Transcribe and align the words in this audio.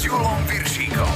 s 0.00 0.08
Julom 0.08 0.40
Viršíkom. 0.48 1.12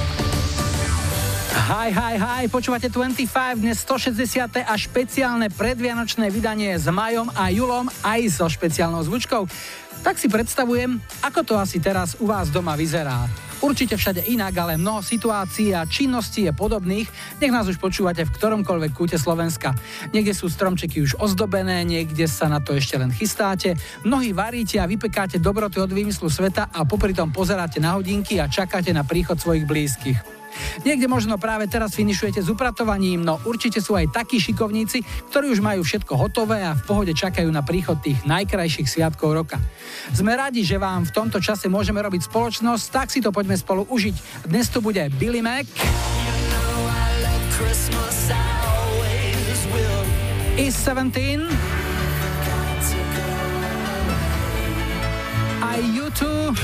Hi, 1.73 1.89
hi, 1.89 2.21
hi, 2.21 2.43
počúvate 2.45 2.85
25, 2.85 3.57
dnes 3.57 3.81
160. 3.81 4.61
a 4.61 4.73
špeciálne 4.77 5.49
predvianočné 5.49 6.29
vydanie 6.29 6.77
s 6.77 6.85
Majom 6.85 7.33
a 7.33 7.49
Julom 7.49 7.89
aj 8.05 8.29
so 8.29 8.45
špeciálnou 8.45 9.01
zvučkou. 9.09 9.49
Tak 10.05 10.21
si 10.21 10.29
predstavujem, 10.29 11.01
ako 11.25 11.41
to 11.41 11.53
asi 11.57 11.81
teraz 11.81 12.13
u 12.21 12.29
vás 12.29 12.53
doma 12.53 12.77
vyzerá. 12.77 13.25
Určite 13.63 13.95
všade 13.95 14.27
inak, 14.27 14.53
ale 14.59 14.75
mnoho 14.75 14.99
situácií 14.99 15.71
a 15.71 15.87
činností 15.87 16.47
je 16.47 16.53
podobných. 16.53 17.07
Nech 17.39 17.53
nás 17.53 17.67
už 17.67 17.79
počúvate 17.79 18.27
v 18.27 18.33
ktoromkoľvek 18.35 18.91
kúte 18.91 19.17
Slovenska. 19.19 19.75
Niekde 20.11 20.35
sú 20.35 20.51
stromčeky 20.51 21.03
už 21.03 21.17
ozdobené, 21.19 21.83
niekde 21.87 22.27
sa 22.27 22.51
na 22.51 22.59
to 22.59 22.75
ešte 22.75 22.99
len 22.99 23.09
chystáte. 23.15 23.75
Mnohí 24.03 24.35
varíte 24.35 24.77
a 24.79 24.89
vypekáte 24.89 25.39
dobroty 25.41 25.79
od 25.79 25.91
výmyslu 25.91 26.27
sveta 26.27 26.69
a 26.71 26.83
popri 26.83 27.15
tom 27.15 27.31
pozeráte 27.31 27.79
na 27.79 27.95
hodinky 27.95 28.37
a 28.39 28.51
čakáte 28.51 28.91
na 28.91 29.07
príchod 29.07 29.39
svojich 29.39 29.65
blízkych. 29.67 30.44
Niekde 30.83 31.07
možno 31.09 31.39
práve 31.41 31.65
teraz 31.65 31.95
finišujete 31.95 32.43
s 32.43 32.51
upratovaním, 32.51 33.23
no 33.23 33.39
určite 33.47 33.79
sú 33.79 33.95
aj 33.95 34.11
takí 34.11 34.37
šikovníci, 34.37 35.01
ktorí 35.31 35.51
už 35.51 35.63
majú 35.63 35.81
všetko 35.81 36.13
hotové 36.15 36.63
a 36.63 36.77
v 36.77 36.83
pohode 36.85 37.13
čakajú 37.15 37.47
na 37.49 37.65
príchod 37.65 37.99
tých 37.99 38.21
najkrajších 38.27 38.87
sviatkov 38.87 39.33
roka. 39.33 39.57
Sme 40.11 40.35
radi, 40.35 40.61
že 40.61 40.81
vám 40.81 41.07
v 41.07 41.15
tomto 41.15 41.39
čase 41.41 41.71
môžeme 41.71 41.99
robiť 42.01 42.27
spoločnosť, 42.27 42.85
tak 42.91 43.07
si 43.11 43.19
to 43.19 43.33
poďme 43.33 43.57
spolu 43.57 43.87
užiť. 43.89 44.47
Dnes 44.49 44.67
tu 44.69 44.79
bude 44.79 45.01
Billy 45.17 45.41
Mac. 45.41 45.67
Is 50.55 50.71
17 50.71 51.51
I 55.61 55.79
you 55.93 56.09
too 56.11 56.55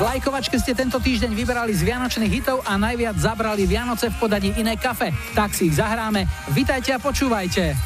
V 0.00 0.08
lajkovačke 0.08 0.56
ste 0.56 0.72
tento 0.72 0.96
týždeň 0.96 1.36
vyberali 1.36 1.76
z 1.76 1.84
Vianočných 1.84 2.32
hitov 2.32 2.64
a 2.64 2.80
najviac 2.80 3.20
zabrali 3.20 3.68
Vianoce 3.68 4.08
v 4.08 4.16
podaní 4.16 4.56
iné 4.56 4.80
kafe. 4.80 5.12
Tak 5.36 5.52
si 5.52 5.68
ich 5.68 5.76
zahráme. 5.76 6.24
Vitajte 6.56 6.96
a 6.96 6.98
počúvajte. 6.98 7.76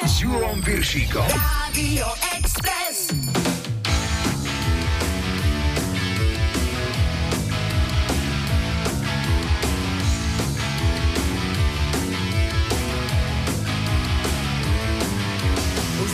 S 0.00 0.14
Julom 0.24 0.64
Viršíkom. 0.64 1.28
Radio 1.28 2.08
Express. 2.40 3.35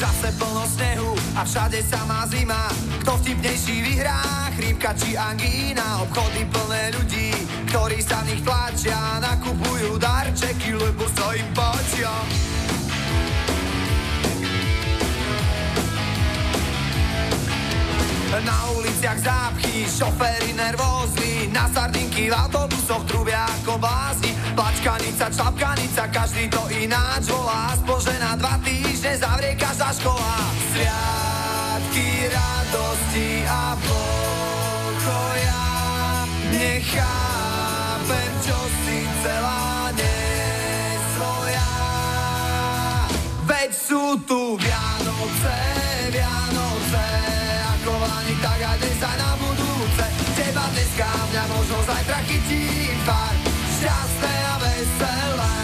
Zase 0.03 0.35
plno 0.35 0.67
snehu 0.67 1.15
a 1.39 1.47
všade 1.47 1.79
samá 1.87 2.27
zima. 2.27 2.67
Kto 3.07 3.23
vtipnejší 3.23 3.83
vyhrá, 3.83 4.51
chrípka 4.59 4.91
či 4.99 5.15
angína, 5.15 6.03
obchody 6.03 6.43
plné 6.51 6.91
ľudí, 6.99 7.31
ktorí 7.71 8.03
sa 8.03 8.27
v 8.27 8.35
nich 8.35 8.43
tlačia, 8.43 8.99
nakupujú 9.23 10.03
darčeky, 10.03 10.75
lebo 10.75 11.07
sa 11.15 11.39
im 11.39 11.47
páčia. 11.55 12.11
Na 18.33 18.65
uliciach 18.73 19.21
zápchy, 19.21 19.85
šoféry 19.85 20.57
nervózni 20.57 21.53
Na 21.53 21.69
sardinky 21.69 22.33
v 22.33 22.35
autobusoch 22.35 23.05
trubia 23.05 23.45
ako 23.45 23.77
blázni. 23.77 24.33
Plačkanica, 24.57 25.29
čapkanica, 25.29 26.09
každý 26.09 26.49
to 26.49 26.65
ináč 26.73 27.29
volá. 27.29 27.77
Aspoň, 27.77 27.99
že 28.01 28.15
na 28.17 28.33
dva 28.41 28.57
týždne 28.65 29.13
zavrie 29.21 29.53
každá 29.53 29.93
škola. 29.93 30.33
Sviatky, 30.73 32.09
radosti 32.33 33.45
a 33.45 33.77
pokoja. 33.85 35.65
Nechápem, 36.57 38.33
čo 38.41 38.59
si 38.89 39.05
celá 39.21 39.93
nesvoja. 39.93 41.69
Veď 43.45 43.71
sú 43.77 44.17
tu 44.25 44.57
Vianoce, 44.57 45.57
Vianoce 46.17 46.42
ani 48.83 48.95
tak 48.99 49.15
a 49.15 49.15
dnes 49.15 49.15
aj 49.15 49.17
na 49.19 49.31
budúce 49.39 50.05
Teba 50.35 50.65
dneska, 50.75 51.09
mňa 51.31 51.45
možno 51.47 51.79
zajtra 51.87 52.19
chytí 52.27 52.65
pár 53.07 53.35
Šťastné 53.83 54.35
a 54.47 54.55
veselé. 54.63 55.55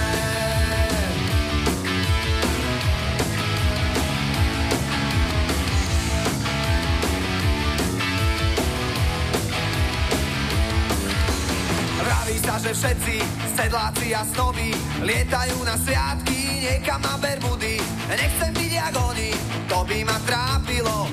Vraví 12.03 12.37
sa, 12.43 12.55
že 12.59 12.71
všetci 12.75 13.17
sedláci 13.55 14.06
a 14.19 14.23
snoby 14.27 14.75
Lietajú 15.03 15.62
na 15.62 15.79
sviatky 15.79 16.39
niekam 16.67 16.99
na 17.03 17.15
Bermudy. 17.23 17.79
Nechcem 18.11 18.50
byť 18.50 18.73
jak 18.75 18.95
oni, 18.99 19.31
to 19.71 19.79
by 19.87 19.99
ma 20.03 20.19
trápilo 20.27 21.06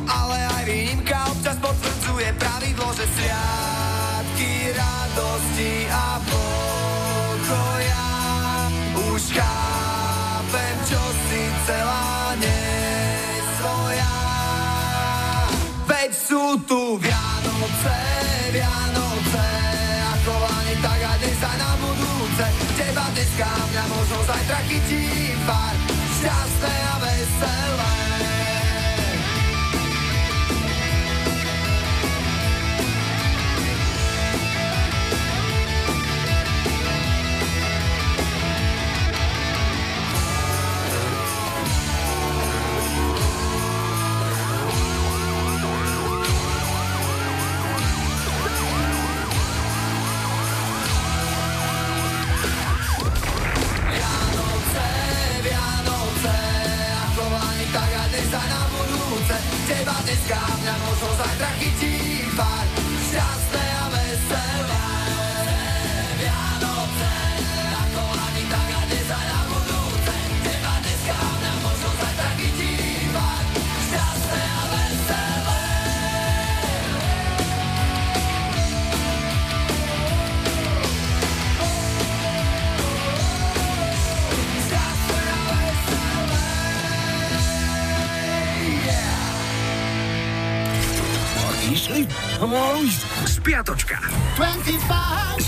pravidlo 2.36 2.94
Že 2.94 3.06
sviatky 3.18 4.52
radosti 4.78 5.74
a 5.90 6.22
pokoja. 6.22 8.08
Už 9.10 9.22
chápem, 9.34 10.76
čo 10.86 11.02
si 11.26 11.42
celá 11.66 12.38
nesvoja. 12.38 14.16
Veď 15.90 16.12
sú 16.14 16.44
tu 16.70 17.02
Vianoce, 17.02 17.98
Vianoce 18.54 19.48
Ako 20.14 20.34
ani 20.46 20.76
tak 20.86 21.02
a 21.02 21.14
dnes 21.18 21.42
aj 21.42 21.58
na 21.58 21.72
budúce. 21.82 22.46
Teba 22.78 23.06
dneska, 23.18 23.50
mňa 23.50 23.84
možno 23.90 24.18
zajtra 24.30 24.60
chytí 24.70 24.85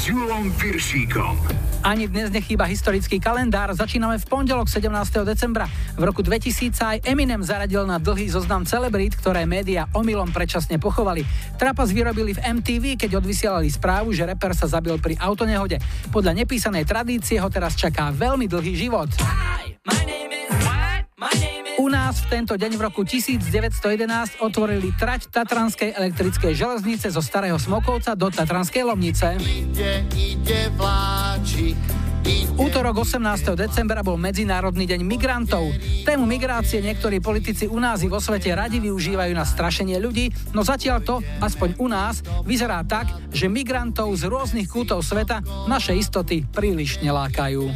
Julom 0.07 0.47
Viršíkom. 0.55 1.35
Ani 1.83 2.07
dnes 2.07 2.31
nechýba 2.31 2.63
historický 2.63 3.19
kalendár. 3.19 3.75
Začíname 3.75 4.15
v 4.15 4.23
pondelok 4.23 4.71
17. 4.71 4.87
decembra. 5.27 5.67
V 5.99 6.03
roku 6.07 6.23
2000 6.23 6.71
aj 6.79 6.97
Eminem 7.03 7.43
zaradil 7.43 7.83
na 7.83 7.99
dlhý 7.99 8.31
zoznam 8.31 8.63
celebrít, 8.63 9.19
ktoré 9.19 9.43
médiá 9.43 9.83
omylom 9.91 10.31
predčasne 10.31 10.79
pochovali. 10.79 11.27
Trapas 11.59 11.91
vyrobili 11.91 12.39
v 12.39 12.39
MTV, 12.39 12.95
keď 12.95 13.19
odvysielali 13.19 13.67
správu, 13.67 14.15
že 14.15 14.23
reper 14.23 14.55
sa 14.55 14.71
zabil 14.71 14.95
pri 14.95 15.19
autonehode. 15.19 15.75
Podľa 16.07 16.39
nepísanej 16.39 16.87
tradície 16.87 17.35
ho 17.43 17.51
teraz 17.51 17.75
čaká 17.75 18.07
veľmi 18.15 18.47
dlhý 18.47 18.79
život. 18.79 19.11
U 21.87 21.89
nás 21.89 22.19
v 22.19 22.43
tento 22.43 22.59
deň 22.59 22.75
v 22.75 22.81
roku 22.83 23.07
1911 23.07 24.43
otvorili 24.43 24.91
trať 24.99 25.31
Tatranskej 25.31 25.95
elektrickej 25.95 26.51
železnice 26.51 27.07
zo 27.07 27.23
Starého 27.23 27.55
Smokovca 27.55 28.11
do 28.11 28.27
Tatranskej 28.27 28.83
Lomnice. 28.83 29.39
Ide, 29.39 30.03
ide 30.11 30.67
vláčik, 30.75 31.79
útorok 32.59 33.07
18. 33.07 33.23
decembra 33.55 34.03
bol 34.03 34.19
Medzinárodný 34.19 34.83
deň 34.83 34.99
migrantov. 34.99 35.63
Tému 36.03 36.27
migrácie 36.27 36.83
niektorí 36.83 37.23
politici 37.23 37.71
u 37.71 37.79
nás 37.79 38.03
i 38.03 38.11
vo 38.11 38.19
svete 38.19 38.51
radi 38.51 38.83
využívajú 38.83 39.31
na 39.31 39.47
strašenie 39.47 39.95
ľudí, 40.03 40.27
no 40.51 40.67
zatiaľ 40.67 40.99
to, 41.07 41.15
aspoň 41.39 41.79
u 41.79 41.87
nás, 41.87 42.19
vyzerá 42.43 42.83
tak, 42.83 43.07
že 43.31 43.47
migrantov 43.47 44.11
z 44.19 44.27
rôznych 44.27 44.67
kútov 44.67 45.07
sveta 45.07 45.39
naše 45.71 45.95
istoty 45.95 46.43
príliš 46.51 46.99
nelákajú. 46.99 47.71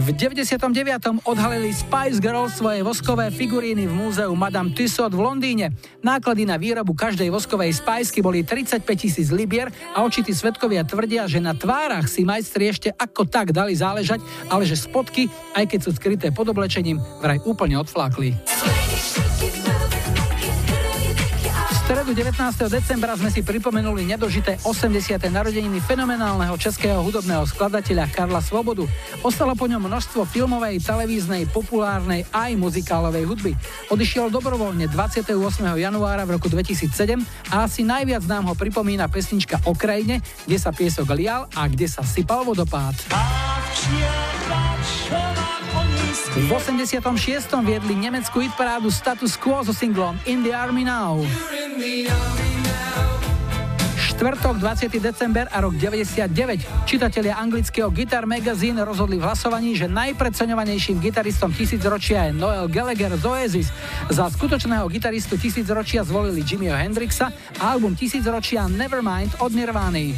V 0.00 0.16
99. 0.16 1.28
odhalili 1.28 1.76
Spice 1.76 2.24
Girls 2.24 2.56
svoje 2.56 2.80
voskové 2.80 3.28
figuríny 3.28 3.84
v 3.84 3.92
múzeu 3.92 4.32
Madame 4.32 4.72
Tussauds 4.72 5.12
v 5.12 5.20
Londýne. 5.20 5.76
Náklady 6.00 6.48
na 6.48 6.56
výrobu 6.56 6.96
každej 6.96 7.28
voskovej 7.28 7.76
spajsky 7.76 8.24
boli 8.24 8.40
35 8.40 8.80
tisíc 8.96 9.28
libier 9.28 9.68
a 9.92 10.00
očití 10.00 10.32
svetkovia 10.32 10.88
tvrdia, 10.88 11.28
že 11.28 11.44
na 11.44 11.52
tvárach 11.52 12.08
si 12.08 12.24
majstri 12.24 12.72
ešte 12.72 12.88
ako 12.96 13.28
tak 13.28 13.52
dali 13.52 13.76
záležať, 13.76 14.24
ale 14.48 14.64
že 14.64 14.80
spotky, 14.80 15.28
aj 15.52 15.68
keď 15.68 15.80
sú 15.84 15.90
skryté 15.92 16.32
pod 16.32 16.48
oblečením, 16.48 16.96
vraj 17.20 17.36
úplne 17.44 17.76
odflákli 17.76 18.32
stredu 21.90 22.14
19. 22.14 22.70
decembra 22.70 23.18
sme 23.18 23.34
si 23.34 23.42
pripomenuli 23.42 24.06
nedožité 24.06 24.62
80. 24.62 25.26
narodeniny 25.26 25.82
fenomenálneho 25.82 26.54
českého 26.54 27.02
hudobného 27.02 27.42
skladateľa 27.50 28.06
Karla 28.14 28.38
Svobodu. 28.38 28.86
Ostalo 29.26 29.58
po 29.58 29.66
ňom 29.66 29.90
množstvo 29.90 30.22
filmovej, 30.22 30.78
televíznej, 30.86 31.50
populárnej 31.50 32.30
aj 32.30 32.54
muzikálovej 32.54 33.26
hudby. 33.26 33.58
Odišiel 33.90 34.30
dobrovoľne 34.30 34.86
28. 34.86 35.34
januára 35.82 36.22
v 36.22 36.38
roku 36.38 36.46
2007 36.46 37.26
a 37.50 37.66
asi 37.66 37.82
najviac 37.82 38.22
nám 38.22 38.46
ho 38.46 38.54
pripomína 38.54 39.10
pesnička 39.10 39.58
o 39.66 39.74
krajine, 39.74 40.22
kde 40.46 40.62
sa 40.62 40.70
piesok 40.70 41.10
lial 41.18 41.50
a 41.58 41.66
kde 41.66 41.90
sa 41.90 42.06
sypal 42.06 42.46
vodopád. 42.46 42.94
V 46.30 46.46
86. 46.46 47.02
viedli 47.66 47.98
nemeckú 47.98 48.38
hitparádu 48.38 48.86
Status 48.86 49.34
Quo 49.34 49.66
so 49.66 49.74
singlom 49.74 50.14
In 50.30 50.46
the 50.46 50.54
Army 50.54 50.86
Now. 50.86 51.18
Štvrtok 53.98 54.62
20. 54.62 54.94
december 55.02 55.50
a 55.50 55.58
rok 55.58 55.74
99. 55.74 56.30
Čitatelia 56.86 57.34
anglického 57.34 57.90
Guitar 57.90 58.30
Magazine 58.30 58.78
rozhodli 58.86 59.18
v 59.18 59.26
hlasovaní, 59.26 59.74
že 59.74 59.90
najpredceňovanejším 59.90 61.02
gitaristom 61.02 61.50
tisícročia 61.50 62.30
je 62.30 62.38
Noel 62.38 62.70
Gallagher 62.70 63.10
z 63.18 63.26
Oasis. 63.26 63.68
Za 64.06 64.30
skutočného 64.30 64.86
gitaristu 64.86 65.34
tisícročia 65.34 66.06
zvolili 66.06 66.46
Jimmyho 66.46 66.78
Hendrixa 66.78 67.34
a 67.58 67.74
album 67.74 67.98
tisícročia 67.98 68.70
Nevermind 68.70 69.34
od 69.42 69.50
Nirvány 69.50 70.14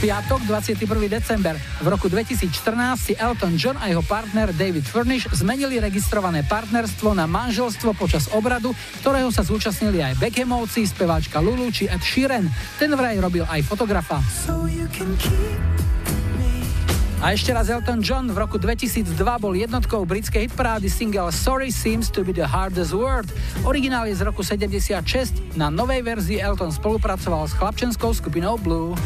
piatok 0.00 0.48
21. 0.48 0.80
december. 1.12 1.60
V 1.84 1.86
roku 1.86 2.08
2014 2.08 2.48
si 2.96 3.12
Elton 3.20 3.60
John 3.60 3.76
a 3.76 3.92
jeho 3.92 4.00
partner 4.00 4.48
David 4.56 4.88
Furnish 4.88 5.28
zmenili 5.28 5.76
registrované 5.76 6.40
partnerstvo 6.48 7.12
na 7.12 7.28
manželstvo 7.28 7.92
počas 7.92 8.32
obradu, 8.32 8.72
ktorého 9.04 9.28
sa 9.28 9.44
zúčastnili 9.44 10.00
aj 10.00 10.16
Beckhamovci, 10.16 10.88
speváčka 10.88 11.44
Lulu 11.44 11.68
či 11.68 11.84
Ed 11.84 12.00
Sheeran. 12.00 12.48
Ten 12.80 12.96
vraj 12.96 13.20
robil 13.20 13.44
aj 13.44 13.60
fotografa. 13.68 14.24
So 14.24 14.64
a 17.20 17.36
ešte 17.36 17.52
raz 17.52 17.68
Elton 17.68 18.00
John 18.00 18.32
v 18.32 18.40
roku 18.40 18.56
2002 18.56 19.12
bol 19.44 19.52
jednotkou 19.52 20.08
britskej 20.08 20.48
hitparády 20.48 20.88
single 20.88 21.28
Sorry 21.28 21.68
Seems 21.68 22.08
to 22.08 22.24
be 22.24 22.32
the 22.32 22.48
Hardest 22.48 22.96
Word. 22.96 23.28
Originál 23.68 24.08
je 24.08 24.16
z 24.16 24.24
roku 24.24 24.40
76. 24.40 25.04
Na 25.52 25.68
novej 25.68 26.00
verzii 26.00 26.40
Elton 26.40 26.72
spolupracoval 26.72 27.44
s 27.44 27.52
chlapčenskou 27.60 28.16
skupinou 28.16 28.56
Blue. 28.56 28.96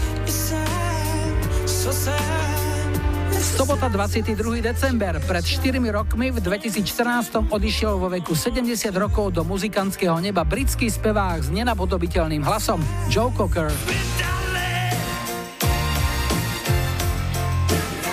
Sobota 3.44 3.92
22. 3.92 4.64
december. 4.64 5.20
Pred 5.20 5.44
4 5.44 5.76
rokmi 5.92 6.32
v 6.32 6.40
2014 6.40 7.52
odišiel 7.52 8.00
vo 8.00 8.08
veku 8.08 8.32
70 8.32 8.88
rokov 8.96 9.36
do 9.36 9.44
muzikantského 9.44 10.16
neba 10.16 10.48
britský 10.48 10.88
spevák 10.88 11.44
s 11.44 11.52
nenapodobiteľným 11.52 12.40
hlasom 12.40 12.81
Joe 13.12 13.28
Cocker. 13.36 13.69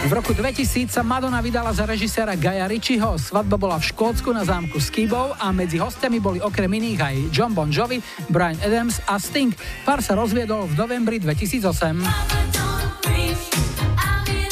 V 0.01 0.11
roku 0.11 0.35
2000 0.35 0.91
sa 0.91 0.99
Madonna 1.07 1.39
vydala 1.39 1.71
za 1.71 1.87
režiséra 1.87 2.35
Gaja 2.35 2.67
Ritchieho. 2.67 3.15
Svadba 3.15 3.55
bola 3.55 3.79
v 3.79 3.87
Škótsku 3.87 4.35
na 4.35 4.43
zámku 4.43 4.83
Skibov 4.83 5.39
a 5.39 5.55
medzi 5.55 5.79
hostiami 5.79 6.19
boli 6.19 6.43
okrem 6.43 6.67
iných 6.67 6.99
aj 6.99 7.15
John 7.31 7.55
Bon 7.55 7.71
Jovi, 7.71 8.03
Brian 8.27 8.59
Adams 8.59 8.99
a 9.07 9.15
Sting. 9.15 9.55
Pár 9.87 10.03
sa 10.03 10.19
rozviedol 10.19 10.67
v 10.67 10.75
novembri 10.75 11.23
2008. 11.23 12.70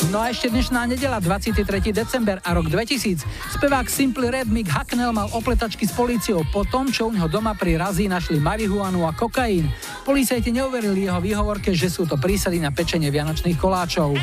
No 0.10 0.18
a 0.18 0.34
ešte 0.34 0.50
dnešná 0.50 0.90
nedela, 0.90 1.22
23. 1.22 1.62
december 1.94 2.42
a 2.42 2.50
rok 2.58 2.66
2000. 2.66 3.22
Spevák 3.54 3.86
Simply 3.86 4.34
Red 4.34 4.50
Mick 4.50 4.66
Hacknell 4.66 5.14
mal 5.14 5.30
opletačky 5.30 5.86
s 5.86 5.94
políciou 5.94 6.42
po 6.50 6.66
tom, 6.66 6.90
čo 6.90 7.08
u 7.08 7.14
neho 7.14 7.30
doma 7.30 7.54
pri 7.54 7.78
razí 7.78 8.10
našli 8.10 8.42
marihuanu 8.42 9.06
a 9.06 9.14
kokain. 9.14 9.70
Policajti 10.10 10.50
neuverili 10.50 11.06
jeho 11.06 11.22
výhovorke, 11.22 11.78
že 11.78 11.94
sú 11.94 12.10
to 12.10 12.18
prísady 12.18 12.58
na 12.58 12.74
pečenie 12.74 13.14
vianočných 13.14 13.54
koláčov. 13.62 14.18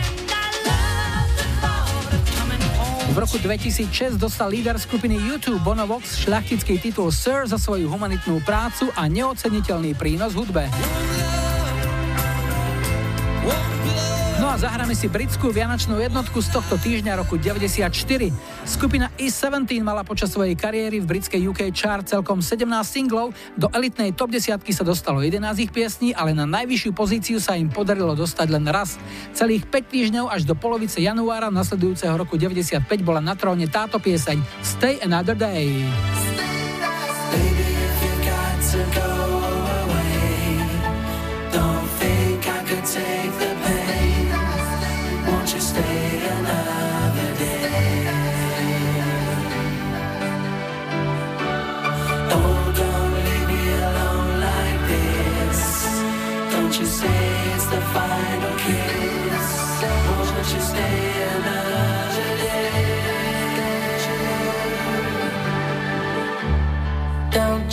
V 3.15 3.17
roku 3.23 3.39
2006 3.39 4.19
dostal 4.19 4.51
líder 4.51 4.83
skupiny 4.83 5.15
YouTube 5.15 5.63
Bono 5.63 5.87
Vox 5.87 6.19
šľachtický 6.19 6.83
titul 6.83 7.15
Sir 7.15 7.47
za 7.47 7.63
svoju 7.63 7.87
humanitnú 7.87 8.43
prácu 8.43 8.91
a 8.99 9.07
neoceniteľný 9.07 9.95
prínos 9.95 10.35
hudbe. 10.35 10.67
Zahráme 14.57 14.97
si 14.97 15.13
britskú 15.13 15.53
vianočnú 15.53 16.01
jednotku 16.01 16.41
z 16.41 16.49
tohto 16.49 16.81
týždňa 16.81 17.21
roku 17.21 17.37
94. 17.37 17.93
Skupina 18.65 19.13
E17 19.21 19.85
mala 19.85 20.01
počas 20.01 20.33
svojej 20.33 20.57
kariéry 20.57 21.05
v 21.05 21.07
britskej 21.07 21.45
UK 21.53 21.69
chart 21.77 22.09
celkom 22.09 22.41
17 22.41 22.65
singlov, 22.89 23.37
do 23.53 23.69
elitnej 23.77 24.17
top 24.17 24.33
10 24.33 24.57
sa 24.73 24.85
dostalo 24.85 25.21
11 25.21 25.45
ich 25.61 25.69
piesní, 25.69 26.17
ale 26.17 26.33
na 26.33 26.49
najvyššiu 26.49 26.91
pozíciu 26.97 27.37
sa 27.37 27.53
im 27.53 27.69
podarilo 27.69 28.17
dostať 28.17 28.49
len 28.49 28.65
raz. 28.73 28.97
Celých 29.37 29.69
5 29.69 29.93
týždňov 29.93 30.27
až 30.33 30.49
do 30.49 30.57
polovice 30.57 31.05
januára 31.05 31.53
nasledujúceho 31.53 32.17
roku 32.17 32.41
95 32.41 32.81
bola 33.05 33.21
na 33.21 33.37
tróne 33.37 33.69
táto 33.69 34.01
pieseň 34.01 34.41
Stay 34.65 34.97
Another 35.05 35.37
Day. 35.37 35.85
Baby, 35.85 36.66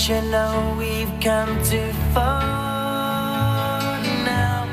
you 0.09 0.21
know 0.23 0.75
we've 0.77 1.13
come 1.21 1.63
too 1.63 1.89
far 2.13 4.01
now 4.25 4.67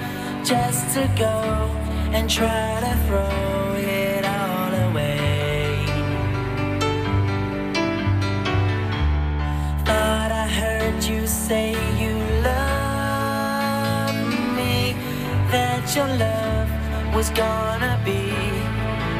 just 0.44 0.92
to 0.92 1.08
go 1.16 1.70
and 2.12 2.28
try 2.28 2.80
to 2.80 2.96
throw 3.06 3.74
it 3.76 4.24
all 4.26 4.74
away. 4.90 5.86
Thought 9.84 10.32
I 10.32 10.48
heard 10.48 11.04
you 11.04 11.28
say 11.28 11.74
you 12.02 12.14
love 12.42 14.14
me, 14.56 14.96
that 15.52 15.94
your 15.94 16.08
love 16.08 16.68
was 17.14 17.30
gonna 17.30 18.00
be 18.04 18.32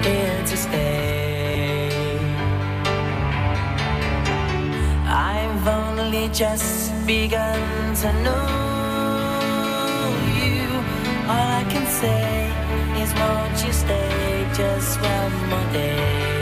here 0.03 0.43
to 0.45 0.57
stay. 0.57 1.11
Only 5.67 6.29
just 6.29 6.93
begun 7.07 7.95
to 7.97 8.13
know 8.25 8.47
you. 10.39 10.67
All 11.29 11.49
I 11.61 11.65
can 11.69 11.87
say 11.87 12.51
is, 13.03 13.13
won't 13.15 13.67
you 13.67 13.73
stay 13.73 14.47
just 14.55 15.01
one 15.01 15.49
more 15.51 15.73
day? 15.73 16.40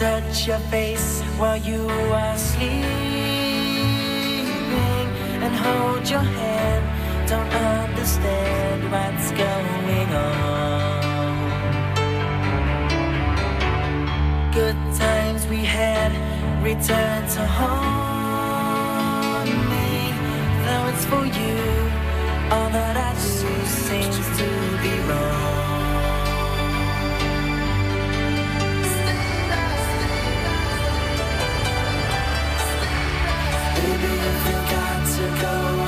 Touch 0.00 0.46
your 0.46 0.58
face 0.70 1.20
while 1.36 1.58
you 1.58 1.86
are 1.86 2.38
sleeping 2.38 2.80
and 5.44 5.54
hold 5.54 6.08
your 6.08 6.26
hand. 6.40 6.84
Don't 7.28 7.52
understand 7.52 8.90
what's 8.90 9.30
going 9.32 10.10
on. 10.14 11.02
Good 14.54 14.78
times 14.96 15.46
we 15.48 15.58
had 15.58 16.12
return 16.62 17.28
to 17.36 17.46
haunt 17.58 19.50
me. 19.72 20.14
Though 20.64 20.86
it's 20.92 21.04
for 21.12 21.24
you, 21.26 21.58
all 22.54 22.70
that 22.70 22.96
I 22.96 23.12
do 23.12 23.66
seems 23.66 24.16
to 24.38 24.59
Toto 35.40 35.80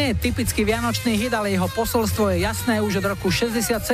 nie 0.00 0.16
je 0.16 0.32
typický 0.32 0.64
vianočný 0.64 1.12
hit, 1.12 1.36
ale 1.36 1.52
jeho 1.52 1.68
posolstvo 1.76 2.32
je 2.32 2.48
jasné 2.48 2.80
už 2.80 3.04
od 3.04 3.12
roku 3.12 3.28
67, 3.28 3.84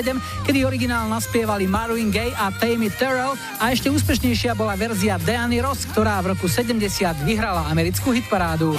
kedy 0.47 0.63
originál 0.63 1.11
naspievali 1.11 1.67
Marvin 1.67 2.15
Gaye 2.15 2.31
a 2.31 2.55
Tammy 2.55 2.87
Terrell 2.95 3.35
a 3.59 3.75
ešte 3.75 3.91
úspešnejšia 3.91 4.55
bola 4.55 4.79
verzia 4.79 5.19
Deany 5.19 5.59
Ross, 5.59 5.83
ktorá 5.91 6.23
v 6.23 6.39
roku 6.39 6.47
70 6.47 6.79
vyhrala 7.27 7.67
americkú 7.67 8.15
hitparádu. 8.15 8.79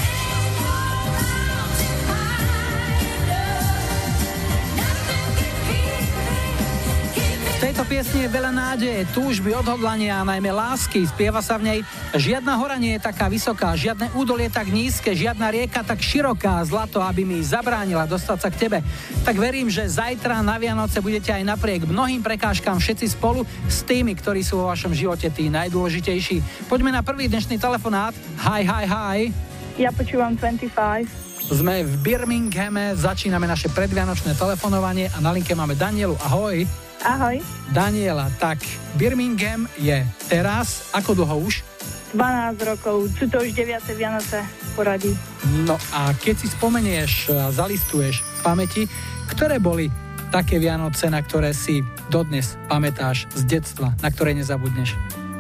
Veľa 8.28 8.52
nádeje, 8.52 9.08
túžby, 9.16 9.56
odhodlania 9.56 10.20
a 10.20 10.28
najmä 10.28 10.52
lásky. 10.52 11.08
Spieva 11.08 11.40
sa 11.40 11.56
v 11.56 11.64
nej 11.64 11.80
Žiadna 12.12 12.60
hora 12.60 12.76
nie 12.76 13.00
je 13.00 13.06
taká 13.08 13.32
vysoká, 13.32 13.72
žiadne 13.76 14.12
údolie 14.16 14.52
tak 14.52 14.68
nízke, 14.68 15.16
žiadna 15.16 15.48
rieka 15.48 15.84
tak 15.84 16.04
široká, 16.04 16.60
zlato, 16.68 17.00
aby 17.00 17.24
mi 17.24 17.40
zabránila 17.40 18.04
dostať 18.04 18.38
sa 18.40 18.50
k 18.52 18.60
tebe. 18.68 18.80
Tak 19.24 19.36
verím, 19.40 19.72
že 19.72 19.88
zajtra 19.88 20.44
na 20.44 20.60
Vianoce 20.60 21.00
budete 21.00 21.32
aj 21.32 21.44
napriek 21.44 21.88
mnohým 21.88 22.20
prekážkam 22.20 22.80
všetci 22.80 23.16
spolu 23.16 23.48
s 23.68 23.84
tými, 23.88 24.16
ktorí 24.16 24.44
sú 24.44 24.60
vo 24.60 24.72
vašom 24.72 24.92
živote 24.92 25.32
tí 25.32 25.48
najdôležitejší. 25.48 26.68
Poďme 26.68 26.92
na 26.96 27.04
prvý 27.04 27.32
dnešný 27.32 27.60
telefonát. 27.60 28.16
Hi, 28.44 28.64
hi, 28.64 28.86
hi. 28.88 29.20
Ja 29.80 29.92
počúvam 29.96 30.36
25. 30.36 30.74
Sme 31.48 31.86
v 31.86 31.94
Birminghame, 32.04 32.98
začíname 32.98 33.48
naše 33.48 33.72
predvianočné 33.72 34.36
telefonovanie 34.36 35.08
a 35.16 35.24
na 35.24 35.32
linke 35.32 35.56
máme 35.56 35.78
Danielu. 35.80 36.18
Ahoj. 36.20 36.87
Ahoj. 37.06 37.42
Daniela, 37.74 38.32
tak 38.42 38.62
Birmingham 38.98 39.70
je 39.78 40.02
teraz, 40.32 40.90
ako 40.96 41.24
dlho 41.24 41.36
už? 41.46 41.62
12 42.16 42.58
rokov, 42.64 43.12
sú 43.20 43.28
to 43.28 43.44
už 43.44 43.52
9. 43.52 43.84
Vianoce 44.00 44.42
poradí. 44.74 45.12
No 45.68 45.76
a 45.92 46.16
keď 46.16 46.36
si 46.40 46.48
spomenieš 46.48 47.30
a 47.30 47.52
zalistuješ 47.52 48.24
v 48.24 48.40
pamäti, 48.42 48.82
ktoré 49.30 49.60
boli 49.60 49.92
také 50.32 50.58
Vianoce, 50.58 51.12
na 51.12 51.20
ktoré 51.20 51.52
si 51.52 51.84
dodnes 52.08 52.56
pamätáš 52.72 53.28
z 53.36 53.60
detstva, 53.60 53.94
na 54.00 54.10
ktoré 54.12 54.32
nezabudneš? 54.34 54.96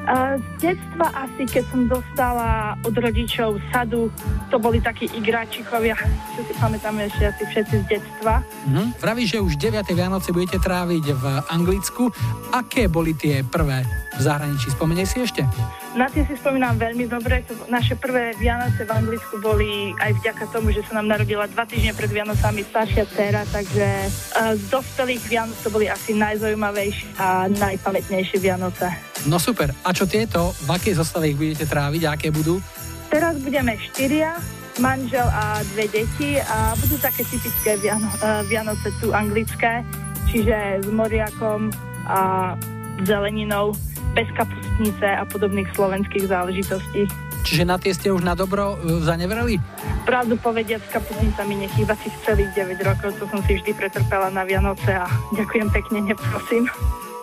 Z 0.07 0.45
detstva 0.63 1.11
asi, 1.11 1.43
keď 1.43 1.63
som 1.67 1.83
dostala 1.83 2.79
od 2.87 2.95
rodičov 2.95 3.59
sadu, 3.75 4.07
to 4.47 4.55
boli 4.55 4.79
takí 4.79 5.11
igráčikovia, 5.11 5.99
čo 6.31 6.47
si 6.47 6.53
pamätáme 6.55 7.11
ešte 7.11 7.27
asi 7.27 7.43
všetci 7.43 7.75
z 7.83 7.85
detstva. 7.91 8.39
Mhm. 8.71 9.03
Vravíš, 9.03 9.35
že 9.35 9.39
už 9.43 9.53
9. 9.59 9.91
Vianoce 9.91 10.31
budete 10.31 10.63
tráviť 10.63 11.05
v 11.11 11.25
Anglicku. 11.51 12.07
Aké 12.55 12.87
boli 12.87 13.19
tie 13.19 13.43
prvé 13.43 13.83
v 14.15 14.21
zahraničí? 14.23 14.71
Spomenie 14.71 15.03
si 15.03 15.19
ešte? 15.27 15.43
Na 15.97 16.05
tie 16.13 16.21
si 16.29 16.37
spomínam 16.37 16.77
veľmi 16.77 17.09
dobre. 17.09 17.41
Naše 17.73 17.97
prvé 17.97 18.37
Vianoce 18.37 18.85
v 18.85 18.91
Anglicku 18.93 19.41
boli 19.41 19.97
aj 19.97 20.13
vďaka 20.21 20.45
tomu, 20.53 20.69
že 20.69 20.85
sa 20.85 21.01
nám 21.01 21.09
narodila 21.09 21.49
dva 21.49 21.65
týždne 21.65 21.97
pred 21.97 22.13
Vianocami 22.13 22.61
staršia 22.61 23.09
dcera, 23.09 23.41
takže 23.49 23.87
uh, 24.05 24.53
z 24.53 24.63
dospelých 24.69 25.25
Vianoc 25.25 25.57
to 25.65 25.73
boli 25.73 25.89
asi 25.89 26.13
najzaujímavejšie 26.13 27.17
a 27.17 27.49
najpamätnejšie 27.49 28.37
Vianoce. 28.37 28.93
No 29.25 29.41
super. 29.41 29.73
A 29.81 29.89
čo 29.89 30.05
tieto? 30.05 30.53
V 30.53 30.69
akej 30.69 31.01
zostave 31.01 31.33
ich 31.33 31.37
budete 31.41 31.65
tráviť? 31.65 32.01
A 32.05 32.13
aké 32.13 32.29
budú? 32.29 32.61
Teraz 33.09 33.33
budeme 33.41 33.73
štyria, 33.81 34.37
manžel 34.77 35.25
a 35.25 35.65
dve 35.73 35.89
deti 35.89 36.37
a 36.37 36.77
budú 36.77 37.01
také 37.01 37.25
typické 37.25 37.73
Viano- 37.81 38.13
uh, 38.21 38.45
Vianoce 38.45 38.93
tu 39.01 39.17
anglické, 39.17 39.81
čiže 40.29 40.85
s 40.85 40.89
moriakom 40.93 41.73
a 42.05 42.53
zeleninou 43.05 43.75
bez 44.17 44.27
kapustnice 44.33 45.05
a 45.05 45.23
podobných 45.29 45.69
slovenských 45.77 46.25
záležitostí. 46.25 47.05
Čiže 47.47 47.63
na 47.63 47.79
tie 47.79 47.95
ste 47.95 48.11
už 48.11 48.27
na 48.27 48.35
dobro 48.35 48.75
uh, 48.75 48.99
zanevreli? 48.99 49.55
Pravdu 50.03 50.35
povediať, 50.35 50.83
s 50.83 50.89
kapustnicami 50.91 51.63
nechýba 51.63 51.95
si 52.03 52.11
celých 52.27 52.51
9 52.57 52.75
rokov, 52.83 53.15
to 53.15 53.23
som 53.31 53.39
si 53.47 53.55
vždy 53.55 53.71
pretrpela 53.71 54.27
na 54.27 54.43
Vianoce 54.43 54.91
a 54.91 55.07
ďakujem 55.31 55.71
pekne, 55.71 56.11
neprosím. 56.11 56.67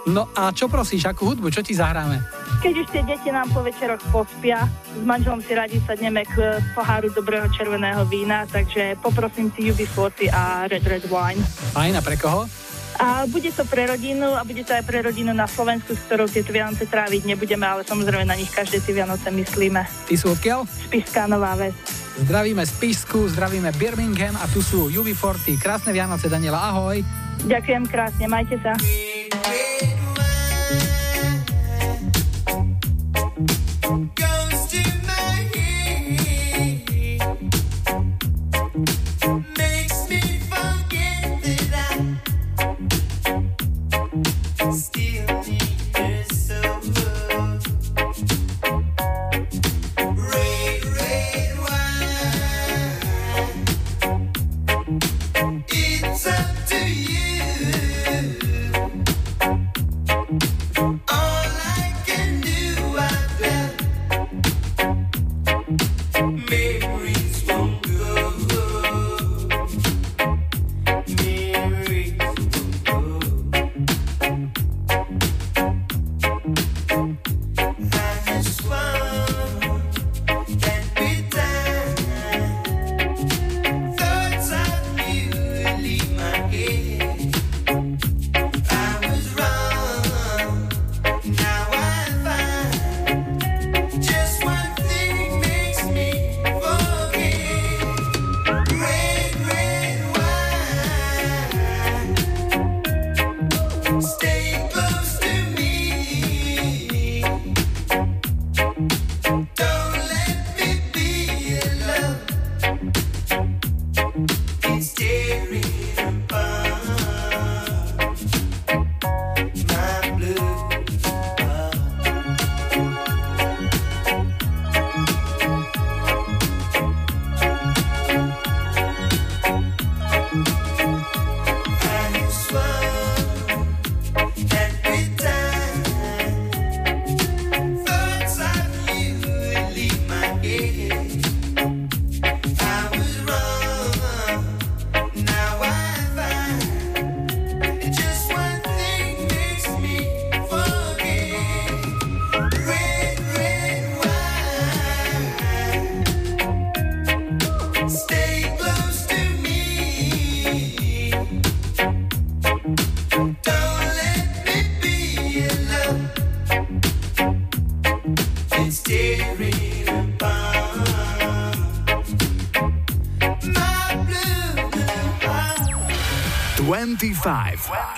No 0.04 0.28
a 0.36 0.52
čo 0.52 0.68
prosíš, 0.68 1.08
akú 1.08 1.32
hudbu, 1.32 1.48
čo 1.48 1.64
ti 1.64 1.72
zahráme? 1.72 2.20
Keď 2.60 2.74
už 2.76 2.86
tie 2.92 3.02
deti 3.08 3.32
nám 3.32 3.48
po 3.52 3.64
večeroch 3.64 4.00
pospia, 4.12 4.68
s 4.92 5.04
manželom 5.04 5.40
si 5.40 5.52
radi 5.56 5.80
sadneme 5.80 6.28
k 6.28 6.60
poháru 6.76 7.08
dobrého 7.12 7.48
červeného 7.52 8.04
vína, 8.08 8.44
takže 8.48 9.00
poprosím 9.00 9.48
si 9.56 9.72
UB40 9.72 10.28
a 10.28 10.68
Red 10.68 10.84
Red 10.84 11.04
Wine. 11.08 11.40
Fajn, 11.72 11.96
a 11.96 12.02
pre 12.04 12.16
koho? 12.20 12.44
A 12.98 13.26
bude 13.26 13.50
to 13.50 13.66
pre 13.66 13.90
rodinu 13.90 14.38
a 14.38 14.46
bude 14.46 14.62
to 14.62 14.72
aj 14.74 14.84
pre 14.86 15.02
rodinu 15.02 15.34
na 15.34 15.50
Slovensku, 15.50 15.98
s 15.98 16.00
ktorou 16.06 16.30
tieto 16.30 16.54
Vianoce 16.54 16.86
tráviť 16.86 17.26
nebudeme, 17.26 17.66
ale 17.66 17.82
samozrejme 17.82 18.24
na 18.26 18.38
nich 18.38 18.50
každé 18.50 18.82
tie 18.82 18.94
Vianoce 18.94 19.28
myslíme. 19.30 19.82
Ty 20.06 20.14
sú 20.14 20.34
odkiaľ? 20.34 20.66
Spiská 20.90 21.26
Nová 21.26 21.58
Ves. 21.58 21.74
Zdravíme 22.14 22.62
Spisku, 22.62 23.26
zdravíme 23.34 23.74
Birmingham 23.74 24.38
a 24.38 24.46
tu 24.46 24.62
sú 24.62 24.86
UV40. 24.86 25.58
Krásne 25.58 25.90
Vianoce, 25.90 26.30
Daniela, 26.30 26.70
ahoj. 26.70 27.02
Ďakujem 27.42 27.84
krásne, 27.90 28.30
majte 28.30 28.56
sa. 28.62 28.78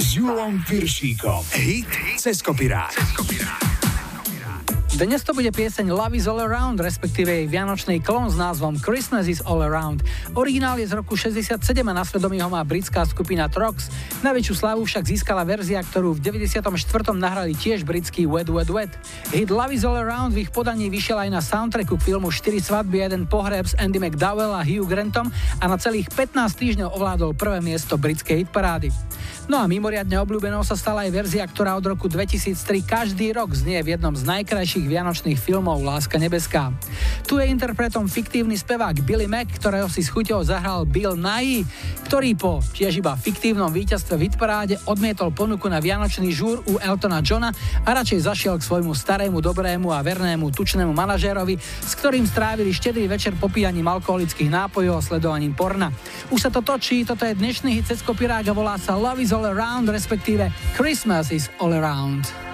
S 0.02 0.18
Julom 0.18 0.58
Piršíkom. 0.66 1.46
Hit 1.54 1.86
cez 2.18 2.42
kopirát. 2.42 2.90
Dnes 4.98 5.22
to 5.22 5.30
bude 5.30 5.52
pieseň 5.54 5.94
Love 5.94 6.18
is 6.18 6.26
All 6.26 6.42
Around, 6.42 6.82
respektíve 6.82 7.30
jej 7.30 7.46
vianočný 7.46 8.02
klon 8.02 8.26
s 8.26 8.34
názvom 8.34 8.74
Christmas 8.82 9.30
is 9.30 9.38
All 9.46 9.62
Around. 9.62 10.02
Originál 10.34 10.82
je 10.82 10.90
z 10.90 10.98
roku 10.98 11.14
67 11.14 11.54
a 11.86 11.94
na 11.94 12.02
svedomí 12.02 12.42
ho 12.42 12.50
má 12.50 12.66
britská 12.66 13.06
skupina 13.06 13.46
Trox. 13.46 13.94
Najväčšiu 14.26 14.54
slávu 14.58 14.82
však 14.82 15.06
získala 15.06 15.46
verzia, 15.46 15.86
ktorú 15.86 16.18
v 16.18 16.42
94. 16.42 16.66
nahrali 17.14 17.54
tiež 17.54 17.86
britský 17.86 18.26
Wet 18.26 18.50
Wet 18.50 18.72
Wet. 18.74 18.90
Hit 19.37 19.53
Love 19.53 19.77
is 19.77 19.85
All 19.85 20.01
Around 20.01 20.33
v 20.33 20.49
ich 20.49 20.51
podaní 20.51 20.88
vyšiel 20.88 21.29
aj 21.29 21.29
na 21.29 21.44
soundtracku 21.44 22.01
k 22.01 22.07
filmu 22.09 22.33
4 22.33 22.57
svadby, 22.57 23.05
jeden 23.05 23.29
pohreb 23.29 23.68
s 23.68 23.77
Andy 23.77 24.01
McDowell 24.01 24.57
a 24.57 24.64
Hugh 24.64 24.88
Grantom 24.88 25.29
a 25.61 25.64
na 25.68 25.77
celých 25.77 26.09
15 26.09 26.57
týždňov 26.57 26.96
ovládol 26.96 27.37
prvé 27.37 27.61
miesto 27.61 28.01
britskej 28.01 28.49
hitparády. 28.49 28.88
No 29.44 29.61
a 29.61 29.68
mimoriadne 29.68 30.16
obľúbenou 30.25 30.64
sa 30.64 30.72
stala 30.72 31.05
aj 31.05 31.12
verzia, 31.12 31.44
ktorá 31.44 31.77
od 31.77 31.85
roku 31.85 32.09
2003 32.09 32.81
každý 32.88 33.37
rok 33.37 33.53
znie 33.53 33.77
v 33.85 34.01
jednom 34.01 34.16
z 34.16 34.25
najkrajších 34.25 34.88
vianočných 34.88 35.37
filmov 35.37 35.85
Láska 35.85 36.16
nebeská. 36.16 36.72
Tu 37.26 37.42
je 37.42 37.50
interpretom 37.50 38.06
fiktívny 38.06 38.54
spevák 38.54 39.02
Billy 39.02 39.26
Mac, 39.26 39.50
ktorého 39.50 39.90
si 39.90 39.98
s 39.98 40.14
chuťou 40.14 40.46
zahral 40.46 40.86
Bill 40.86 41.18
Nye, 41.18 41.66
ktorý 42.06 42.38
po 42.38 42.62
tiež 42.62 43.02
iba 43.02 43.18
fiktívnom 43.18 43.66
víťazstve 43.74 44.14
v 44.14 44.30
hitparáde 44.30 44.78
odmietol 44.86 45.34
ponuku 45.34 45.66
na 45.66 45.82
vianočný 45.82 46.30
žúr 46.30 46.62
u 46.70 46.78
Eltona 46.78 47.26
Johna 47.26 47.50
a 47.82 47.90
radšej 47.90 48.30
zašiel 48.30 48.54
k 48.62 48.66
svojmu 48.70 48.94
starému, 48.94 49.42
dobrému 49.42 49.90
a 49.90 50.06
vernému 50.06 50.54
tučnému 50.54 50.94
manažérovi, 50.94 51.58
s 51.58 51.92
ktorým 51.98 52.30
strávili 52.30 52.70
štedrý 52.70 53.10
večer 53.10 53.34
popíjaním 53.34 53.90
alkoholických 53.90 54.46
nápojov 54.46 54.94
a 54.94 55.02
sledovaním 55.02 55.50
porna. 55.50 55.90
Už 56.30 56.46
sa 56.46 56.50
to 56.54 56.62
točí, 56.62 57.02
toto 57.02 57.26
je 57.26 57.34
dnešný 57.34 57.74
hit 57.74 57.90
cez 57.90 58.06
a 58.06 58.54
volá 58.54 58.78
sa 58.78 58.94
Love 58.94 59.18
is 59.18 59.34
all 59.34 59.50
around, 59.50 59.90
respektíve 59.90 60.46
Christmas 60.78 61.34
is 61.34 61.50
all 61.58 61.74
around. 61.74 62.45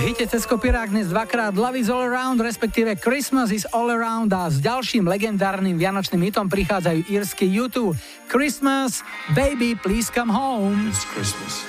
Cez 0.00 0.48
kopirák 0.48 0.88
dnes 0.88 1.12
dvakrát 1.12 1.52
Love 1.52 1.76
is 1.76 1.92
all 1.92 2.00
around, 2.00 2.40
respektíve 2.40 2.96
Christmas 2.96 3.52
is 3.52 3.68
all 3.68 3.92
around 3.92 4.32
a 4.32 4.48
s 4.48 4.56
ďalším 4.56 5.04
legendárnym 5.04 5.76
vianočným 5.76 6.24
hitom 6.24 6.48
prichádzajú 6.48 7.04
írsky 7.04 7.44
YouTube. 7.44 8.00
Christmas, 8.24 9.04
baby, 9.36 9.76
please 9.76 10.08
come 10.08 10.32
home. 10.32 10.88
It's 10.88 11.04
Christmas. 11.12 11.68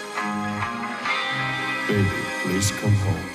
Baby, 1.91 2.19
please 2.47 2.71
come 2.79 2.95
home. 3.03 3.30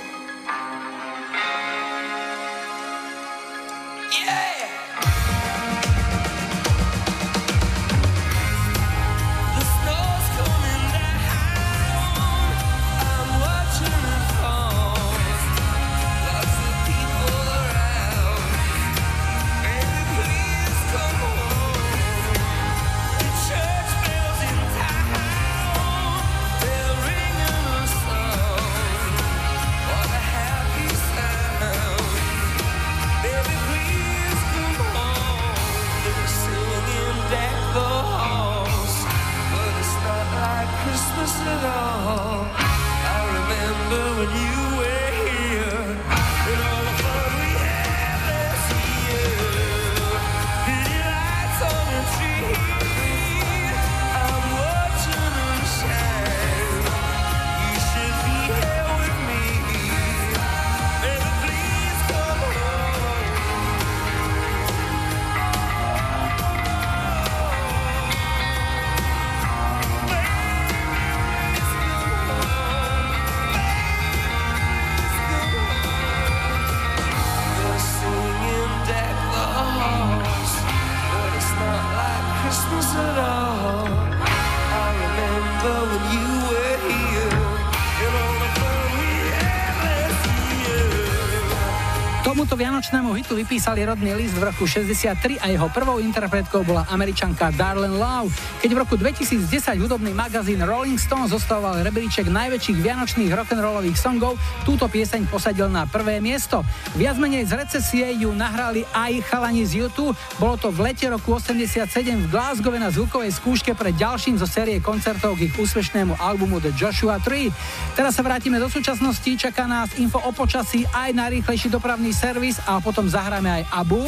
Hitu 93.27 93.43
vypísali 93.43 93.83
rodný 93.83 94.15
list 94.15 94.39
v 94.39 94.47
roku 94.47 94.63
63 94.63 95.43
a 95.43 95.51
jeho 95.51 95.67
prvou 95.75 95.99
interpretkou 95.99 96.63
bola 96.63 96.87
američanka 96.87 97.51
Darlene 97.51 97.99
Love. 97.99 98.31
Keď 98.63 98.71
v 98.71 98.77
roku 98.79 98.95
2010 98.95 99.83
hudobný 99.83 100.15
magazín 100.15 100.63
Rolling 100.63 100.95
Stone 100.95 101.27
zostavoval 101.27 101.83
rebríček 101.83 102.31
najväčších 102.31 102.79
vianočných 102.79 103.27
rock'n'rollových 103.27 103.99
songov, 103.99 104.39
túto 104.63 104.87
pieseň 104.87 105.27
posadil 105.27 105.67
na 105.67 105.83
prvé 105.83 106.23
miesto. 106.23 106.63
Viac 106.95 107.19
menej 107.19 107.51
z 107.51 107.59
recesie 107.59 108.07
ju 108.15 108.31
nahrali 108.31 108.87
aj 108.95 109.19
chalani 109.27 109.67
z 109.67 109.83
YouTube. 109.83 110.15
Bolo 110.39 110.55
to 110.55 110.71
v 110.71 110.87
lete 110.87 111.11
roku 111.11 111.35
87 111.35 111.83
v 111.99 112.27
Glasgow 112.31 112.79
na 112.79 112.87
zvukovej 112.95 113.35
skúške 113.35 113.75
pre 113.75 113.91
ďalším 113.91 114.39
zo 114.39 114.47
série 114.47 114.79
koncertov 114.79 115.35
k 115.35 115.51
ich 115.51 115.55
úspešnému 115.59 116.15
albumu 116.15 116.63
The 116.63 116.71
Joshua 116.71 117.19
3. 117.19 117.51
Teraz 117.91 118.15
sa 118.15 118.23
vrátime 118.23 118.55
do 118.55 118.71
súčasnosti, 118.71 119.35
čaká 119.35 119.67
nás 119.67 119.91
info 119.99 120.23
o 120.23 120.31
počasí 120.31 120.87
aj 120.95 121.11
najrýchlejší 121.11 121.67
dopravný 121.67 122.15
servis 122.15 122.63
a 122.63 122.79
potom 122.79 123.11
zahráme 123.17 123.49
aj 123.49 123.63
Abu. 123.73 124.05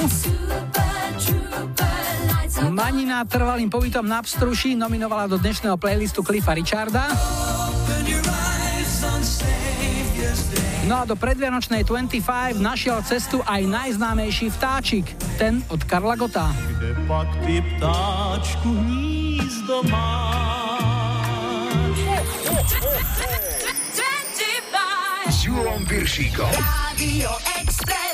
Manina 2.70 3.26
trvalým 3.26 3.66
pobytom 3.66 4.06
na 4.06 4.22
Pstruši 4.22 4.78
nominovala 4.78 5.26
do 5.26 5.42
dnešného 5.42 5.82
playlistu 5.82 6.22
Cliffa 6.22 6.54
Richarda. 6.54 7.10
No 10.86 11.02
a 11.02 11.04
do 11.10 11.18
predvianočnej 11.18 11.82
25 11.86 12.62
našiel 12.62 13.02
cestu 13.02 13.42
aj 13.50 13.66
najznámejší 13.66 14.54
vtáčik, 14.54 15.06
ten 15.42 15.66
od 15.74 15.82
Karla 15.90 16.14
Gota. 16.14 16.54
Kde 16.78 16.94
pak 17.10 17.30
ty 17.46 17.66
ptáčku 17.66 18.70
hnízdo 18.78 19.86
máš? 19.90 20.38
S 25.30 25.46
Julom 25.46 25.82
Viršíkom. 25.86 26.54
Radio 26.90 27.32
Express. 27.58 28.09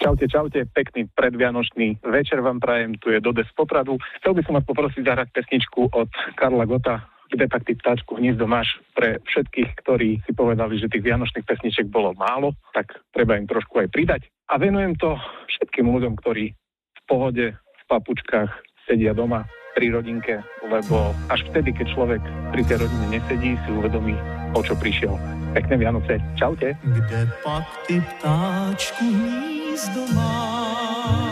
Čaute, 0.00 0.32
čaute, 0.32 0.64
pekný 0.72 1.12
predvianočný 1.12 2.00
večer 2.00 2.40
vám 2.40 2.56
prajem, 2.56 2.96
tu 2.96 3.12
je 3.12 3.20
Dodes 3.20 3.44
Popradu. 3.52 4.00
Chcel 4.16 4.32
by 4.32 4.40
som 4.48 4.56
vás 4.56 4.64
poprosiť 4.64 5.04
zahrať 5.04 5.28
pesničku 5.28 5.92
od 5.92 6.08
Karla 6.40 6.64
Gota, 6.64 7.04
kde 7.28 7.44
tak 7.44 7.68
ty 7.68 7.76
ptáčku 7.76 8.16
hnízdo 8.16 8.48
máš 8.48 8.80
pre 8.96 9.20
všetkých, 9.28 9.76
ktorí 9.84 10.24
si 10.24 10.32
povedali, 10.32 10.80
že 10.80 10.88
tých 10.88 11.04
vianočných 11.04 11.44
pesniček 11.44 11.92
bolo 11.92 12.16
málo, 12.16 12.56
tak 12.72 12.96
treba 13.12 13.36
im 13.36 13.44
trošku 13.44 13.76
aj 13.76 13.92
pridať. 13.92 14.24
A 14.48 14.56
venujem 14.56 14.96
to 14.96 15.20
všetkým 15.52 15.92
ľuďom, 15.92 16.16
ktorí 16.16 16.56
v 16.96 17.00
pohode, 17.04 17.52
v 17.52 17.82
papučkách 17.92 18.50
sedia 18.88 19.12
doma 19.12 19.44
pri 19.74 19.86
rodinke, 19.94 20.42
lebo 20.66 21.14
až 21.30 21.46
vtedy, 21.50 21.72
keď 21.74 21.86
človek 21.94 22.22
pri 22.50 22.62
tej 22.66 22.76
rodine 22.84 23.06
nesedí, 23.18 23.54
si 23.54 23.68
uvedomí, 23.70 24.14
o 24.54 24.60
čo 24.62 24.74
prišiel. 24.74 25.14
Pekné 25.54 25.82
Vianoce. 25.82 26.22
Čaute. 26.38 26.78
Kde 26.78 27.26
pak 27.42 27.66
ty 27.86 27.98
ptáčku 27.98 29.02
hnízdo 29.02 30.02
máš? 30.14 31.30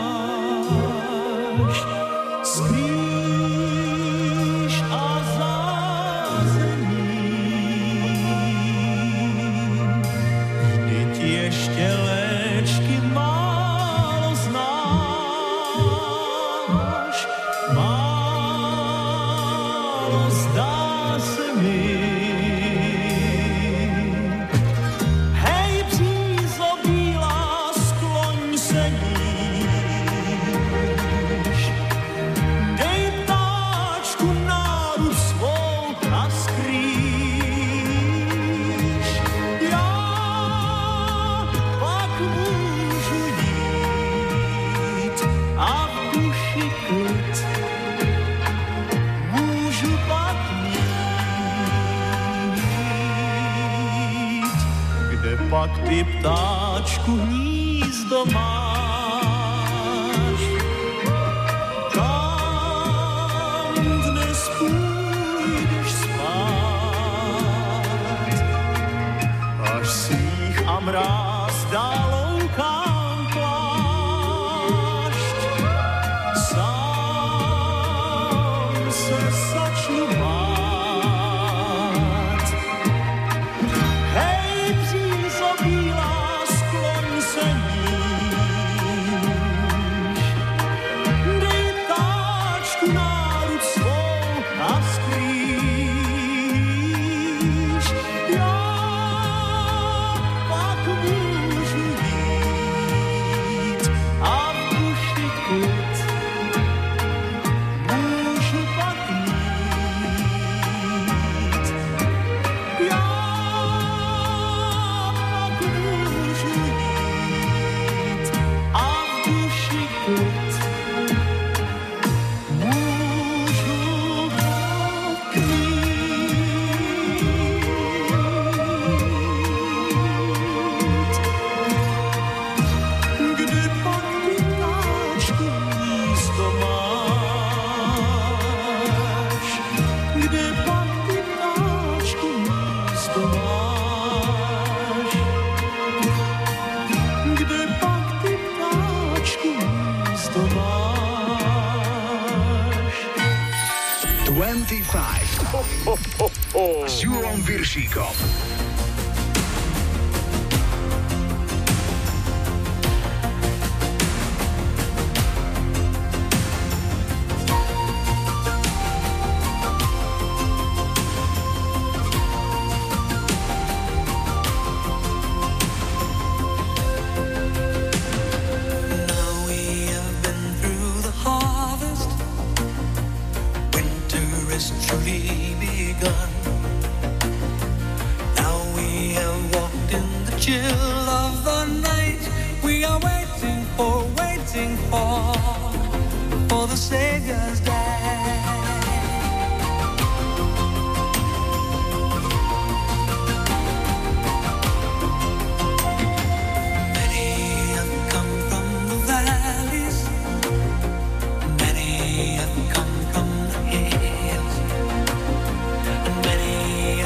Skrýš 2.39 2.98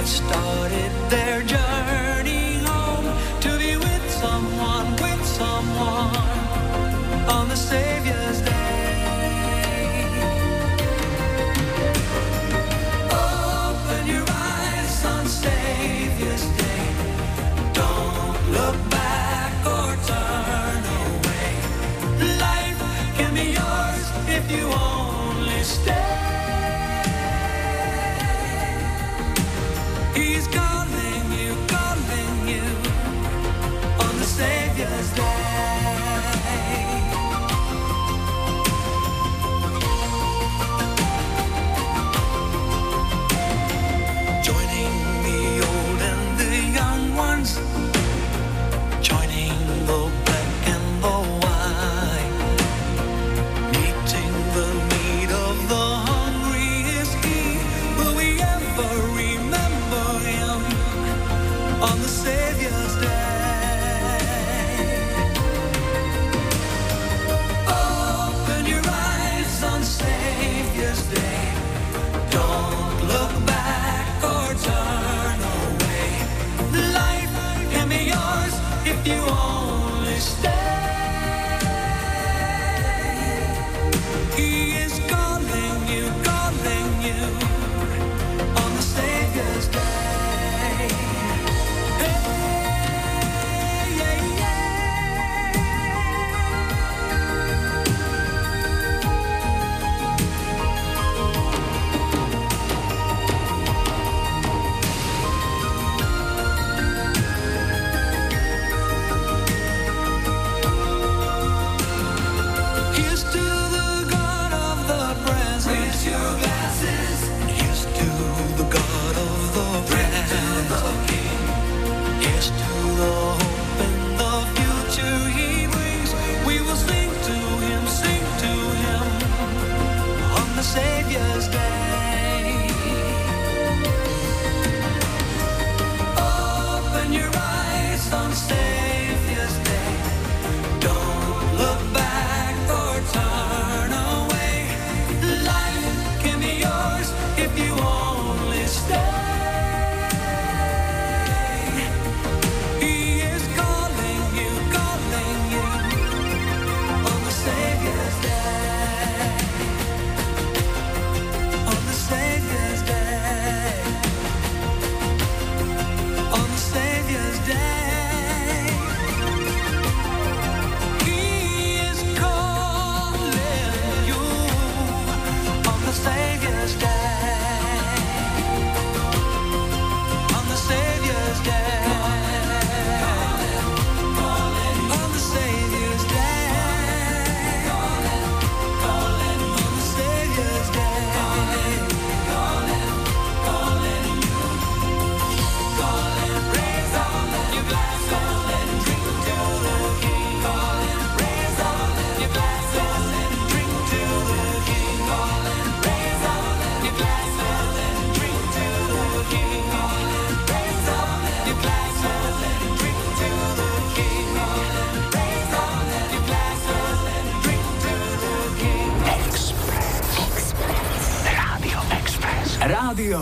started 0.05 0.91
their 1.09 1.41
journey. 1.43 1.62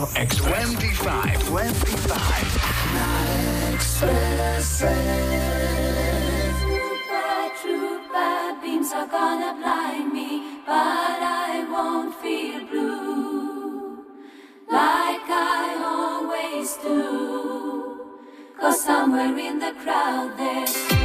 Express. 0.02 0.74
25. 0.74 1.46
25. 1.46 3.72
Express. 3.72 4.82
By 7.12 7.50
truth, 7.62 8.10
beams 8.60 8.90
are 8.92 9.06
gonna 9.06 9.54
blind 9.60 10.12
me, 10.12 10.60
but 10.66 10.74
I 10.74 11.64
won't 11.70 12.12
feel 12.16 12.66
blue 12.66 14.04
like 14.68 15.30
I 15.30 15.76
always 15.84 16.76
do. 16.78 18.00
Somewhere 18.72 19.38
in 19.38 19.60
the 19.60 19.72
crowd 19.84 20.36
there. 20.36 21.01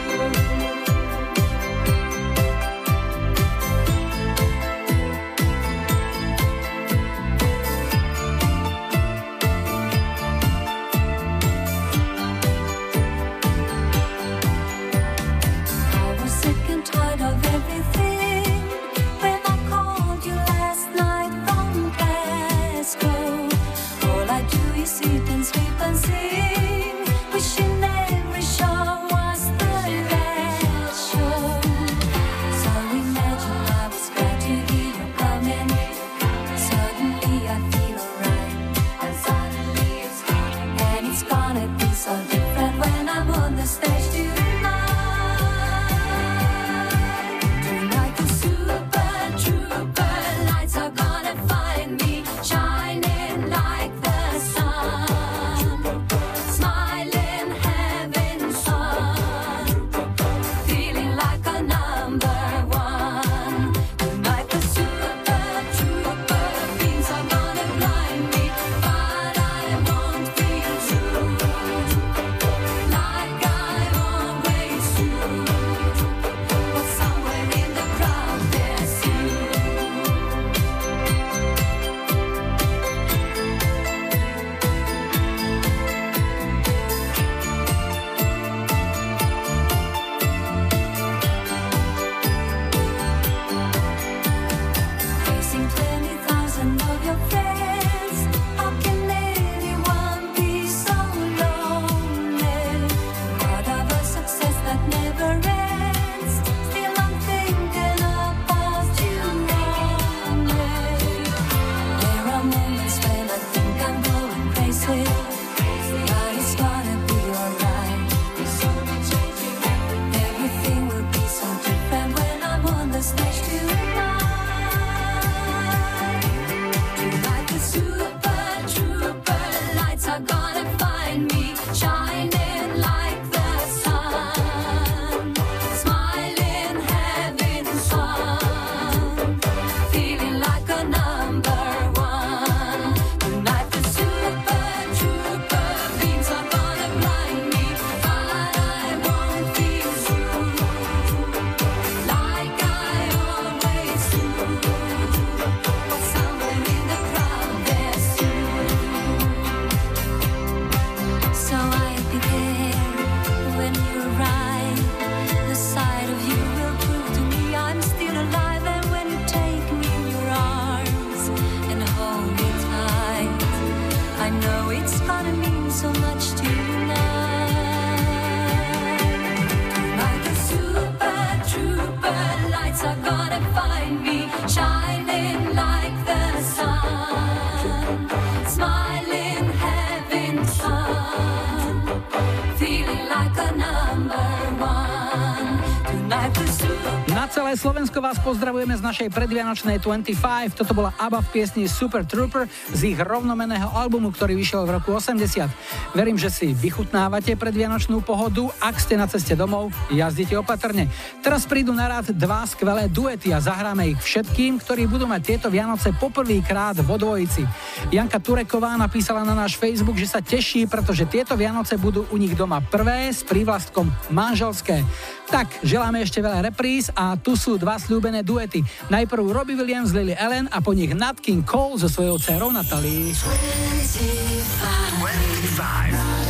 Slovensko 197.58 198.06
vás 198.06 198.22
pozdravujeme 198.22 198.78
z 198.78 198.86
našej 198.86 199.10
predvianočnej 199.10 199.82
25. 199.82 200.54
Toto 200.54 200.78
bola 200.78 200.94
ABBA 200.94 201.26
v 201.26 201.30
piesni 201.34 201.66
Super 201.66 202.06
Trooper 202.06 202.46
z 202.70 202.94
ich 202.94 203.00
rovnomeného 203.02 203.74
albumu, 203.74 204.14
ktorý 204.14 204.38
vyšiel 204.38 204.70
v 204.70 204.78
roku 204.78 204.94
80. 204.94 205.50
Verím, 205.98 206.22
že 206.22 206.30
si 206.30 206.54
vychutnávate 206.54 207.34
predvianočnú 207.34 208.06
pohodu. 208.06 208.46
Ak 208.62 208.78
ste 208.78 208.94
na 208.94 209.10
ceste 209.10 209.34
domov, 209.34 209.74
jazdite 209.90 210.38
opatrne. 210.38 210.86
Teraz 211.26 211.50
prídu 211.50 211.74
na 211.74 211.90
rád 211.90 212.14
dva 212.14 212.46
skvelé 212.46 212.94
duety 212.94 213.34
a 213.34 213.42
zahráme 213.42 213.90
ich 213.90 214.00
všetkým, 214.06 214.62
ktorí 214.62 214.86
budú 214.86 215.10
mať 215.10 215.22
tieto 215.26 215.50
Vianoce 215.50 215.90
poprvýkrát 215.98 216.78
vo 216.86 217.02
dvojici. 217.02 217.42
Janka 217.90 218.22
Tureková 218.22 218.78
napísala 218.78 219.26
na 219.26 219.34
náš 219.34 219.58
Facebook, 219.58 219.98
že 219.98 220.06
sa 220.06 220.22
teší, 220.22 220.70
pretože 220.70 221.10
tieto 221.10 221.34
Vianoce 221.34 221.74
budú 221.82 222.06
u 222.14 222.22
nich 222.22 222.38
doma 222.38 222.62
prvé 222.62 223.10
s 223.10 223.26
prívlastkom 223.26 223.90
manželské. 224.14 224.86
Tak, 225.28 225.60
želáme 225.60 226.00
ešte 226.00 226.24
veľa 226.24 226.40
repríz 226.54 226.88
a 226.96 227.20
tu 227.20 227.36
sú 227.36 227.47
dva 227.56 227.80
slúbené 227.80 228.28
duety. 228.28 228.60
Najprv 228.92 229.32
Robbie 229.32 229.56
Williams, 229.56 229.96
Lily 229.96 230.12
Allen 230.20 230.52
a 230.52 230.60
po 230.60 230.76
nich 230.76 230.92
Nat 230.92 231.24
King 231.24 231.48
Cole 231.48 231.80
so 231.80 231.88
svojou 231.88 232.20
dcerou 232.20 232.52
Natalie. 232.52 233.16
25. 233.16 235.00
25. 235.00 236.28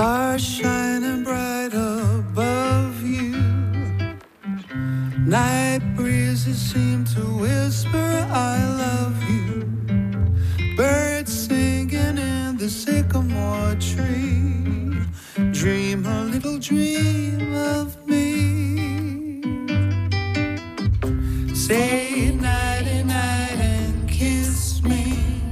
Stars 0.00 0.42
shining 0.42 0.69
seem 6.52 7.04
to 7.04 7.20
whisper, 7.20 8.26
I 8.30 8.56
love 8.84 9.16
you. 9.30 10.76
Birds 10.76 11.46
singing 11.46 12.18
in 12.18 12.56
the 12.56 12.68
sycamore 12.68 13.74
tree. 13.76 14.96
Dream 15.52 16.06
a 16.06 16.24
little 16.24 16.58
dream 16.58 17.54
of 17.54 18.06
me. 18.06 19.42
Say 21.54 22.30
nighty 22.32 22.36
night 22.36 22.86
and 22.86 23.08
night 23.08 23.58
and 23.58 24.08
kiss 24.08 24.82
me. 24.82 25.42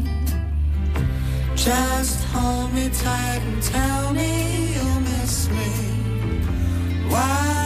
Just 1.55 2.25
hold 2.33 2.73
me 2.73 2.89
tight 2.89 3.43
and 3.43 3.63
tell 3.63 4.13
me 4.13 4.75
you'll 4.75 5.01
miss 5.01 5.49
me. 5.51 5.71
While 7.09 7.58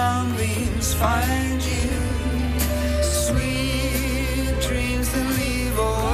sunbeams 0.00 0.94
find 0.94 1.60
you. 1.72 1.92
Sweet 3.02 4.54
dreams 4.66 5.08
that 5.12 5.26
leave 5.38 5.78
all 5.78 6.09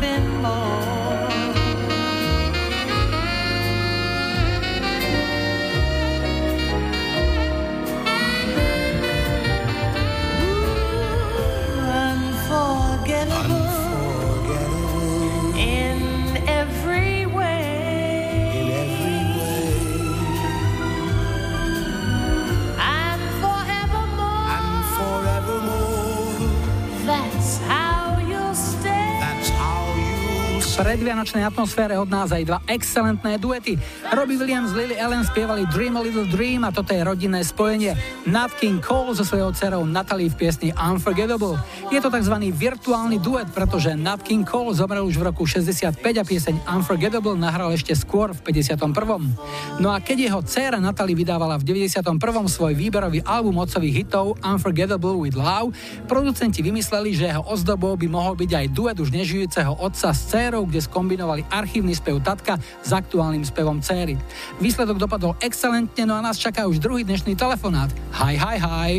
Been 0.00 0.42
more. 0.42 0.97
Predvianočnej 31.08 31.48
atmosfére 31.48 31.96
od 31.96 32.12
nás 32.12 32.28
aj 32.36 32.44
dva 32.44 32.60
excelentné 32.68 33.40
duety. 33.40 33.80
Robbie 34.12 34.36
Williams, 34.36 34.76
Lily 34.76 35.00
Allen 35.00 35.24
spievali 35.24 35.64
Dream 35.72 35.96
a 35.96 36.04
Little 36.04 36.28
Dream 36.28 36.68
a 36.68 36.68
toto 36.68 36.92
je 36.92 37.00
rodinné 37.00 37.40
spojenie. 37.48 37.96
Nat 38.28 38.52
King 38.60 38.76
Cole 38.84 39.16
so 39.16 39.24
svojou 39.24 39.56
dcerou 39.56 39.88
Natalie 39.88 40.28
v 40.28 40.36
piesni 40.36 40.68
Unforgettable. 40.76 41.56
Je 41.88 41.96
to 41.96 42.12
tzv. 42.12 42.36
virtuálny 42.52 43.24
duet, 43.24 43.48
pretože 43.56 43.96
Nat 43.96 44.20
King 44.20 44.44
Cole 44.44 44.76
zomrel 44.76 45.00
už 45.08 45.16
v 45.16 45.32
roku 45.32 45.48
65 45.48 45.96
a 45.96 46.24
pieseň 46.28 46.76
Unforgettable 46.76 47.40
nahral 47.40 47.72
ešte 47.72 47.96
skôr 47.96 48.36
v 48.36 48.44
51. 48.52 49.80
No 49.80 49.88
a 49.88 50.04
keď 50.04 50.28
jeho 50.28 50.44
dcéra 50.44 50.76
Natalie 50.76 51.16
vydávala 51.16 51.56
v 51.56 51.88
91. 51.88 52.04
svoj 52.52 52.76
výberový 52.76 53.24
album 53.24 53.64
otcových 53.64 54.04
hitov 54.04 54.36
Unforgettable 54.44 55.16
with 55.24 55.40
Love, 55.40 55.72
producenti 56.04 56.60
vymysleli, 56.60 57.16
že 57.16 57.32
jeho 57.32 57.48
ozdobou 57.48 57.96
by 57.96 58.12
mohol 58.12 58.36
byť 58.36 58.50
aj 58.52 58.66
duet 58.76 58.96
už 59.00 59.08
nežijúceho 59.08 59.72
otca 59.80 60.12
s 60.12 60.28
dcérou, 60.28 60.68
kde 60.68 60.84
skombinovali 60.98 61.46
archívny 61.46 61.94
spev 61.94 62.18
tatka 62.26 62.58
s 62.58 62.90
aktuálnym 62.90 63.46
spevom 63.46 63.78
céry. 63.78 64.18
Výsledok 64.58 64.98
dopadol 64.98 65.38
excelentne, 65.38 66.02
no 66.02 66.18
a 66.18 66.20
nás 66.26 66.42
čaká 66.42 66.66
už 66.66 66.82
druhý 66.82 67.06
dnešný 67.06 67.38
telefonát. 67.38 67.86
Hi, 68.18 68.34
hi, 68.34 68.58
hi. 68.58 68.92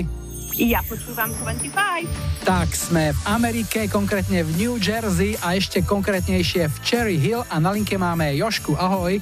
Ja 0.55 0.79
počúvam 0.87 1.27
25. 1.43 2.47
Tak 2.47 2.71
sme 2.71 3.11
v 3.11 3.19
Amerike, 3.27 3.91
konkrétne 3.91 4.47
v 4.47 4.49
New 4.55 4.75
Jersey 4.79 5.35
a 5.43 5.59
ešte 5.59 5.83
konkrétnejšie 5.83 6.71
v 6.71 6.75
Cherry 6.87 7.17
Hill 7.19 7.43
a 7.51 7.59
na 7.59 7.75
linke 7.75 7.99
máme 7.99 8.31
Jošku. 8.39 8.79
Ahoj. 8.79 9.19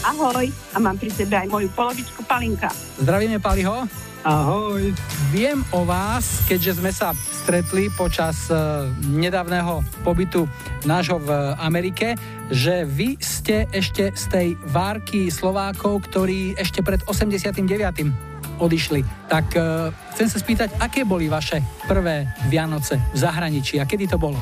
Ahoj. 0.00 0.48
A 0.72 0.76
mám 0.80 0.96
pri 0.96 1.12
sebe 1.12 1.36
aj 1.36 1.52
moju 1.52 1.68
polovičku 1.76 2.24
Palinka. 2.24 2.72
Zdravíme 2.96 3.44
Paliho. 3.44 3.84
Ahoj. 4.26 4.90
Viem 5.30 5.62
o 5.70 5.86
vás, 5.86 6.42
keďže 6.50 6.82
sme 6.82 6.90
sa 6.90 7.14
stretli 7.14 7.86
počas 7.94 8.50
uh, 8.50 8.90
nedávneho 9.06 9.86
pobytu 10.02 10.50
nášho 10.82 11.22
v 11.22 11.54
Amerike, 11.62 12.18
že 12.50 12.82
vy 12.90 13.22
ste 13.22 13.70
ešte 13.70 14.10
z 14.18 14.24
tej 14.26 14.48
várky 14.66 15.30
Slovákov, 15.30 16.10
ktorí 16.10 16.58
ešte 16.58 16.82
pred 16.82 17.06
89. 17.06 18.35
odišli. 18.58 19.00
Tak 19.28 19.46
uh, 19.56 19.92
chcem 20.16 20.28
sa 20.28 20.38
spýtať, 20.40 20.80
aké 20.80 21.04
boli 21.04 21.28
vaše 21.28 21.60
prvé 21.84 22.28
Vianoce 22.48 22.98
v 23.12 23.18
zahraničí 23.18 23.78
a 23.80 23.84
kedy 23.88 24.08
to 24.10 24.18
bolo? 24.18 24.38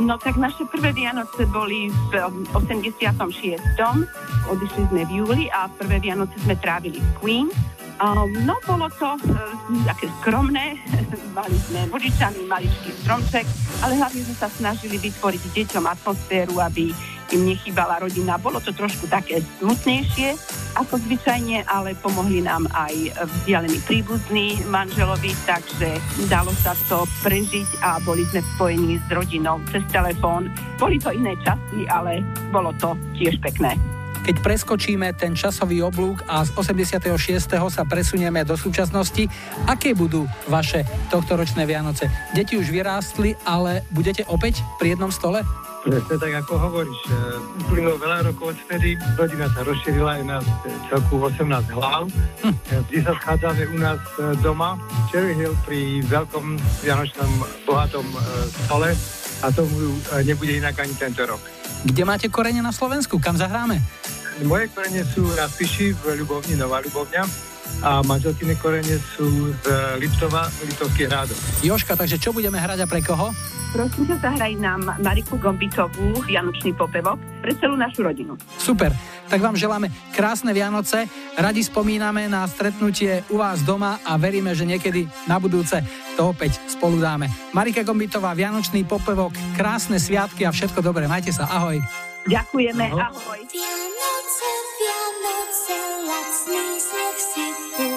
No 0.00 0.16
tak 0.16 0.40
naše 0.40 0.64
prvé 0.72 0.96
Vianoce 0.96 1.44
boli 1.48 1.92
v 1.92 2.12
um, 2.24 2.44
86. 2.56 3.60
Odišli 4.48 4.82
sme 4.88 5.02
v 5.04 5.10
júli 5.20 5.44
a 5.52 5.68
prvé 5.68 6.00
Vianoce 6.00 6.36
sme 6.40 6.56
trávili 6.56 6.98
v 6.98 7.10
Queen. 7.20 7.48
Um, 8.00 8.32
no 8.48 8.56
bolo 8.64 8.88
to 8.96 9.12
uh, 9.12 9.36
také 9.84 10.08
skromné, 10.24 10.80
mali 11.36 11.56
sme 11.68 11.84
vodičami, 11.92 12.48
maličký 12.48 12.96
stromček, 13.04 13.44
ale 13.84 14.00
hlavne 14.00 14.24
sme 14.24 14.36
sa 14.40 14.48
snažili 14.48 14.96
vytvoriť 14.96 15.42
deťom 15.52 15.84
atmosféru, 15.84 16.56
aby 16.64 16.96
im 17.32 17.46
nechýbala 17.46 18.02
rodina. 18.02 18.38
Bolo 18.38 18.58
to 18.58 18.74
trošku 18.74 19.06
také 19.06 19.42
smutnejšie 19.58 20.34
ako 20.78 21.02
zvyčajne, 21.02 21.66
ale 21.66 21.98
pomohli 21.98 22.42
nám 22.46 22.70
aj 22.70 22.94
vzdialení 23.26 23.78
príbuzní 23.86 24.62
manželovi, 24.70 25.34
takže 25.46 25.98
dalo 26.30 26.54
sa 26.62 26.78
to 26.86 27.02
prežiť 27.26 27.82
a 27.82 27.98
boli 28.06 28.22
sme 28.30 28.42
spojení 28.54 29.02
s 29.02 29.08
rodinou 29.10 29.58
cez 29.74 29.82
telefón. 29.90 30.46
Boli 30.78 31.02
to 31.02 31.10
iné 31.10 31.34
časy, 31.42 31.86
ale 31.90 32.22
bolo 32.54 32.70
to 32.78 32.94
tiež 33.18 33.38
pekné. 33.42 33.74
Keď 34.20 34.36
preskočíme 34.44 35.16
ten 35.16 35.32
časový 35.32 35.80
oblúk 35.80 36.22
a 36.28 36.44
z 36.44 36.52
86. 36.52 37.08
sa 37.50 37.82
presunieme 37.88 38.44
do 38.44 38.52
súčasnosti, 38.52 39.26
aké 39.64 39.96
budú 39.96 40.28
vaše 40.44 40.84
tohtoročné 41.08 41.64
Vianoce? 41.64 42.06
Deti 42.36 42.60
už 42.60 42.68
vyrástli, 42.68 43.32
ale 43.48 43.80
budete 43.90 44.28
opäť 44.28 44.60
pri 44.76 44.94
jednom 44.94 45.08
stole? 45.08 45.40
Presne 45.80 46.16
tak, 46.20 46.32
ako 46.44 46.52
hovoríš. 46.60 47.00
e, 47.08 47.12
Uplynulo 47.64 47.96
veľa 47.96 48.28
rokov 48.28 48.52
odtedy, 48.52 49.00
rodina 49.16 49.48
sa 49.48 49.64
rozšírila, 49.64 50.20
je 50.20 50.24
nás 50.28 50.44
celku 50.92 51.16
18 51.16 51.48
hlav. 51.72 52.04
Hm. 52.44 52.52
E, 52.52 52.74
Vždy 52.84 52.98
sa 53.00 53.12
schádzame 53.16 53.64
u 53.72 53.76
nás 53.80 54.00
e, 54.20 54.36
doma, 54.44 54.76
v 54.76 55.04
Cherry 55.08 55.32
Hill 55.32 55.56
pri 55.64 56.04
veľkom 56.04 56.60
vianočnom 56.84 57.30
bohatom 57.64 58.04
stole 58.68 58.92
a 59.40 59.48
e, 59.48 59.64
nebude 60.28 60.52
inak 60.60 60.76
ani 60.76 60.92
tento 61.00 61.24
rok. 61.24 61.40
Kde 61.80 62.02
máte 62.04 62.28
korene 62.28 62.60
na 62.60 62.76
Slovensku? 62.76 63.16
Kam 63.16 63.40
zahráme? 63.40 63.80
Moje 64.44 64.68
korene 64.72 65.00
sú 65.04 65.24
na 65.32 65.48
Spiši 65.48 65.96
v 65.96 66.20
Ľubovni, 66.20 66.60
Nová 66.60 66.84
Ľubovňa 66.84 67.49
a 67.80 68.02
manželkine 68.02 68.54
korene 68.58 68.96
sú 69.14 69.54
z 69.62 69.66
Liptova, 69.96 70.50
Liptovský 70.66 71.06
hrádok. 71.06 71.38
Joška, 71.62 71.94
takže 71.94 72.20
čo 72.20 72.30
budeme 72.30 72.58
hrať 72.58 72.84
a 72.84 72.86
pre 72.86 73.00
koho? 73.00 73.32
Prosím 73.70 74.10
ťa, 74.10 74.16
zahraj 74.18 74.58
nám 74.58 74.82
Mariku 74.98 75.38
Gombitovú, 75.38 76.18
Vianočný 76.26 76.74
popevok, 76.74 77.22
pre 77.38 77.54
celú 77.54 77.78
našu 77.78 78.02
rodinu. 78.02 78.34
Super, 78.58 78.90
tak 79.30 79.38
vám 79.38 79.54
želáme 79.54 79.94
krásne 80.10 80.50
Vianoce, 80.50 81.06
radi 81.38 81.62
spomíname 81.62 82.26
na 82.26 82.50
stretnutie 82.50 83.22
u 83.30 83.38
vás 83.38 83.62
doma 83.62 84.02
a 84.02 84.18
veríme, 84.18 84.50
že 84.58 84.66
niekedy 84.66 85.06
na 85.30 85.38
budúce 85.38 85.78
to 86.18 86.34
opäť 86.34 86.58
spolu 86.66 86.98
dáme. 86.98 87.30
Marika 87.54 87.86
Gombitová, 87.86 88.34
Vianočný 88.34 88.82
popevok, 88.82 89.30
krásne 89.54 90.02
sviatky 90.02 90.42
a 90.42 90.50
všetko 90.50 90.82
dobré, 90.82 91.06
majte 91.06 91.30
sa, 91.30 91.46
ahoj. 91.46 91.78
Ďakujeme, 92.26 92.84
Ahoj. 92.90 93.00
ahoj. 93.06 93.38
Vianoce, 93.48 94.48
Vianoce, 94.76 95.49
krásny 96.44 96.80
smiech 96.80 97.20
si 97.20 97.46
tu, 97.76 97.90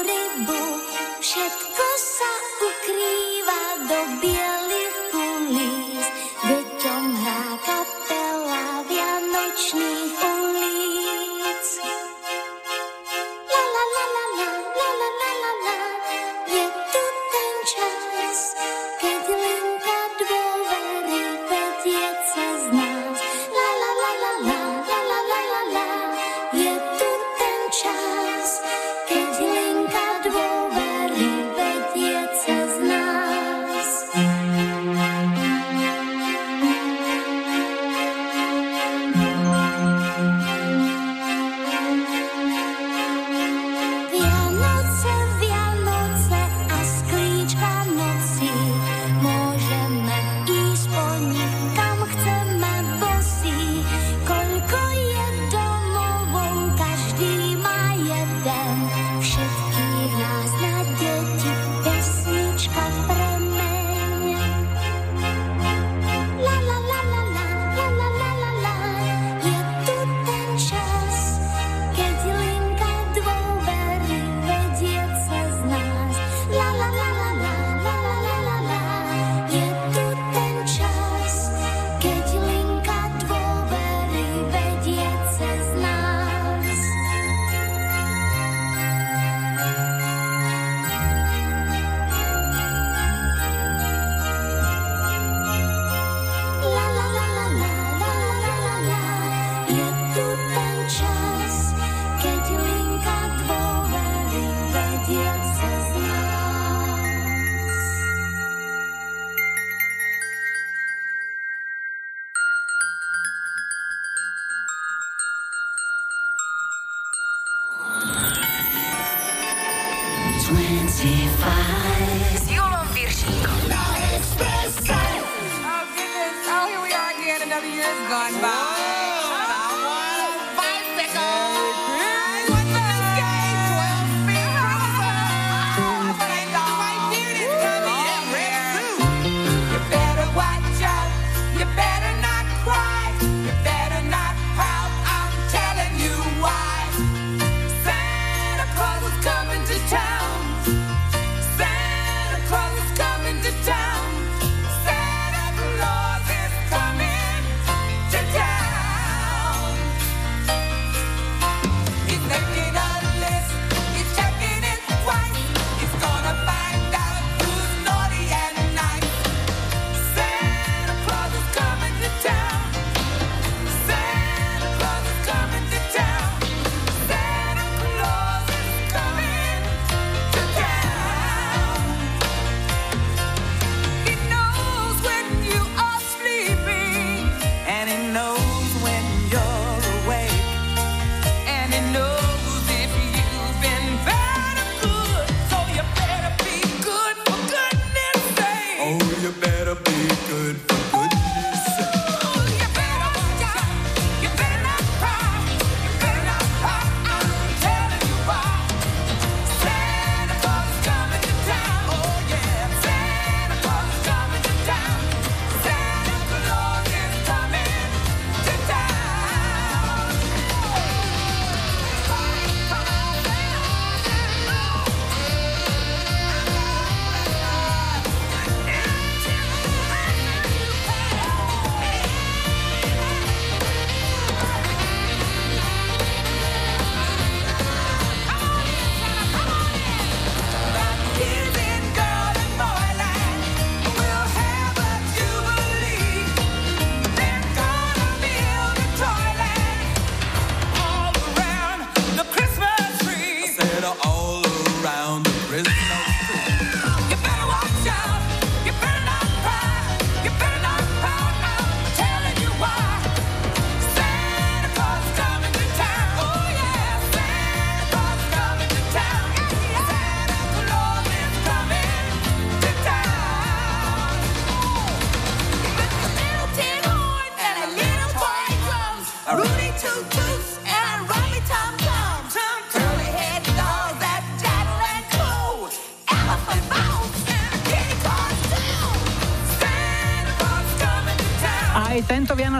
rybu. 0.00 0.62
Všetko 1.20 1.86
sa 2.00 2.32
ukrýva 2.64 3.62
do 3.84 4.00
bieleho. 4.22 4.67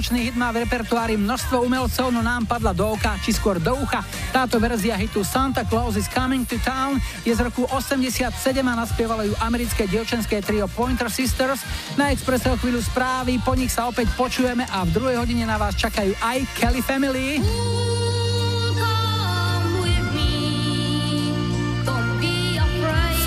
Vianočný 0.09 0.33
hit 0.33 0.41
má 0.41 0.49
v 0.57 0.65
repertoári 0.65 1.21
množstvo 1.21 1.69
umelcov, 1.69 2.09
no 2.09 2.25
nám 2.25 2.49
padla 2.49 2.73
do 2.73 2.97
oka, 2.97 3.21
či 3.21 3.37
skôr 3.37 3.61
do 3.61 3.77
ucha. 3.77 4.01
Táto 4.33 4.57
verzia 4.57 4.97
hitu 4.97 5.21
Santa 5.21 5.69
Claus 5.69 6.01
is 6.01 6.09
Coming 6.09 6.49
to 6.49 6.57
Town 6.65 6.97
je 7.29 7.33
z 7.37 7.45
roku 7.45 7.69
87 7.69 8.33
a 8.65 8.73
naspievalo 8.73 9.29
ju 9.29 9.37
americké 9.45 9.85
dievčenské 9.85 10.41
trio 10.41 10.65
Pointer 10.65 11.13
Sisters. 11.13 11.61
Na 12.01 12.09
Expresse 12.09 12.49
o 12.49 12.57
chvíľu 12.57 12.81
správy, 12.81 13.37
po 13.45 13.53
nich 13.53 13.69
sa 13.69 13.85
opäť 13.85 14.09
počujeme 14.17 14.65
a 14.65 14.89
v 14.89 14.97
druhej 14.97 15.21
hodine 15.21 15.45
na 15.45 15.61
vás 15.61 15.77
čakajú 15.77 16.17
aj 16.25 16.39
Kelly 16.57 16.81
Family. 16.81 17.45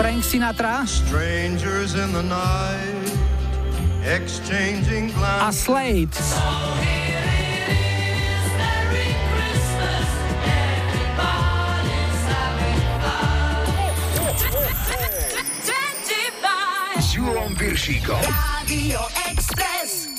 Frank 0.02 0.26
Sinatra 0.26 0.82
Strangers 0.90 1.94
in 1.94 2.10
the 2.10 2.26
night, 2.26 2.91
exchanging 4.12 5.10
a 5.12 5.14
glances. 5.14 5.64
Slade. 5.64 6.16
S 16.98 17.14
Julom 17.14 17.56
Piršíkom. 17.56 18.20
Radio 18.22 19.00
Express. 19.32 20.10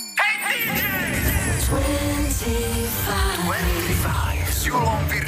25 3.44 4.48
s 4.48 4.64
Julom 4.66 5.04
Piršíkom. 5.08 5.21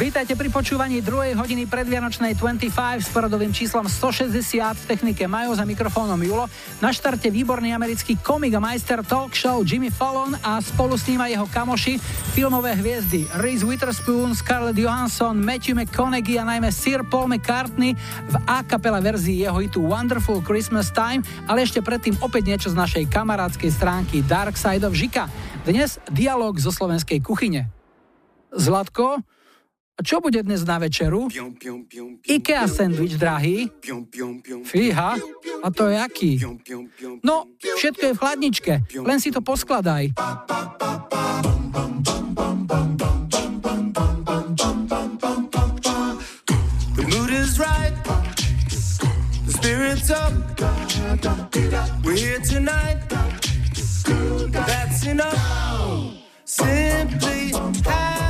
Vítajte 0.00 0.32
pri 0.32 0.48
počúvaní 0.48 1.04
druhej 1.04 1.36
hodiny 1.36 1.68
predvianočnej 1.68 2.32
25 2.32 3.04
s 3.04 3.12
poradovým 3.12 3.52
číslom 3.52 3.84
160 3.84 4.32
v 4.56 4.84
technike 4.88 5.28
Majo 5.28 5.52
za 5.52 5.68
mikrofónom 5.68 6.16
Julo. 6.24 6.48
Na 6.80 6.88
štarte 6.88 7.28
výborný 7.28 7.76
americký 7.76 8.16
komik 8.16 8.56
a 8.56 8.64
majster 8.64 9.04
talk 9.04 9.36
show 9.36 9.60
Jimmy 9.60 9.92
Fallon 9.92 10.32
a 10.40 10.56
spolu 10.64 10.96
s 10.96 11.04
ním 11.04 11.20
aj 11.20 11.36
jeho 11.36 11.46
kamoši, 11.52 11.94
filmové 12.32 12.80
hviezdy 12.80 13.28
Reese 13.44 13.68
Witherspoon, 13.68 14.32
Scarlett 14.32 14.80
Johansson, 14.80 15.36
Matthew 15.36 15.76
McConaughey 15.76 16.40
a 16.40 16.48
najmä 16.48 16.72
Sir 16.72 17.04
Paul 17.04 17.28
McCartney 17.28 17.92
v 18.24 18.34
a 18.48 18.64
kapela 18.64 19.04
verzii 19.04 19.44
jeho 19.44 19.60
hitu 19.60 19.84
Wonderful 19.84 20.40
Christmas 20.40 20.88
Time, 20.96 21.20
ale 21.44 21.68
ešte 21.68 21.84
predtým 21.84 22.16
opäť 22.24 22.48
niečo 22.48 22.72
z 22.72 22.80
našej 22.80 23.04
kamarádskej 23.12 23.68
stránky 23.68 24.24
Dark 24.24 24.56
Side 24.56 24.80
of 24.80 24.96
Žika. 24.96 25.28
Dnes 25.68 26.00
dialog 26.08 26.56
zo 26.56 26.72
slovenskej 26.72 27.20
kuchyne. 27.20 27.68
Zlatko, 28.48 29.20
a 30.00 30.02
čo 30.02 30.16
bude 30.24 30.40
dnes 30.40 30.64
na 30.64 30.80
večeru? 30.80 31.28
IKEA 32.24 32.64
sandwich, 32.64 33.20
drahý. 33.20 33.68
Fíha, 34.64 35.20
a 35.60 35.68
to 35.68 35.92
je 35.92 35.96
aký? 36.00 36.32
No, 37.20 37.44
všetko 37.60 38.04
je 38.08 38.14
v 38.16 38.20
chladničke, 38.24 38.74
len 39.04 39.20
si 39.20 39.28
to 39.28 39.44
poskladaj. 39.44 40.16
That's 54.50 55.06
enough. 55.06 56.16
Simply 56.44 57.52
having 57.84 58.29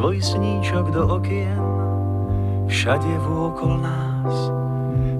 svoj 0.00 0.16
sníčok 0.16 0.96
do 0.96 1.20
okien, 1.20 1.60
všade 2.72 3.12
vôkol 3.20 3.84
nás 3.84 4.32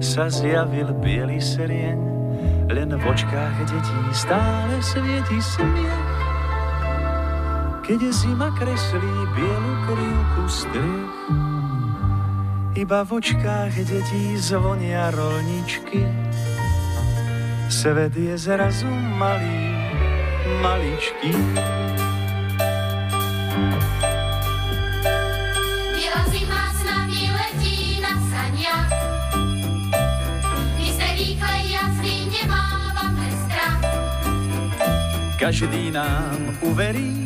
sa 0.01 0.25
zjavil 0.25 0.89
biely 0.97 1.37
serieň, 1.37 2.01
len 2.65 2.89
v 2.89 3.03
očkách 3.05 3.61
detí 3.69 4.01
stále 4.09 4.81
svieti 4.81 5.37
smiech. 5.37 6.09
Keď 7.85 8.01
zima 8.09 8.49
kreslí 8.57 9.13
bielu 9.37 9.73
krivku 9.85 10.43
striech, 10.49 11.17
iba 12.73 13.05
v 13.05 13.09
očkách 13.21 13.85
detí 13.85 14.33
zvonia 14.41 15.13
rolničky. 15.13 16.09
Svet 17.69 18.17
je 18.17 18.33
zrazu 18.33 18.89
malý, 18.89 19.77
maličký. 20.65 21.37
Každý 35.41 35.89
nám 35.89 36.37
uverí, 36.61 37.25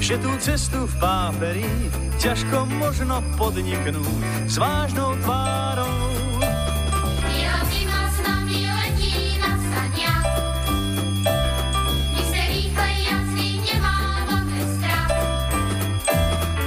že 0.00 0.16
tú 0.16 0.32
cestu 0.40 0.88
v 0.88 0.94
páperi 0.96 1.68
ťažko 2.16 2.64
možno 2.80 3.20
podniknúť 3.36 4.48
s 4.48 4.56
vážnou 4.56 5.12
tvárou. 5.20 6.16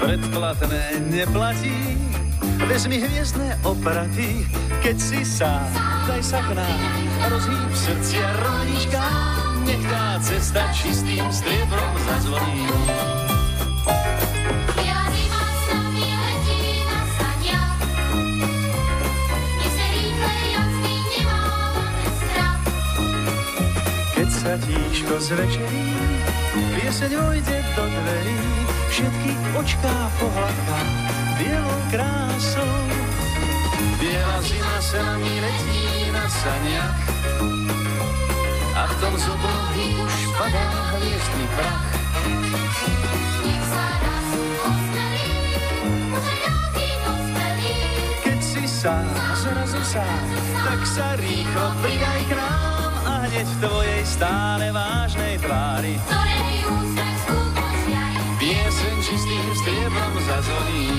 Predplatné 0.05 0.86
neplatí, 1.09 1.97
vezmi 2.70 3.01
hviezdne 3.01 3.57
opraty, 3.65 4.45
keď 4.86 5.01
si 5.01 5.26
sám, 5.26 5.65
daj 6.05 6.22
sa 6.22 6.45
k 6.45 6.53
nám, 6.53 6.82
rozhýb 7.26 7.74
srdcia 7.74 8.26
rovnička, 8.38 9.05
nech 9.70 9.86
tá 9.86 10.17
cesta 10.17 10.65
čistým 10.74 11.26
striebrom 11.30 11.93
zazvoní. 12.09 12.65
Sa 24.39 24.55
tíško 24.55 25.20
zvečerí, 25.20 25.89
pieseň 26.80 27.11
vojde 27.11 27.59
do 27.76 27.86
dverí, 27.91 28.39
všetky 28.88 29.32
očká 29.51 29.97
pohľadká 30.15 30.80
bielou 31.38 31.82
krásou. 31.91 32.76
Biela 33.99 34.39
zima 34.39 34.78
sa 34.80 34.99
nami 35.05 35.34
letí 35.43 36.07
na 36.15 36.26
saniach 36.32 36.97
a 39.00 39.02
v 39.02 39.06
tom 39.08 39.16
z 39.16 39.26
oblohy 39.32 39.88
už 39.95 40.16
padá 40.36 40.68
hviezdny 40.91 41.45
prach. 41.56 41.88
Nech 43.47 43.66
sa 43.72 43.86
raz 43.95 44.28
osmelí, 44.60 45.32
už 46.12 46.28
ľudí 46.43 46.89
dospelí. 47.08 47.76
Keď 48.28 48.39
si 48.43 48.64
sám, 48.68 49.08
zrazu 49.39 49.82
sám, 49.88 50.28
tak 50.68 50.82
sa 50.84 51.08
rýchlo 51.16 51.66
pridaj 51.80 52.22
k 52.28 52.32
nám 52.36 52.91
a 53.08 53.14
hneď 53.24 53.47
v 53.47 53.58
tvojej 53.64 54.02
stále 54.04 54.68
vážnej 54.76 55.36
tvári 55.47 55.95
Ktorej 56.04 56.56
úsmev 56.68 57.16
skúpočiaj. 57.24 58.16
pieseň 58.36 58.95
čistým 59.00 59.47
striebrom 59.64 60.14
zazvoní. 60.28 60.91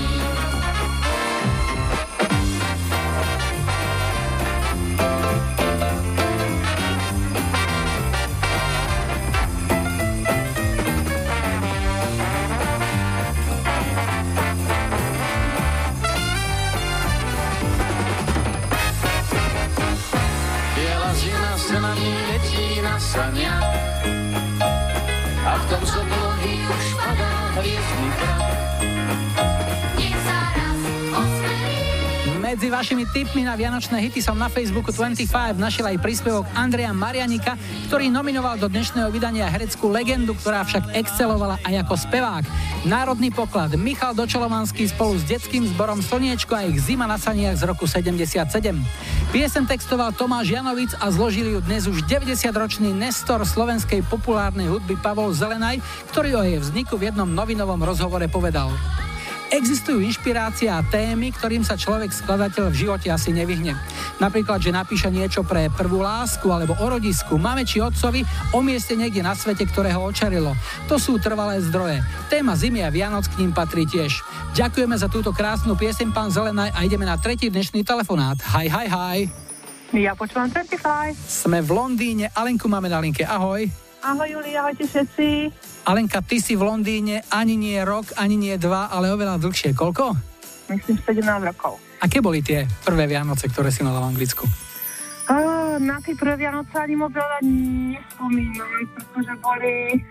Medzi 32.51 32.67
vašimi 32.67 33.07
tipmi 33.15 33.47
na 33.47 33.55
vianočné 33.55 34.03
hity 34.03 34.19
som 34.19 34.35
na 34.35 34.51
Facebooku 34.51 34.91
25 34.91 35.55
našiel 35.55 35.95
aj 35.95 36.03
príspevok 36.03 36.43
Andreja 36.51 36.91
Marianika, 36.91 37.55
ktorý 37.87 38.11
nominoval 38.11 38.59
do 38.59 38.67
dnešného 38.67 39.07
vydania 39.07 39.47
hereckú 39.47 39.87
legendu, 39.87 40.35
ktorá 40.35 40.67
však 40.67 40.91
excelovala 40.91 41.63
aj 41.63 41.87
ako 41.87 41.95
spevák. 41.95 42.43
Národný 42.83 43.31
poklad 43.31 43.79
Michal 43.79 44.11
Dočolovanský 44.11 44.83
spolu 44.91 45.15
s 45.15 45.23
detským 45.31 45.63
zborom 45.63 46.03
Slniečko 46.03 46.51
a 46.51 46.67
ich 46.67 46.75
Zima 46.83 47.07
na 47.07 47.15
saniach 47.15 47.55
z 47.55 47.63
roku 47.71 47.87
77. 47.87 48.43
Piesen 49.31 49.63
textoval 49.63 50.11
Tomáš 50.11 50.51
Janovic 50.51 50.91
a 50.99 51.07
zložili 51.07 51.55
ju 51.55 51.63
dnes 51.63 51.87
už 51.87 52.03
90-ročný 52.03 52.91
nestor 52.91 53.47
slovenskej 53.47 54.03
populárnej 54.11 54.67
hudby 54.67 54.99
Pavol 54.99 55.31
Zelenaj, 55.31 55.79
ktorý 56.11 56.35
o 56.35 56.43
jej 56.43 56.59
vzniku 56.59 56.99
v 56.99 57.15
jednom 57.15 57.31
novinovom 57.31 57.79
rozhovore 57.79 58.27
povedal. 58.27 58.75
Existujú 59.51 59.99
inšpirácia 59.99 60.79
a 60.79 60.85
témy, 60.87 61.35
ktorým 61.35 61.67
sa 61.67 61.75
človek 61.75 62.15
skladateľ 62.15 62.71
v 62.71 62.79
živote 62.87 63.11
asi 63.11 63.35
nevyhne. 63.35 63.75
Napríklad, 64.23 64.63
že 64.63 64.71
napíše 64.71 65.11
niečo 65.11 65.43
pre 65.43 65.67
prvú 65.67 65.99
lásku 65.99 66.47
alebo 66.47 66.71
o 66.79 66.87
rodisku, 66.87 67.35
máme 67.35 67.67
či 67.67 67.83
otcovi, 67.83 68.23
o 68.55 68.63
mieste 68.63 68.95
niekde 68.95 69.19
na 69.19 69.35
svete, 69.35 69.67
ktoré 69.67 69.91
ho 69.91 70.07
očarilo. 70.07 70.55
To 70.87 70.95
sú 70.95 71.19
trvalé 71.19 71.59
zdroje. 71.67 71.99
Téma 72.31 72.55
zimy 72.55 72.79
a 72.79 72.89
Vianoc 72.95 73.27
k 73.27 73.43
ním 73.43 73.51
patrí 73.51 73.83
tiež. 73.83 74.23
Ďakujeme 74.55 74.95
za 74.95 75.11
túto 75.11 75.35
krásnu 75.35 75.75
piesň, 75.75 76.15
pán 76.15 76.31
Zelenaj, 76.31 76.71
a 76.71 76.87
ideme 76.87 77.03
na 77.03 77.19
tretí 77.19 77.51
dnešný 77.51 77.83
telefonát. 77.83 78.39
Hi, 78.55 78.71
hi, 78.71 78.87
hi. 78.87 79.17
Ja 79.91 80.15
počúvam 80.15 80.47
25. 80.47 81.11
Sme 81.19 81.59
v 81.59 81.75
Londýne, 81.75 82.31
Alenku 82.31 82.71
máme 82.71 82.87
na 82.87 83.03
linke, 83.03 83.27
ahoj. 83.27 83.90
Ahoj 84.01 84.33
Juli, 84.33 84.57
ahojte 84.57 84.89
všetci. 84.89 85.27
Alenka, 85.85 86.25
ty 86.25 86.41
si 86.41 86.57
v 86.57 86.65
Londýne 86.65 87.21
ani 87.29 87.53
nie 87.53 87.77
rok, 87.85 88.17
ani 88.17 88.33
nie 88.33 88.57
dva, 88.57 88.89
ale 88.89 89.13
oveľa 89.13 89.37
dlhšie. 89.37 89.77
Koľko? 89.77 90.17
Myslím 90.73 90.97
17 90.97 91.21
rokov. 91.53 91.77
Aké 92.01 92.17
boli 92.17 92.41
tie 92.41 92.65
prvé 92.81 93.05
Vianoce, 93.05 93.45
ktoré 93.45 93.69
si 93.69 93.85
mala 93.85 94.01
v 94.01 94.09
Anglicku? 94.09 94.49
Uh, 95.29 95.77
na 95.77 96.01
tie 96.01 96.17
prvé 96.17 96.33
Vianoce 96.41 96.73
ani 96.81 96.97
moc 96.97 97.13
veľa 97.13 97.45
nespomínam, 97.45 98.89
pretože 98.97 99.33
boli 99.37 100.01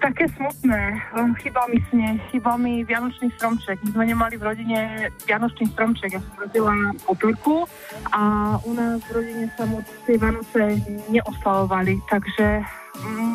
také 0.00 0.24
smutné. 0.32 0.96
Chýbal 1.44 1.66
mi 1.68 1.78
sneh, 1.92 2.16
chýbal 2.32 2.56
mi 2.56 2.82
Vianočný 2.82 3.28
stromček. 3.36 3.76
My 3.84 3.90
sme 3.92 4.04
nemali 4.08 4.34
v 4.40 4.42
rodine 4.48 4.78
Vianočný 5.28 5.68
stromček. 5.76 6.16
Ja 6.16 6.20
som 6.24 6.34
rodila 6.40 6.72
po 7.04 7.12
Turku 7.14 7.68
a 8.10 8.56
u 8.64 8.72
nás 8.72 9.04
v 9.06 9.20
rodine 9.20 9.46
sa 9.54 9.68
moc 9.68 9.84
tie 10.08 10.16
Vianoce 10.16 10.80
neoslavovali, 11.12 12.00
takže 12.08 12.64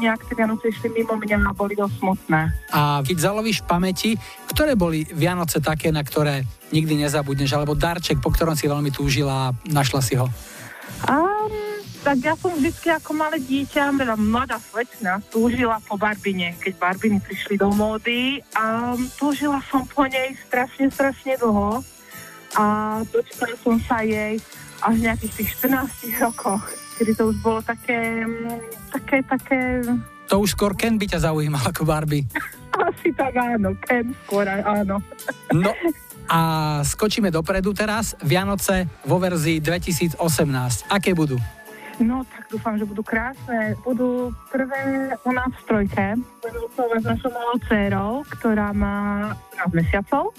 nejak 0.01 0.25
tie 0.29 0.35
Vianoce 0.35 0.69
išli 0.69 0.89
mimo 0.93 1.15
mňa 1.17 1.37
a 1.49 1.51
boli 1.53 1.73
dosť 1.77 1.95
smutné. 2.01 2.41
A 2.73 3.01
keď 3.05 3.17
zalovíš 3.17 3.65
pamäti, 3.65 4.17
ktoré 4.49 4.73
boli 4.73 5.05
Vianoce 5.09 5.61
také, 5.61 5.89
na 5.93 6.01
ktoré 6.01 6.45
nikdy 6.73 7.05
nezabudneš, 7.05 7.53
alebo 7.55 7.77
darček, 7.77 8.21
po 8.21 8.33
ktorom 8.33 8.57
si 8.57 8.65
veľmi 8.69 8.89
túžila 8.89 9.49
a 9.49 9.53
našla 9.69 10.01
si 10.01 10.17
ho? 10.17 10.27
Um, 11.09 11.49
Tak 12.05 12.21
ja 12.21 12.37
som 12.37 12.53
vždycky 12.53 12.93
ako 12.93 13.17
malé 13.17 13.41
dieťa, 13.41 13.89
teda 13.97 14.13
mladá 14.13 14.61
slečna, 14.61 15.25
túžila 15.33 15.81
po 15.81 15.97
Barbine, 15.97 16.53
keď 16.61 16.77
Barbiny 16.77 17.17
prišli 17.17 17.57
do 17.57 17.73
módy 17.73 18.45
a 18.53 18.93
túžila 19.17 19.57
som 19.73 19.81
po 19.89 20.05
nej 20.05 20.37
strašne, 20.45 20.93
strašne 20.93 21.33
dlho 21.41 21.81
a 22.53 22.63
dočkala 23.09 23.57
som 23.57 23.81
sa 23.81 24.05
jej 24.05 24.37
až 24.85 24.93
v 25.01 25.05
nejakých 25.09 25.33
tých 25.33 25.49
14 25.65 26.21
rokoch, 26.21 26.61
kedy 27.01 27.11
to 27.17 27.33
už 27.33 27.37
bolo 27.41 27.65
také, 27.65 28.21
mm, 28.21 28.61
také, 28.93 29.17
také, 29.25 29.59
To 30.29 30.45
už 30.45 30.53
skôr 30.53 30.77
Ken 30.77 31.01
by 31.01 31.09
ťa 31.09 31.25
zaujímal 31.25 31.73
ako 31.73 31.89
Barbie. 31.89 32.29
asi 32.85 33.09
tak 33.17 33.33
áno, 33.33 33.73
Ken 33.81 34.13
skôr 34.29 34.45
áno. 34.45 35.01
No 35.49 35.73
a 36.29 36.39
skočíme 36.85 37.33
dopredu 37.33 37.73
teraz. 37.73 38.13
Vianoce 38.21 38.85
vo 39.09 39.17
verzii 39.17 39.57
2018. 39.57 40.21
Aké 40.93 41.17
budú? 41.17 41.41
No 41.99 42.27
tak 42.27 42.51
dúfam, 42.51 42.75
že 42.75 42.83
budú 42.83 43.03
krásne. 43.05 43.79
Budú 43.83 44.35
prvé 44.51 45.13
u 45.23 45.31
nás 45.31 45.51
v 45.51 45.63
trojke. 45.63 46.05
Budú 46.43 46.67
s 46.75 47.05
našou 47.05 47.31
malou 47.31 47.55
dcerou, 47.63 48.11
ktorá 48.39 48.75
má 48.75 49.31
12 49.63 49.79
mesiacov. 49.79 50.35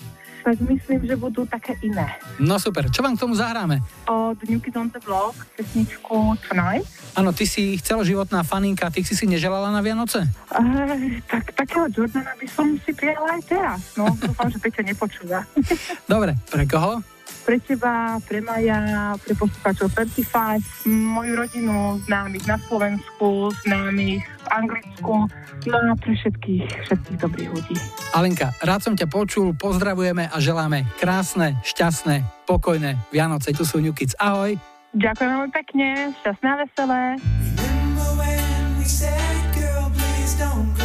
Tak 0.46 0.62
myslím, 0.62 1.02
že 1.10 1.18
budú 1.18 1.42
také 1.42 1.74
iné. 1.82 2.06
No 2.38 2.54
super, 2.62 2.86
čo 2.86 3.02
vám 3.02 3.18
k 3.18 3.26
tomu 3.26 3.34
zahráme? 3.34 3.82
Od 4.06 4.38
New 4.46 4.62
Kids 4.62 4.78
on 4.78 4.86
the 4.94 5.02
Block 5.02 5.34
pesničku 5.58 6.38
Tonight. 6.46 6.86
Áno, 7.18 7.34
ty 7.34 7.50
si 7.50 7.74
celoživotná 7.82 8.46
faninka, 8.46 8.86
ty 8.94 9.02
si 9.02 9.18
si 9.18 9.26
neželala 9.26 9.74
na 9.74 9.82
Vianoce? 9.82 10.22
Uh, 10.54 11.18
tak 11.26 11.50
takého 11.50 11.90
Jordana 11.90 12.30
by 12.38 12.46
som 12.46 12.78
si 12.78 12.94
prijala 12.94 13.34
aj 13.34 13.42
teraz. 13.42 13.78
No, 13.98 14.06
dúfam, 14.14 14.46
že 14.46 14.62
Peťa 14.62 14.86
nepočúva. 14.86 15.42
Dobre, 16.14 16.38
pre 16.46 16.62
koho? 16.70 17.02
Pre 17.46 17.62
teba, 17.62 18.18
pre 18.26 18.42
Maja, 18.42 19.14
pre 19.22 19.38
poslucháčov 19.38 19.94
35, 19.94 20.90
moju 20.90 21.32
rodinu 21.38 22.02
známych 22.02 22.42
na 22.50 22.58
Slovensku, 22.58 23.54
známych 23.62 24.26
v 24.26 24.46
Anglicku, 24.50 25.14
no 25.70 25.76
a 25.78 25.94
pre 25.94 26.12
všetkých, 26.18 26.66
všetkých 26.90 27.18
dobrých 27.22 27.50
ľudí. 27.54 27.78
Alenka, 28.18 28.50
rád 28.58 28.82
som 28.82 28.98
ťa 28.98 29.06
počul, 29.06 29.54
pozdravujeme 29.54 30.26
a 30.26 30.36
želáme 30.42 30.90
krásne, 30.98 31.54
šťastné, 31.62 32.26
pokojné 32.50 32.98
Vianoce. 33.14 33.54
Tu 33.54 33.62
sú 33.62 33.78
New 33.78 33.94
Kids. 33.94 34.18
Ahoj. 34.18 34.58
Ďakujem 34.98 35.30
veľmi 35.30 35.52
pekne, 35.54 35.86
šťastné 36.26 36.48
a 36.50 36.56
veselé. 36.66 37.00
Remember 37.62 38.10
when 38.18 38.82
we 38.82 38.86
said, 38.90 39.38
girl, 39.54 39.86
please 39.94 40.34
don't 40.34 40.75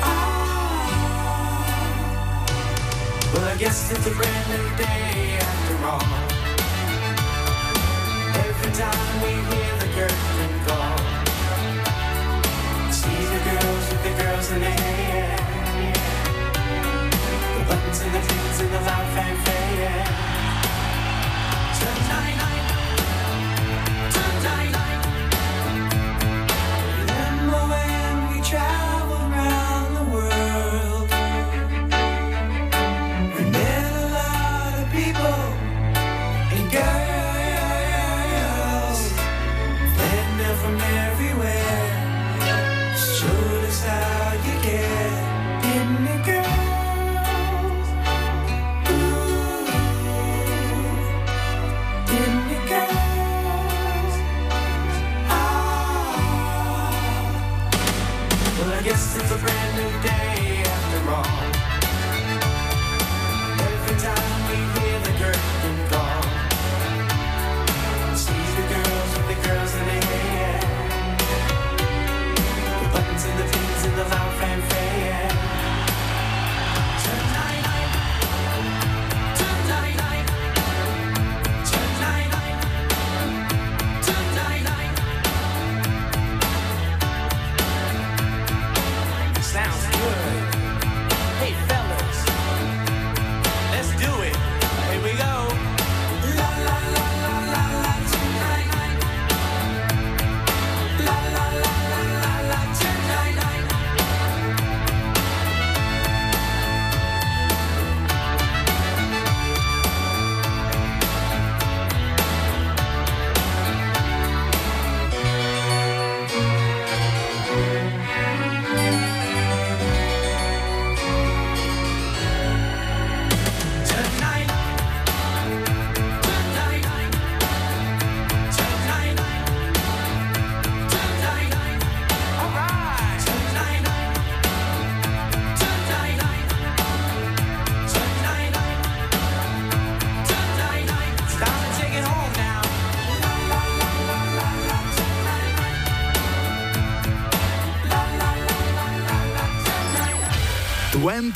Ah. 0.00 0.38
Well, 3.34 3.44
I 3.44 3.56
guess 3.58 3.90
it's 3.90 4.06
a 4.06 4.10
brand 4.10 4.48
new 4.48 4.76
day 4.76 5.38
after 5.40 5.86
all. 5.86 6.31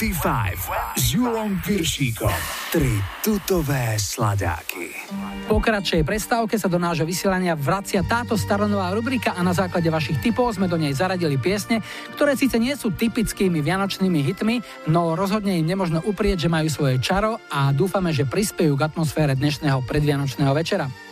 25 0.07 0.95
s 0.95 1.19
Julom 1.19 1.59
Piršíkom. 1.67 2.31
Tri 2.71 2.95
tutové 3.27 3.99
sladáky. 3.99 4.95
Po 5.51 5.59
kratšej 5.59 6.07
prestávke 6.07 6.55
sa 6.55 6.71
do 6.71 6.79
nášho 6.79 7.03
vysielania 7.03 7.59
vracia 7.59 8.07
táto 8.07 8.39
staronová 8.39 8.95
rubrika 8.95 9.35
a 9.35 9.43
na 9.43 9.51
základe 9.51 9.91
vašich 9.91 10.23
tipov 10.23 10.55
sme 10.55 10.71
do 10.71 10.79
nej 10.79 10.95
zaradili 10.95 11.35
piesne, 11.43 11.83
ktoré 12.15 12.39
síce 12.39 12.55
nie 12.55 12.79
sú 12.79 12.95
typickými 12.95 13.59
vianočnými 13.59 14.21
hitmi, 14.31 14.63
no 14.87 15.19
rozhodne 15.19 15.59
im 15.59 15.67
nemožno 15.67 15.99
uprieť, 16.07 16.47
že 16.47 16.53
majú 16.55 16.71
svoje 16.71 17.03
čaro 17.03 17.43
a 17.51 17.75
dúfame, 17.75 18.15
že 18.15 18.31
prispejú 18.31 18.79
k 18.79 18.87
atmosfére 18.87 19.35
dnešného 19.35 19.83
predvianočného 19.83 20.55
večera. 20.55 21.06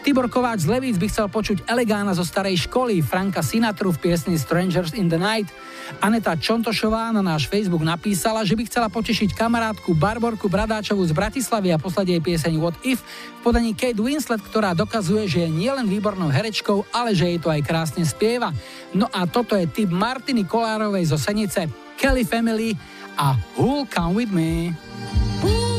Tibor 0.00 0.32
Kováč 0.32 0.64
z 0.64 0.72
Levíc 0.72 0.96
by 0.96 1.06
chcel 1.12 1.28
počuť 1.28 1.68
Elegána 1.68 2.16
zo 2.16 2.24
starej 2.24 2.64
školy, 2.64 3.04
Franka 3.04 3.44
Sinatru 3.44 3.92
v 3.92 4.00
piesni 4.00 4.40
Strangers 4.40 4.96
in 4.96 5.12
the 5.12 5.20
Night. 5.20 5.52
Aneta 6.00 6.32
Čontošová 6.40 7.12
na 7.12 7.20
náš 7.20 7.50
Facebook 7.52 7.84
napísala, 7.84 8.40
že 8.40 8.56
by 8.56 8.64
chcela 8.64 8.88
potešiť 8.88 9.36
kamarátku 9.36 9.92
Barborku 9.92 10.48
Bradáčovú 10.48 11.04
z 11.04 11.12
Bratislavy 11.12 11.76
a 11.76 11.82
poslať 11.82 12.16
jej 12.16 12.22
pieseň 12.24 12.52
What 12.56 12.80
If 12.80 13.04
v 13.04 13.40
podaní 13.44 13.76
Kate 13.76 14.00
Winslet, 14.00 14.40
ktorá 14.40 14.72
dokazuje, 14.72 15.28
že 15.28 15.44
je 15.44 15.52
nielen 15.52 15.84
výbornou 15.84 16.32
herečkou, 16.32 16.88
ale 16.96 17.12
že 17.12 17.36
jej 17.36 17.38
to 17.42 17.52
aj 17.52 17.60
krásne 17.60 18.00
spieva. 18.08 18.56
No 18.96 19.04
a 19.12 19.28
toto 19.28 19.52
je 19.52 19.68
tip 19.68 19.92
Martiny 19.92 20.48
Kolárovej 20.48 21.12
zo 21.12 21.20
Senice, 21.20 21.68
Kelly 22.00 22.24
Family 22.24 22.72
a 23.20 23.36
Who'll 23.58 23.84
Come 23.84 24.16
With 24.16 24.32
Me. 24.32 24.72
Who'll 25.44 25.69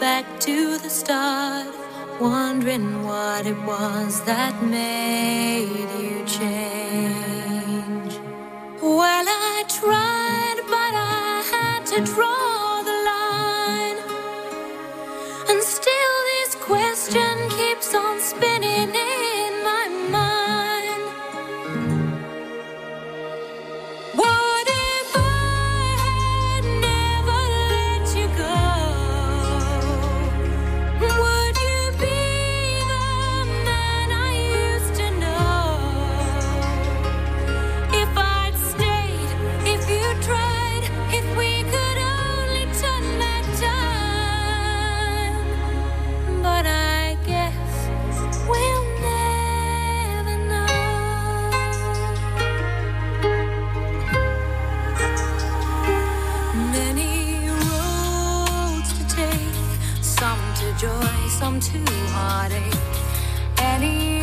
back 0.00 0.24
to 0.40 0.78
the 0.78 0.88
start, 0.88 1.66
wondering 2.20 3.04
what 3.04 3.46
it 3.46 3.58
was 3.64 4.24
that 4.24 4.62
made 4.62 5.88
you 6.00 6.24
change. 6.26 8.14
Well, 8.82 9.26
I 9.28 9.64
tried, 9.68 10.58
but 10.66 10.94
I 10.94 11.42
had 11.54 11.86
to 11.92 12.04
draw 12.04 12.82
the 12.82 12.96
line, 13.10 13.98
and 15.48 15.62
still 15.62 16.16
this 16.32 16.54
question 16.56 17.48
keeps 17.50 17.94
on 17.94 18.20
spinning. 18.20 18.94
In. 18.94 19.33
some 61.38 61.58
to 61.58 61.78
heartache. 62.12 62.74
Any 63.58 64.13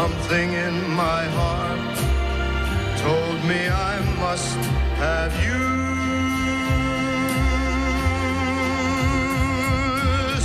something 0.00 0.52
in 0.52 0.76
my 0.90 1.22
heart 1.38 1.96
told 3.04 3.38
me 3.50 3.60
I 3.92 3.94
must 4.24 4.58
have 5.04 5.32
you. 5.46 5.62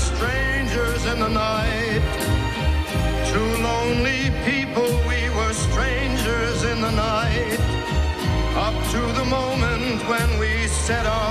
Strangers 0.10 1.02
in 1.12 1.18
the 1.26 1.32
night, 1.50 2.04
two 3.32 3.50
lonely 3.70 4.24
people, 4.50 4.90
we 5.12 5.22
were 5.38 5.54
strangers 5.68 6.60
in 6.72 6.78
the 6.88 6.94
night. 7.12 7.60
Up 8.68 8.78
to 8.94 9.02
the 9.20 9.28
moment 9.40 9.98
when 10.12 10.30
we 10.40 10.54
said 10.68 11.06
our 11.06 11.31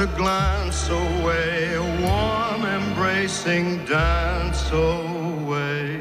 A 0.00 0.06
glance 0.16 0.88
away, 0.88 1.74
a 1.74 1.82
warm 2.00 2.64
embracing 2.64 3.84
dance 3.84 4.70
away. 4.72 6.00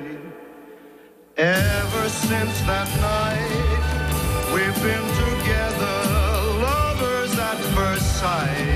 Ever 1.35 2.07
since 2.07 2.61
that 2.61 2.88
night, 3.01 4.53
we've 4.53 4.81
been 4.81 5.07
together, 5.26 5.97
lovers 6.63 7.38
at 7.39 7.57
first 7.76 8.19
sight. 8.21 8.69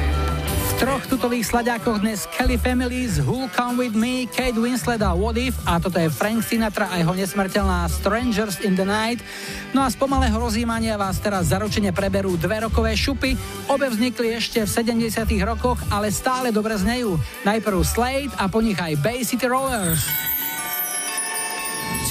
Troch 0.84 1.08
tutových 1.08 1.48
slaďákoch 1.48 2.04
dnes 2.04 2.28
Kelly 2.36 2.60
Families, 2.60 3.16
Who 3.16 3.48
Come 3.56 3.80
With 3.80 3.96
Me, 3.96 4.28
Kate 4.28 4.60
Winslet 4.60 5.00
a 5.00 5.16
What 5.16 5.40
If 5.40 5.56
a 5.64 5.80
toto 5.80 5.96
je 5.96 6.12
Frank 6.12 6.44
Sinatra 6.44 6.92
a 6.92 7.00
jeho 7.00 7.16
nesmrteľná 7.16 7.88
Strangers 7.88 8.60
in 8.68 8.76
the 8.76 8.84
Night. 8.84 9.24
No 9.72 9.80
a 9.80 9.88
z 9.88 9.96
pomalého 9.96 10.36
rozjímania 10.36 11.00
vás 11.00 11.24
teraz 11.24 11.56
zaručene 11.56 11.96
preberú 11.96 12.36
dve 12.36 12.68
rokové 12.68 13.00
šupy. 13.00 13.32
Obe 13.72 13.88
vznikli 13.88 14.36
ešte 14.36 14.68
v 14.68 15.08
70 15.08 15.24
rokoch, 15.48 15.80
ale 15.88 16.12
stále 16.12 16.52
dobre 16.52 16.76
znejú. 16.76 17.16
Najprv 17.48 17.80
Slade 17.88 18.36
a 18.36 18.52
po 18.52 18.60
nich 18.60 18.76
aj 18.76 19.00
Bay 19.00 19.24
City 19.24 19.48
Rollers. 19.48 20.04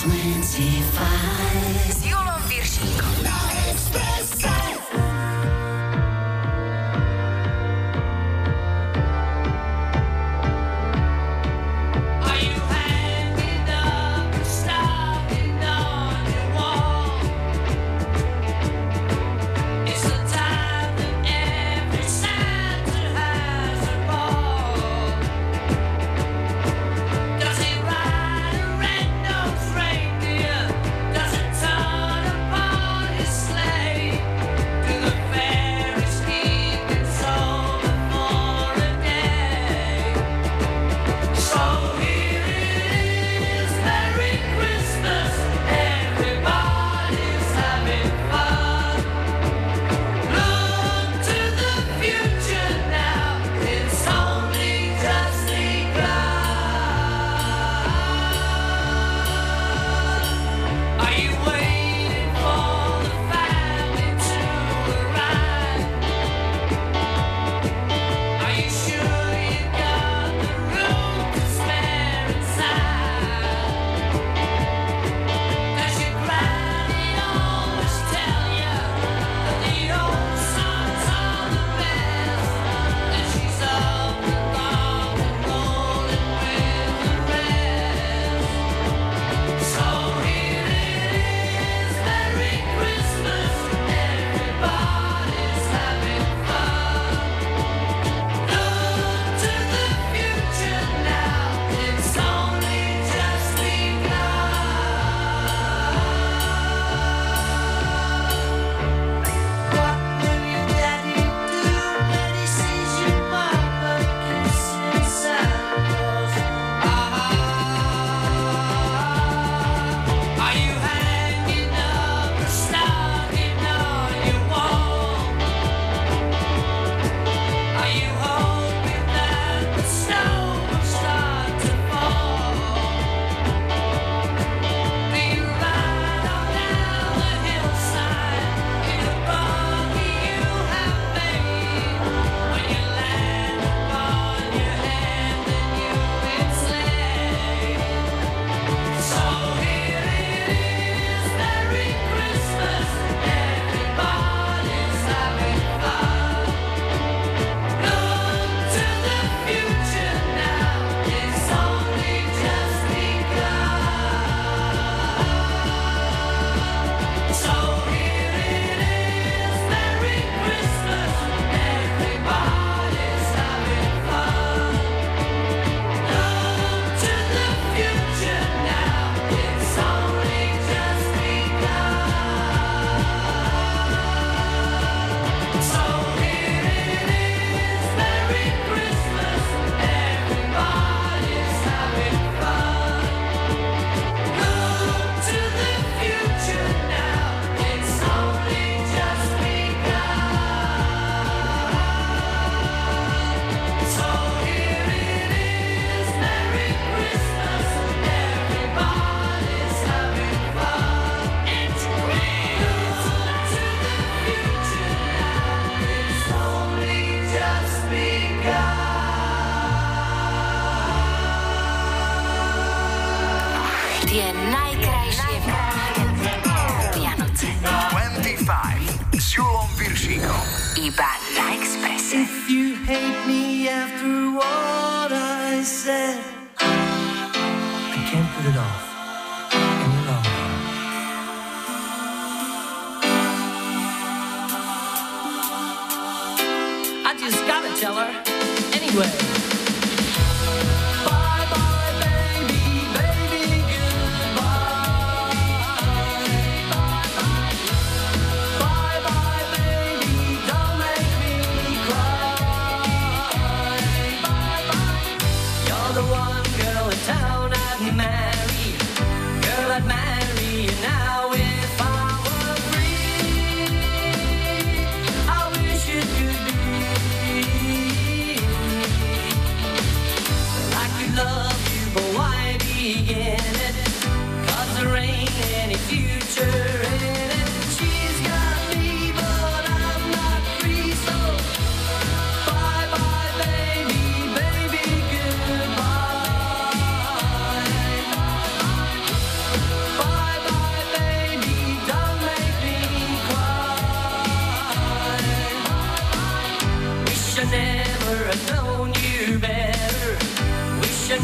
25 0.00 1.71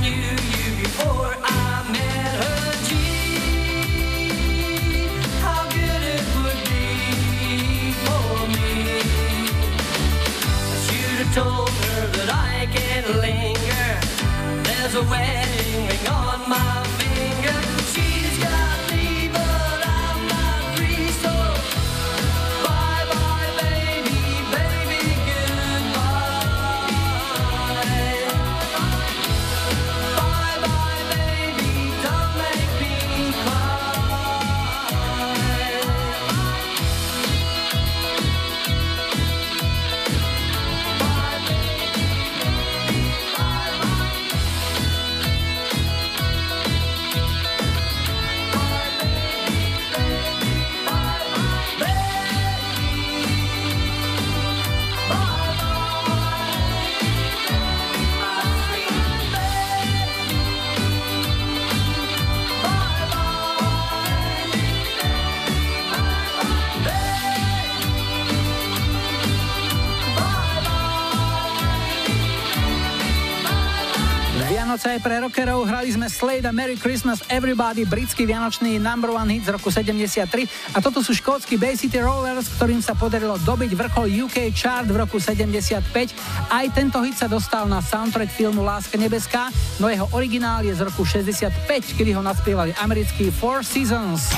you 0.08 0.37
Slade 76.18 76.50
a 76.50 76.52
Merry 76.52 76.74
Christmas 76.74 77.22
Everybody, 77.30 77.86
britský 77.86 78.26
vianočný 78.26 78.82
number 78.82 79.14
one 79.14 79.38
hit 79.38 79.46
z 79.46 79.54
roku 79.54 79.70
73 79.70 80.26
a 80.74 80.82
toto 80.82 80.98
sú 80.98 81.14
škótsky 81.14 81.54
Bay 81.54 81.78
City 81.78 82.02
Rollers, 82.02 82.50
ktorým 82.58 82.82
sa 82.82 82.98
podarilo 82.98 83.38
dobiť 83.38 83.70
vrchol 83.78 84.26
UK 84.26 84.50
chart 84.50 84.90
v 84.90 84.98
roku 84.98 85.22
75. 85.22 85.78
Aj 86.50 86.66
tento 86.74 86.98
hit 87.06 87.14
sa 87.14 87.30
dostal 87.30 87.70
na 87.70 87.78
soundtrack 87.78 88.34
filmu 88.34 88.66
Láska 88.66 88.98
nebeská, 88.98 89.54
no 89.78 89.86
jeho 89.86 90.10
originál 90.10 90.66
je 90.66 90.74
z 90.74 90.82
roku 90.82 91.06
65, 91.06 91.54
kedy 91.94 92.10
ho 92.18 92.22
naspievali 92.26 92.74
americký 92.82 93.30
Four 93.30 93.62
Seasons. 93.62 94.34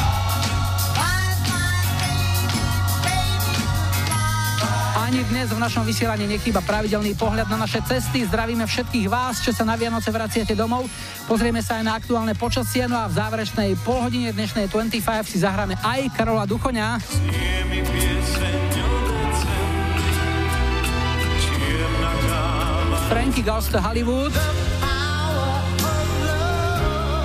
Ani 5.11 5.27
dnes 5.27 5.51
v 5.51 5.59
našom 5.59 5.83
vysielaní 5.83 6.23
nechýba 6.31 6.63
pravidelný 6.63 7.19
pohľad 7.19 7.51
na 7.51 7.67
naše 7.67 7.83
cesty. 7.83 8.23
Zdravíme 8.31 8.63
všetkých 8.63 9.11
vás, 9.11 9.43
čo 9.43 9.51
sa 9.51 9.67
na 9.67 9.75
Vianoce 9.75 10.07
vraciate 10.07 10.55
domov. 10.55 10.87
Pozrieme 11.27 11.59
sa 11.67 11.83
aj 11.83 11.83
na 11.83 11.99
aktuálne 11.99 12.39
počasie, 12.39 12.87
no 12.87 12.95
a 12.95 13.11
v 13.11 13.19
záverečnej 13.19 13.75
polhodine 13.83 14.31
dnešnej 14.31 14.71
25 14.71 15.03
si 15.27 15.43
zahráme 15.43 15.75
aj 15.83 16.15
Karola 16.15 16.47
Duchoňa. 16.47 17.03
Frankie 23.11 23.43
Goes 23.43 23.67
to 23.67 23.83
Hollywood. 23.83 24.31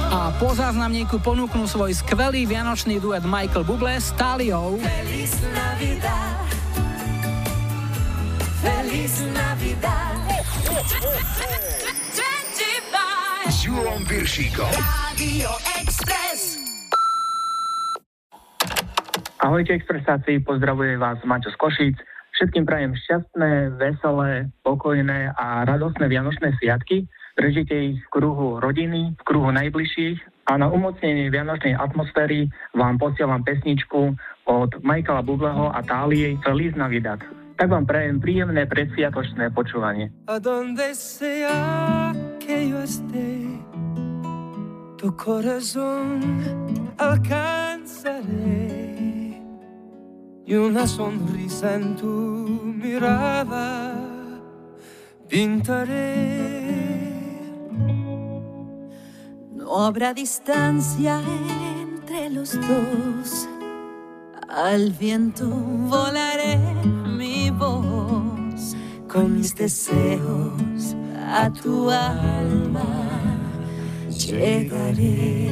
A 0.10 0.34
po 0.41 0.57
záznamníku 0.57 1.22
ponúknú 1.22 1.70
svoj 1.70 1.94
skvelý 1.94 2.49
vianočný 2.49 2.98
duet 2.98 3.22
Michael 3.30 3.62
Bublé 3.62 4.02
s 4.02 4.10
Taliou. 4.18 4.82
Feliz 4.82 5.38
Navidad. 5.53 6.45
Feliz 8.66 9.22
Navidad. 9.30 10.18
S 13.46 13.62
Julom 13.62 14.02
Viršíkom. 14.10 14.66
Radio 14.74 15.54
Express. 15.78 16.58
Ahojte 19.38 19.78
expresáci, 19.78 20.42
pozdravuje 20.42 20.98
vás 20.98 21.22
Maťo 21.30 21.54
z 21.54 21.58
Košic. 21.62 21.96
Všetkým 22.42 22.66
prajem 22.66 22.98
šťastné, 22.98 23.78
veselé, 23.78 24.50
pokojné 24.66 25.30
a 25.38 25.62
radostné 25.70 26.10
vianočné 26.10 26.58
sviatky. 26.58 27.06
Prežite 27.38 27.78
ich 27.78 28.02
v 28.02 28.12
kruhu 28.18 28.58
rodiny, 28.58 29.14
v 29.14 29.24
kruhu 29.30 29.54
najbližších 29.54 30.50
a 30.50 30.58
na 30.58 30.74
umocnenie 30.74 31.30
vianočnej 31.30 31.78
atmosféry 31.78 32.50
vám 32.74 32.98
posielam 32.98 33.46
pesničku 33.46 34.18
od 34.50 34.70
Michaela 34.82 35.22
Bubleho 35.22 35.70
a 35.70 35.86
Tálie 35.86 36.34
Feliz 36.42 36.74
Navidad. 36.74 37.22
Tak 37.56 37.72
vám 37.72 37.88
prajem 37.88 38.19
príjemné 38.19 38.68
predsviatočné 38.68 39.48
počúvanie. 39.56 40.11
A 40.27 40.44
donde 40.44 40.91
sea 40.91 42.11
que 42.36 42.68
yo 42.68 42.84
esté, 42.84 43.48
tu 44.99 45.15
corazón 45.15 46.19
alcanzaré 46.99 48.76
y 50.45 50.53
una 50.53 50.84
sonrisa 50.84 51.80
en 51.80 51.95
tu 51.95 52.60
mirada 52.76 53.95
pintaré. 55.32 56.44
No 59.56 59.80
habrá 59.80 60.14
distancia 60.14 61.23
entre 61.80 62.30
los 62.30 62.52
dos. 62.68 63.48
Al 64.56 64.91
viento 64.91 65.49
volaré 65.49 66.57
mi 67.18 67.49
voz 67.49 68.73
con 69.06 69.38
mis 69.38 69.53
deseos 69.53 70.95
a 71.27 71.52
tu 71.52 71.90
alma 71.90 72.86
llegaré. 74.07 75.52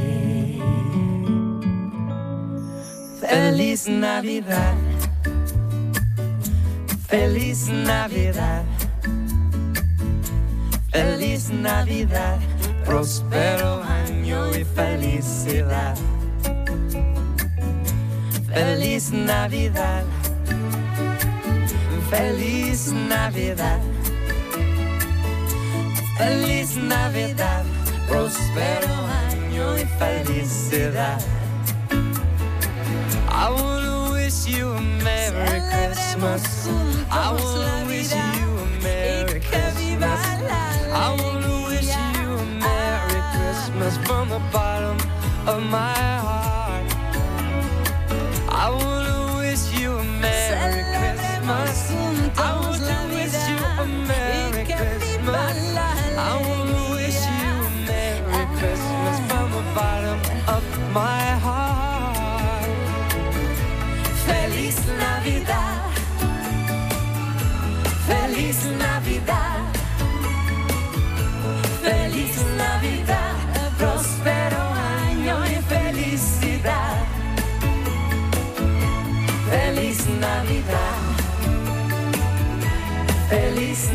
Feliz 3.20 3.90
Navidad, 3.90 4.78
feliz 7.10 7.68
Navidad, 7.68 8.64
Feliz 10.94 11.50
Navidad, 11.50 12.40
próspero 12.86 13.84
año 13.84 14.56
y 14.56 14.64
felicidad. 14.64 15.98
Feliz 18.54 19.12
Navidad, 19.12 20.06
feliz 22.12 22.94
Navidad. 22.94 23.82
Feliz 26.18 26.78
Navidad, 26.78 27.66
próspero 28.08 28.94
año 29.28 29.76
y 29.76 29.86
felicidad. 29.98 31.20
I 33.28 33.50
wanna 33.50 34.12
wish 34.12 34.46
you 34.46 34.72
a 34.72 34.82
Merry 35.04 35.60
Christmas. 35.72 36.68
I 37.10 37.32
wanna 37.32 37.88
wish 37.88 38.14
you 38.14 38.50
a 38.56 38.66
Merry 38.84 39.40
Christmas. 39.42 40.22
I 40.94 41.16
wanna 41.20 41.66
wish 41.70 41.90
you 41.90 42.38
a 42.38 42.46
Merry 42.62 43.22
Christmas 43.34 43.98
from 44.06 44.30
the 44.30 44.40
bottom 44.52 44.98
of 45.48 45.64
my 45.72 45.94
heart. 46.22 46.43
Aún 48.64 48.93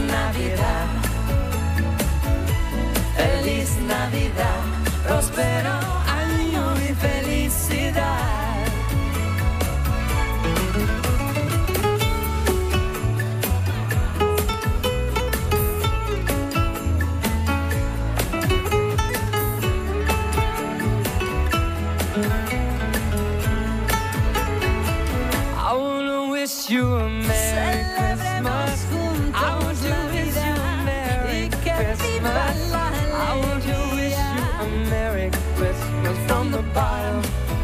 Navidad. 0.09 0.86
Feliz 3.16 3.70
Navidad. 3.86 4.60
Próspero 5.05 5.74
año 6.22 6.64
y 6.89 6.94
felicidad. 6.94 8.27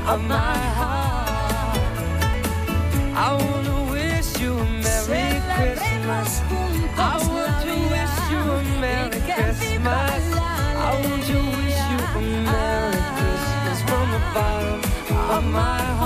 Of 0.06 0.22
my 0.28 0.58
heart. 0.80 1.78
I 3.16 3.32
wanna 3.42 3.90
wish 3.90 4.38
you 4.40 4.52
a 4.52 4.64
Merry 4.84 5.40
Christmas. 5.54 6.42
I 6.96 7.16
want 7.28 7.54
to 7.64 7.74
wish 7.92 8.16
you 8.30 8.40
a 8.52 8.80
Merry 8.82 9.20
Christmas. 9.30 10.24
I 10.36 11.00
want 11.04 11.22
to 11.30 11.38
wish 11.56 11.80
you 11.92 12.00
a 12.18 12.24
Merry 12.50 13.02
Christmas 13.16 13.78
from 13.88 14.06
the 14.14 14.20
bottom 14.34 14.80
of 15.36 15.44
my 15.52 15.82
heart. 15.98 16.03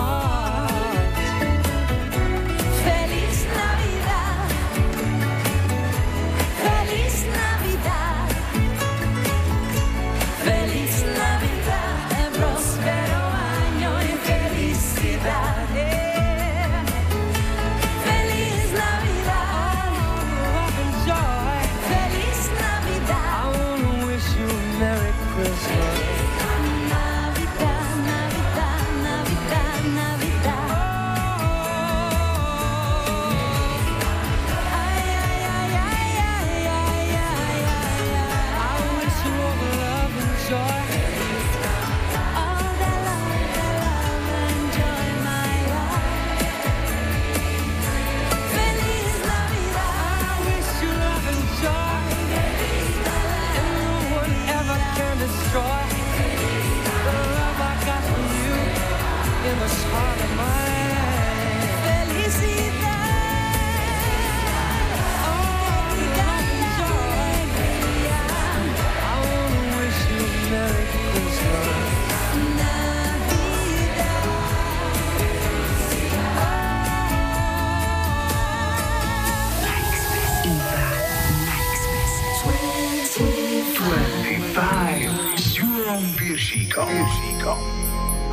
Piršíkom. 86.86 87.58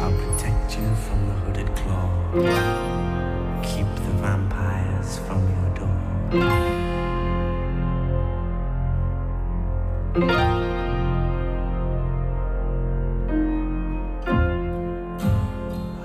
I'll 0.02 0.14
protect 0.14 0.78
you 0.78 0.88
from 1.06 1.20
the 1.28 1.36
hooded 1.42 1.70
claw. 1.76 2.10
Keep 3.64 3.90
the 3.96 4.14
vampires 4.22 5.18
from 5.26 5.42
your 5.56 5.70
door. 5.78 5.98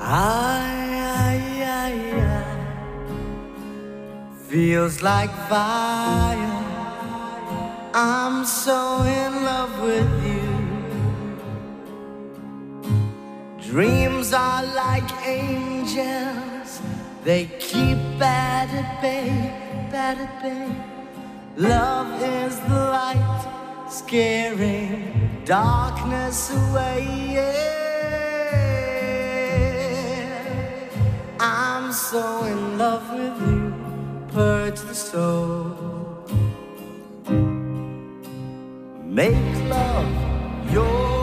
I, 0.00 0.64
I, 1.28 1.38
I, 1.86 1.92
I 2.24 2.44
feels 4.48 5.02
like 5.02 5.32
fire. 5.48 5.89
Are 14.32 14.62
like 14.62 15.10
angels, 15.26 16.80
they 17.24 17.46
keep 17.58 17.98
at 18.22 19.00
bay, 19.02 19.28
at 19.92 20.40
bay. 20.40 20.68
Love 21.56 22.22
is 22.22 22.60
the 22.60 22.74
light, 22.74 23.42
scaring 23.90 25.42
darkness 25.44 26.50
away. 26.52 27.32
Yeah. 27.34 27.80
I'm 31.40 31.92
so 31.92 32.44
in 32.44 32.78
love 32.78 33.12
with 33.12 33.40
you, 33.48 33.74
purge 34.32 34.80
the 34.80 34.94
soul. 34.94 36.24
Make 39.04 39.56
love 39.68 40.72
your 40.72 41.19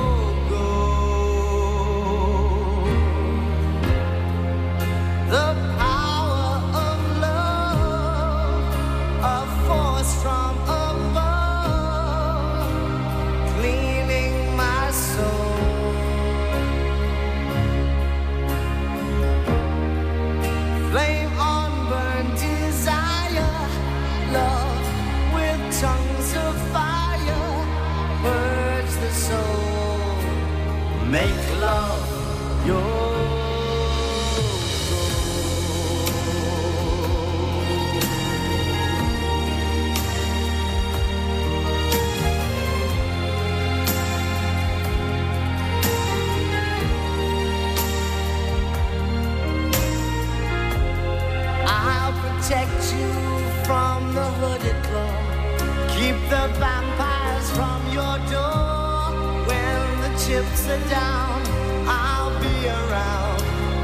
the 56.29 56.47
vampires 56.59 57.49
from 57.51 57.79
your 57.87 58.17
door. 58.27 59.15
When 59.47 60.01
the 60.03 60.11
chips 60.19 60.67
are 60.67 60.89
down, 60.89 61.41
I'll 61.87 62.35
be 62.41 62.67
around 62.67 63.39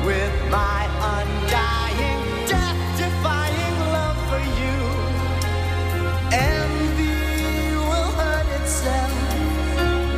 with 0.06 0.34
my 0.52 0.82
undying, 1.16 2.22
death 2.52 2.82
defying 3.00 3.78
love 3.96 4.20
for 4.28 4.44
you. 4.60 4.78
Envy 6.36 7.76
will 7.88 8.12
hurt 8.20 8.50
itself. 8.60 9.14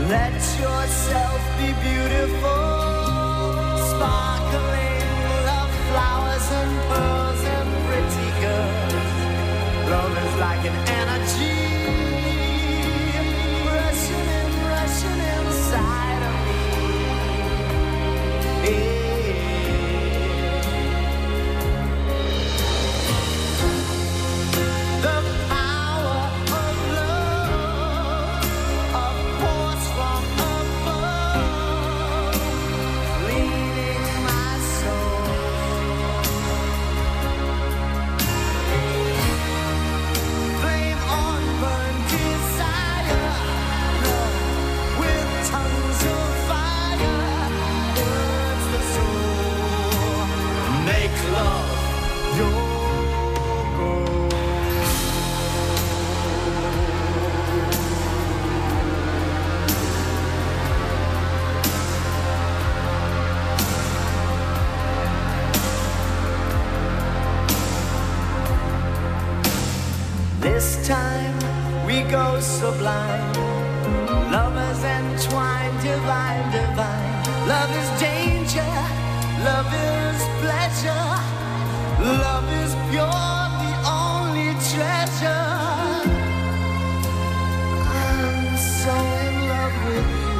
Let 0.09 0.33
yourself 0.63 1.41
be 1.59 1.69
beautiful, 1.85 2.65
sparkling 3.91 5.05
love 5.45 5.73
flowers 5.91 6.47
and 6.61 6.73
pearls 6.89 7.41
and 7.57 7.69
pretty 7.85 8.29
girls. 8.41 9.89
Love 9.91 10.13
is 10.25 10.35
like 10.39 10.65
an 10.65 10.77
energy. 10.89 11.64
This 70.45 70.77
time 70.87 71.35
we 71.87 72.03
go 72.03 72.39
sublime. 72.39 73.33
Lovers 74.31 74.83
entwined, 74.83 75.81
divine, 75.81 76.51
divine. 76.51 77.13
Love 77.47 77.71
is 77.81 77.89
danger, 77.99 78.73
love 79.49 79.73
is 79.73 80.19
pleasure, 80.43 81.07
love 82.25 82.47
is 82.61 82.71
pure, 82.91 83.41
the 83.63 83.73
only 83.89 84.53
treasure. 84.69 85.49
I'm 87.97 88.55
so 88.83 88.95
in 89.25 89.35
love 89.53 89.77
with 89.87 90.09
you, 90.21 90.37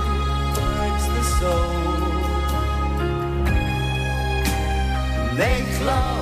hurts 0.77 1.07
the 1.15 1.23
soul. 1.40 1.73
Make 5.36 5.69
love. 5.84 6.15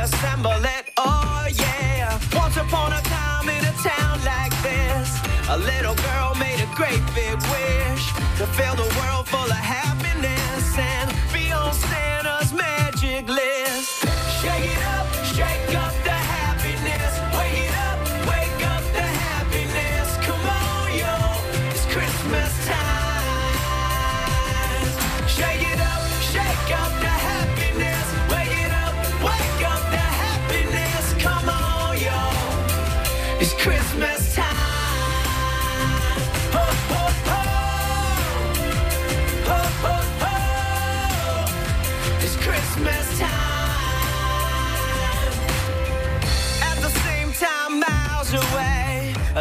assemble 0.00 0.69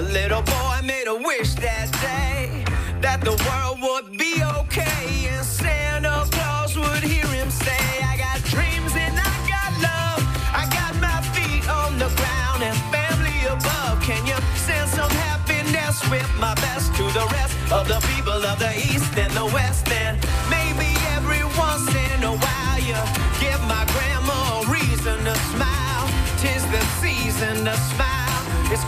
little 0.10 0.42
boy 0.42 0.80
made 0.84 1.08
a 1.08 1.16
wish 1.16 1.54
that 1.56 1.92
day 2.02 2.66
that 3.00 3.22
the 3.22 3.36
world 3.46 3.78
would 3.82 4.18
be 4.18 4.42
okay 4.58 5.30
and 5.30 5.46
Santa 5.46 6.26
Claus 6.32 6.76
would 6.76 7.04
hear 7.04 7.28
him 7.28 7.50
say, 7.52 7.84
I 8.02 8.18
got 8.18 8.42
dreams 8.50 8.94
and 8.96 9.14
I 9.14 9.34
got 9.46 9.72
love. 9.78 10.22
I 10.50 10.66
got 10.74 10.94
my 10.98 11.22
feet 11.38 11.66
on 11.70 12.00
the 12.00 12.10
ground 12.18 12.64
and 12.64 12.78
family 12.90 13.38
above. 13.46 14.02
Can 14.02 14.26
you 14.26 14.38
send 14.58 14.90
some 14.90 15.12
happiness 15.12 16.02
with 16.10 16.30
my 16.40 16.56
best 16.56 16.90
to 16.96 17.04
the 17.14 17.26
rest 17.38 17.54
of 17.72 17.88
the 17.88 18.00
people 18.16 18.42
of 18.42 18.58
the 18.58 18.74
East 18.78 19.14
and 19.16 19.32
the 19.34 19.46
West? 19.46 19.88
And 19.92 20.18
maybe 20.50 20.90
every 21.14 21.44
once 21.54 21.86
in 21.94 22.24
a 22.24 22.34
while 22.34 22.80
you 22.82 23.19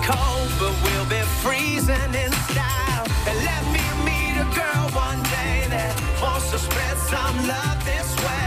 cold, 0.03 0.49
but 0.59 0.73
we'll 0.83 1.05
be 1.05 1.21
freezing 1.43 2.13
in 2.13 2.31
style. 2.49 3.05
And 3.27 3.37
let 3.49 3.63
me 3.75 3.85
meet 4.05 4.35
a 4.39 4.47
girl 4.55 4.89
one 4.93 5.21
day 5.23 5.65
that 5.69 5.93
wants 6.21 6.51
to 6.51 6.59
spread 6.59 6.97
some 6.97 7.35
love 7.47 7.85
this 7.85 8.15
way. 8.25 8.40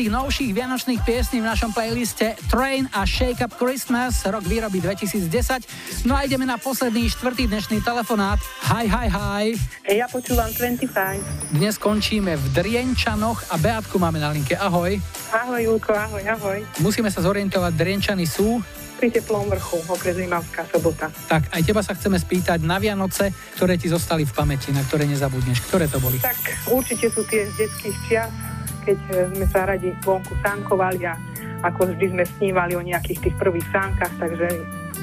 Z 0.00 0.08
tých 0.08 0.16
novších 0.16 0.56
vianočných 0.56 1.00
piesní 1.04 1.44
v 1.44 1.52
našom 1.52 1.76
playliste 1.76 2.32
Train 2.48 2.88
a 2.96 3.04
Shake 3.04 3.44
Up 3.44 3.52
Christmas, 3.60 4.24
rok 4.24 4.40
výroby 4.48 4.80
2010. 4.80 5.28
No 6.08 6.16
a 6.16 6.24
ideme 6.24 6.48
na 6.48 6.56
posledný 6.56 7.04
štvrtý 7.12 7.44
dnešný 7.52 7.84
telefonát. 7.84 8.40
Hi, 8.72 8.88
hi, 8.88 9.12
hi. 9.12 9.44
Ja 9.92 10.08
počúvam 10.08 10.48
25. 10.56 11.52
Dnes 11.52 11.76
končíme 11.76 12.32
v 12.32 12.44
Drienčanoch 12.48 13.52
a 13.52 13.60
Beatku 13.60 14.00
máme 14.00 14.16
na 14.24 14.32
linke. 14.32 14.56
Ahoj. 14.56 14.96
Ahoj, 15.36 15.60
Julko, 15.68 15.92
ahoj, 15.92 16.24
ahoj. 16.24 16.64
Musíme 16.80 17.12
sa 17.12 17.20
zorientovať, 17.20 17.76
Drienčany 17.76 18.24
sú 18.24 18.56
Pri 18.96 19.12
teplom 19.12 19.52
vrchu, 19.52 19.84
okres 19.84 20.16
Rimavská 20.16 20.64
sobota. 20.72 21.12
tak 21.28 21.44
aj 21.52 21.60
teba 21.60 21.84
sa 21.84 21.92
chceme 21.92 22.16
spýtať 22.16 22.64
na 22.64 22.80
Vianoce, 22.80 23.36
ktoré 23.52 23.76
ti 23.76 23.92
zostali 23.92 24.24
v 24.24 24.32
pamäti, 24.32 24.72
na 24.72 24.80
ktoré 24.80 25.04
nezabudneš. 25.04 25.60
Ktoré 25.68 25.92
to 25.92 26.00
boli? 26.00 26.16
Tak 26.24 26.72
určite 26.72 27.12
sú 27.12 27.20
tie 27.28 27.44
z 27.52 27.68
detských 27.68 27.96
čias, 28.08 28.32
keď 28.90 28.98
e, 29.14 29.18
sme 29.30 29.46
sa 29.46 29.70
radi 29.70 29.94
vonku 30.02 30.34
sánkovali 30.42 31.06
a 31.06 31.14
ako 31.62 31.94
vždy 31.94 32.10
sme 32.10 32.24
snívali 32.26 32.74
o 32.74 32.82
nejakých 32.82 33.30
tých 33.30 33.36
prvých 33.38 33.68
sánkach, 33.70 34.10
takže 34.18 34.50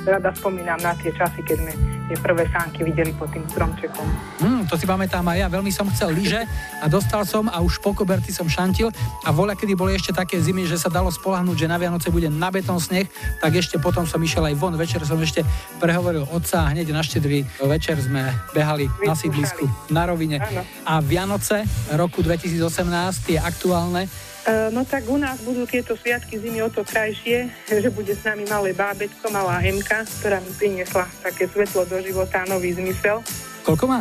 rada 0.07 0.31
spomínam 0.31 0.79
na 0.79 0.95
tie 0.95 1.11
časy, 1.11 1.43
keď 1.43 1.57
sme 1.59 1.73
tie 2.07 2.17
prvé 2.23 2.47
sánky 2.47 2.87
videli 2.87 3.11
pod 3.11 3.27
tým 3.35 3.43
stromčekom. 3.51 4.07
Hmm, 4.39 4.63
to 4.63 4.79
si 4.79 4.87
pamätám 4.87 5.27
aj 5.27 5.37
ja, 5.43 5.47
veľmi 5.51 5.71
som 5.75 5.91
chcel 5.91 6.15
lyže 6.15 6.39
a 6.79 6.85
dostal 6.87 7.27
som 7.27 7.51
a 7.51 7.59
už 7.59 7.83
po 7.83 7.91
koberci 7.91 8.31
som 8.31 8.47
šantil 8.47 8.87
a 9.27 9.29
voľa, 9.35 9.59
kedy 9.59 9.75
boli 9.75 9.99
ešte 9.99 10.15
také 10.15 10.39
zimy, 10.39 10.63
že 10.63 10.79
sa 10.79 10.87
dalo 10.87 11.11
spolahnúť, 11.11 11.67
že 11.67 11.67
na 11.67 11.75
Vianoce 11.75 12.07
bude 12.07 12.31
na 12.31 12.47
betón 12.47 12.79
sneh, 12.79 13.11
tak 13.43 13.59
ešte 13.59 13.75
potom 13.75 14.07
som 14.07 14.23
išiel 14.23 14.47
aj 14.47 14.55
von, 14.55 14.73
večer 14.79 15.03
som 15.03 15.19
ešte 15.19 15.43
prehovoril 15.83 16.23
otca 16.31 16.63
a 16.63 16.71
hneď 16.71 16.95
na 16.95 17.03
štedrý 17.03 17.43
večer 17.59 17.99
sme 17.99 18.31
behali 18.55 18.87
na 19.03 19.11
sídlisku, 19.11 19.67
na 19.91 20.07
rovine. 20.07 20.39
Áno. 20.39 20.63
A 20.87 21.03
Vianoce 21.03 21.67
roku 21.91 22.23
2018, 22.23 23.27
tie 23.27 23.37
aktuálne, 23.37 24.07
No 24.47 24.87
tak 24.87 25.03
u 25.11 25.19
nás 25.19 25.43
budú 25.43 25.67
tieto 25.67 25.99
sviatky 25.99 26.39
zimy 26.39 26.63
o 26.63 26.71
to 26.71 26.79
krajšie, 26.81 27.51
že 27.67 27.91
bude 27.91 28.15
s 28.15 28.23
nami 28.23 28.47
malé 28.47 28.71
bábetko, 28.71 29.27
malá 29.27 29.59
Emka, 29.59 30.07
ktorá 30.23 30.39
mi 30.39 30.51
priniesla 30.55 31.03
také 31.19 31.51
svetlo 31.51 31.83
do 31.83 31.99
života 31.99 32.47
nový 32.47 32.71
zmysel. 32.71 33.19
koľko 33.67 33.91
má? 33.91 33.99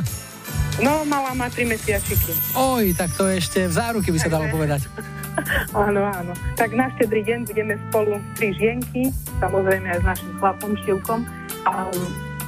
No, 0.78 1.02
malá 1.02 1.34
má 1.34 1.50
3 1.50 1.66
mesiačiky. 1.66 2.30
Oj, 2.54 2.94
tak 2.94 3.10
to 3.16 3.26
ešte 3.26 3.66
v 3.66 3.72
záruky 3.74 4.14
by 4.14 4.18
sa 4.22 4.30
dalo 4.30 4.46
povedať. 4.46 4.86
Áno, 5.76 6.00
áno. 6.00 6.32
Tak 6.56 6.72
na 6.72 6.88
štedrý 6.96 7.20
deň 7.20 7.44
budeme 7.44 7.76
spolu 7.88 8.16
tri 8.40 8.56
žienky, 8.56 9.12
samozrejme 9.36 9.84
aj 9.84 10.00
s 10.00 10.04
našim 10.08 10.32
chlapom 10.40 10.72
Šilkom. 10.80 11.28
A 11.68 11.92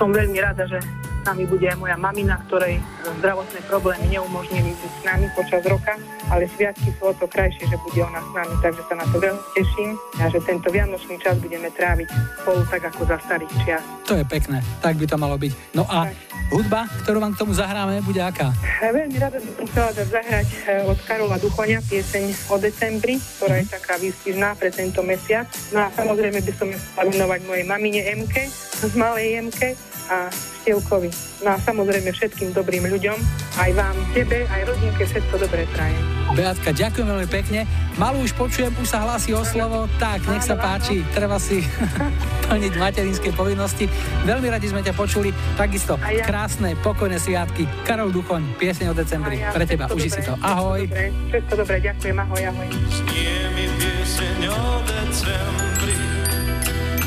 som 0.00 0.08
veľmi 0.08 0.40
rada, 0.40 0.64
že 0.64 0.80
s 1.18 1.22
nami 1.26 1.44
bude 1.50 1.66
aj 1.66 1.78
moja 1.78 1.96
mamina, 1.98 2.38
ktorej 2.46 2.78
zdravotné 3.18 3.60
problémy 3.66 4.06
neumožnili 4.14 4.70
byť 4.70 4.92
s 4.94 5.02
nami 5.02 5.26
počas 5.34 5.62
roka, 5.66 5.98
ale 6.30 6.46
sviatky 6.54 6.94
sú 6.94 7.10
o 7.10 7.14
to 7.18 7.26
krajšie, 7.26 7.66
že 7.66 7.76
bude 7.82 8.00
ona 8.06 8.22
s 8.22 8.30
nami, 8.30 8.54
takže 8.62 8.82
sa 8.86 8.94
na 8.94 9.06
to 9.10 9.18
veľmi 9.18 9.42
teším 9.58 9.90
a 10.22 10.24
že 10.30 10.38
tento 10.46 10.68
vianočný 10.70 11.16
čas 11.18 11.34
budeme 11.42 11.68
tráviť 11.74 12.08
spolu 12.42 12.62
tak 12.70 12.82
ako 12.94 13.02
za 13.10 13.16
starých 13.26 13.52
čias. 13.66 13.84
To 14.06 14.14
je 14.14 14.24
pekné, 14.24 14.62
tak 14.78 14.94
by 14.96 15.06
to 15.10 15.16
malo 15.18 15.34
byť. 15.34 15.52
No 15.74 15.84
a 15.90 16.08
hudba, 16.54 16.86
ktorú 17.04 17.18
vám 17.20 17.34
k 17.34 17.40
tomu 17.44 17.52
zahráme, 17.52 18.00
bude 18.06 18.22
aká? 18.22 18.54
A 18.80 18.94
Veľmi 18.94 19.18
rada 19.20 19.36
by 19.42 19.50
som 19.52 19.64
chcela 19.68 19.90
zahrať 19.92 20.48
e, 20.48 20.56
od 20.86 20.98
Karola 21.04 21.36
Duchoňa 21.36 21.82
pieseň 21.84 22.24
o 22.48 22.56
decembri, 22.56 23.20
ktorá 23.40 23.60
je 23.60 23.66
taká 23.68 24.00
výstižná 24.00 24.56
pre 24.56 24.70
tento 24.72 25.04
mesiac. 25.04 25.50
No 25.74 25.84
a 25.84 25.88
samozrejme 25.92 26.40
by 26.40 26.52
som 26.56 26.68
ju 26.70 26.78
venovať 26.96 27.40
mojej 27.44 27.64
mamine 27.66 28.00
Emke, 28.06 28.48
z 28.78 28.94
malej 28.94 29.42
Emke 29.42 29.74
a 30.09 30.32
Štievkovi. 30.32 31.10
No 31.44 31.55
a 31.55 31.56
samozrejme 31.60 32.10
všetkým 32.12 32.52
dobrým 32.52 32.85
ľuďom, 32.89 33.16
aj 33.56 33.70
vám, 33.72 33.97
tebe, 34.12 34.44
aj 34.48 34.62
rodinke 34.68 35.05
všetko 35.05 35.35
dobré 35.40 35.64
prajem. 35.72 36.02
Beatka, 36.36 36.76
ďakujem 36.76 37.09
veľmi 37.09 37.28
pekne. 37.32 37.64
Malú 37.97 38.20
už 38.20 38.36
počujem, 38.36 38.68
už 38.76 38.89
sa 38.89 39.01
hlási 39.01 39.32
o 39.32 39.40
slovo. 39.40 39.89
Tak, 39.97 40.28
nech 40.28 40.44
sa 40.44 40.60
páči, 40.60 41.01
treba 41.16 41.40
si 41.40 41.64
plniť 42.48 42.72
materinské 42.76 43.32
povinnosti. 43.32 43.89
Veľmi 44.28 44.52
radi 44.52 44.68
sme 44.68 44.85
ťa 44.85 44.93
počuli. 44.93 45.32
Takisto 45.56 45.97
ja. 45.97 46.24
krásne, 46.28 46.76
pokojné 46.85 47.16
sviatky. 47.16 47.64
Karol 47.89 48.12
Duchoň, 48.12 48.60
piesne 48.60 48.93
o 48.93 48.94
decembri. 48.94 49.40
Ja, 49.40 49.56
Pre 49.56 49.64
teba, 49.64 49.89
uži 49.89 50.12
si 50.12 50.20
to. 50.20 50.36
Ahoj. 50.44 50.85
Všetko 50.85 50.93
dobré, 50.93 51.06
všetko 51.32 51.52
dobré, 51.64 51.76
ďakujem, 51.80 52.16
ahoj, 52.20 52.43
ahoj. 52.52 52.68
Znie 52.93 53.39
mi 53.56 53.66
pieseň 53.80 54.40
o 54.52 54.64
decembri, 54.85 55.97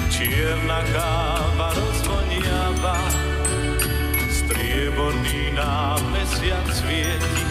čierna 0.10 0.80
káva 0.92 1.91
dva. 2.82 2.98
Strieborný 4.26 5.54
nám 5.54 6.02
mesiac 6.10 6.66
svieti, 6.74 7.46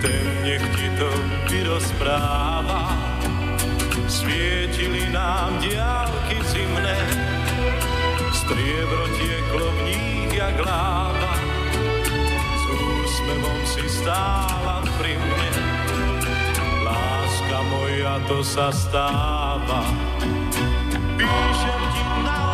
ten 0.00 0.24
nech 0.48 0.64
ti 0.72 0.88
to 0.96 1.10
vyrozpráva. 1.52 2.96
Svietili 4.08 5.04
nám 5.12 5.60
diálky 5.60 6.40
zimné, 6.48 6.96
striebro 8.32 9.04
tieklo 9.20 9.66
v 9.76 9.78
nich 9.92 10.32
jak 10.32 10.56
láva. 10.56 11.34
S 12.32 12.64
úsmevom 12.72 13.60
si 13.68 13.84
stála 13.92 14.88
pri 14.96 15.20
mne, 15.20 15.52
láska 16.80 17.58
moja, 17.68 18.16
to 18.24 18.40
sa 18.40 18.72
stáva. 18.72 19.84
Píšem 21.20 21.82
ti 21.92 22.04
na 22.24 22.47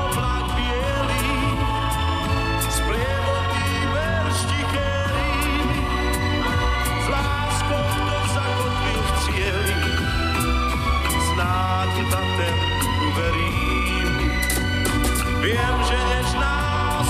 Viem, 15.45 15.77
že 15.85 15.99
nežná 16.09 16.57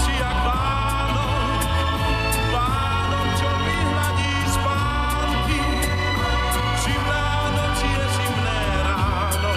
si 0.03 0.11
jak 0.19 0.39
Vánok, 0.43 1.63
Vánok, 2.51 3.29
čo 3.39 3.51
mi 3.63 3.79
spánky. 4.51 5.63
Zimná 6.83 7.27
noc 7.55 7.79
je 7.79 8.05
zimné 8.19 8.63
ráno, 8.91 9.53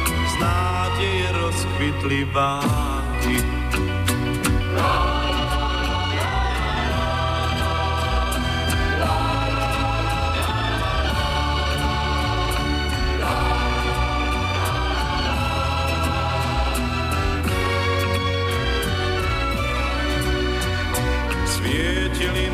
z 0.00 0.34
nádeje 0.40 1.28
rozkvitli 1.36 2.24
vánky. 2.32 3.57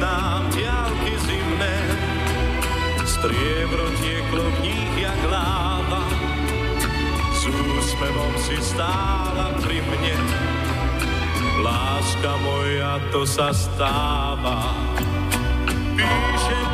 Nám 0.05 0.53
diálky 0.53 1.17
zimné, 1.25 1.77
striebro 3.09 3.89
tieklo 4.05 4.45
v 4.61 4.69
nich 4.69 4.93
jak 5.01 5.21
láva. 5.33 6.05
S 7.33 7.49
úsmevom 7.49 8.35
si 8.37 8.57
stála 8.61 9.57
pri 9.65 9.81
mne, 9.81 10.17
láska 11.65 12.37
moja, 12.45 13.01
to 13.09 13.25
sa 13.25 13.49
stáva. 13.57 14.77
Píšem 15.97 16.74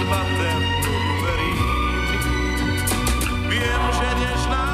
iba 0.00 0.20
ten 0.24 0.60
uverím. 0.88 1.58
Viem, 3.52 3.82
že 3.92 4.08
nežná 4.16 4.66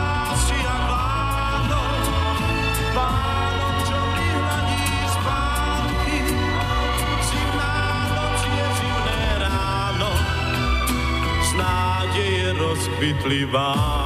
si 0.47 0.57
jak 0.63 0.83
Vánok, 0.87 2.03
Vánok, 2.95 3.77
čo 3.87 3.99
mi 4.15 4.27
hladí 4.31 4.87
spánky. 5.11 6.19
Zimná 7.27 7.75
noc 8.15 8.41
je 8.47 8.67
zimné 8.79 9.21
ráno, 9.43 10.13
vánky. 13.51 14.06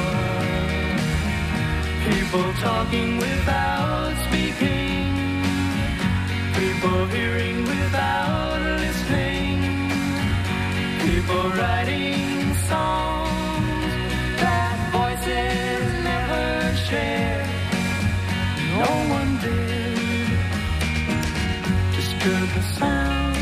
People 2.11 2.53
talking 2.59 3.17
without 3.17 4.13
speaking. 4.27 5.15
People 6.59 7.05
hearing 7.07 7.63
without 7.63 8.59
listening. 8.83 9.57
People 11.07 11.43
writing 11.59 12.53
songs 12.71 13.93
that 14.43 14.75
voices 14.97 15.83
never 16.09 16.75
share. 16.87 17.45
No 18.75 18.91
one 19.17 19.31
did 19.45 20.27
disturb 21.95 22.47
the 22.57 22.63
sound 22.79 23.35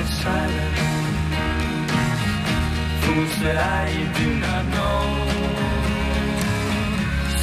of 0.00 0.06
silence. 0.22 0.80
Fools 3.02 3.34
that 3.42 3.58
I 3.82 3.86
do 4.18 4.28
not 4.46 4.64
know. 4.74 5.35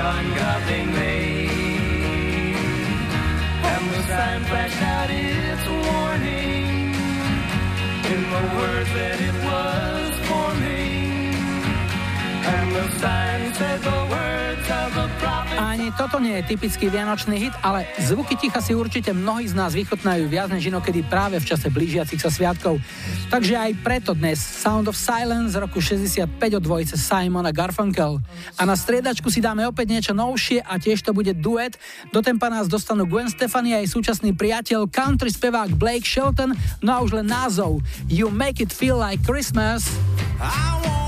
ungodly 0.00 0.82
And 3.70 3.84
the 3.92 4.02
sign 4.10 4.40
flashed 4.44 4.82
out 4.82 5.10
its 5.10 5.64
warning. 5.68 6.94
In 8.12 8.22
the 8.34 8.44
words 8.56 8.90
that 8.98 9.18
it 9.28 9.36
was 9.48 10.12
forming. 10.28 11.34
And 12.54 12.68
the 12.76 12.86
sign 12.98 13.54
said 13.54 13.80
the 13.82 14.00
words 14.14 14.66
of 14.82 14.96
a 15.04 15.09
Ani 15.58 15.90
toto 15.98 16.22
nie 16.22 16.38
je 16.38 16.54
typický 16.54 16.86
vianočný 16.86 17.50
hit, 17.50 17.54
ale 17.64 17.88
zvuky 17.98 18.38
ticha 18.38 18.62
si 18.62 18.76
určite 18.76 19.10
mnohí 19.10 19.50
z 19.50 19.58
nás 19.58 19.74
vychotnajú 19.74 20.30
viac 20.30 20.52
než 20.54 20.70
inokedy 20.70 21.02
práve 21.02 21.42
v 21.42 21.48
čase 21.48 21.66
blížiacich 21.66 22.22
sa 22.22 22.30
sviatkov. 22.30 22.78
Takže 23.32 23.58
aj 23.58 23.72
preto 23.82 24.14
dnes 24.14 24.38
Sound 24.38 24.86
of 24.86 24.94
Silence 24.94 25.54
z 25.54 25.62
roku 25.62 25.82
65 25.82 26.30
od 26.58 26.62
dvojice 26.62 26.94
Simon 26.94 27.46
a 27.46 27.52
Garfunkel. 27.54 28.22
A 28.54 28.62
na 28.62 28.78
striedačku 28.78 29.26
si 29.26 29.42
dáme 29.42 29.66
opäť 29.66 29.90
niečo 29.90 30.12
novšie 30.14 30.62
a 30.62 30.78
tiež 30.78 31.02
to 31.02 31.10
bude 31.10 31.34
duet. 31.38 31.74
Do 32.14 32.22
tempa 32.22 32.46
nás 32.46 32.70
dostanú 32.70 33.08
Gwen 33.10 33.26
Stefani 33.26 33.74
a 33.74 33.82
jej 33.82 33.90
súčasný 33.90 34.36
priateľ 34.38 34.86
country 34.86 35.34
spevák 35.34 35.74
Blake 35.74 36.06
Shelton, 36.06 36.54
no 36.84 36.90
a 36.94 37.02
už 37.02 37.18
len 37.18 37.26
názov 37.26 37.82
You 38.06 38.30
Make 38.30 38.62
It 38.62 38.70
Feel 38.70 38.98
Like 38.98 39.26
Christmas. 39.26 39.88
I 40.40 40.80
wanna 40.82 40.99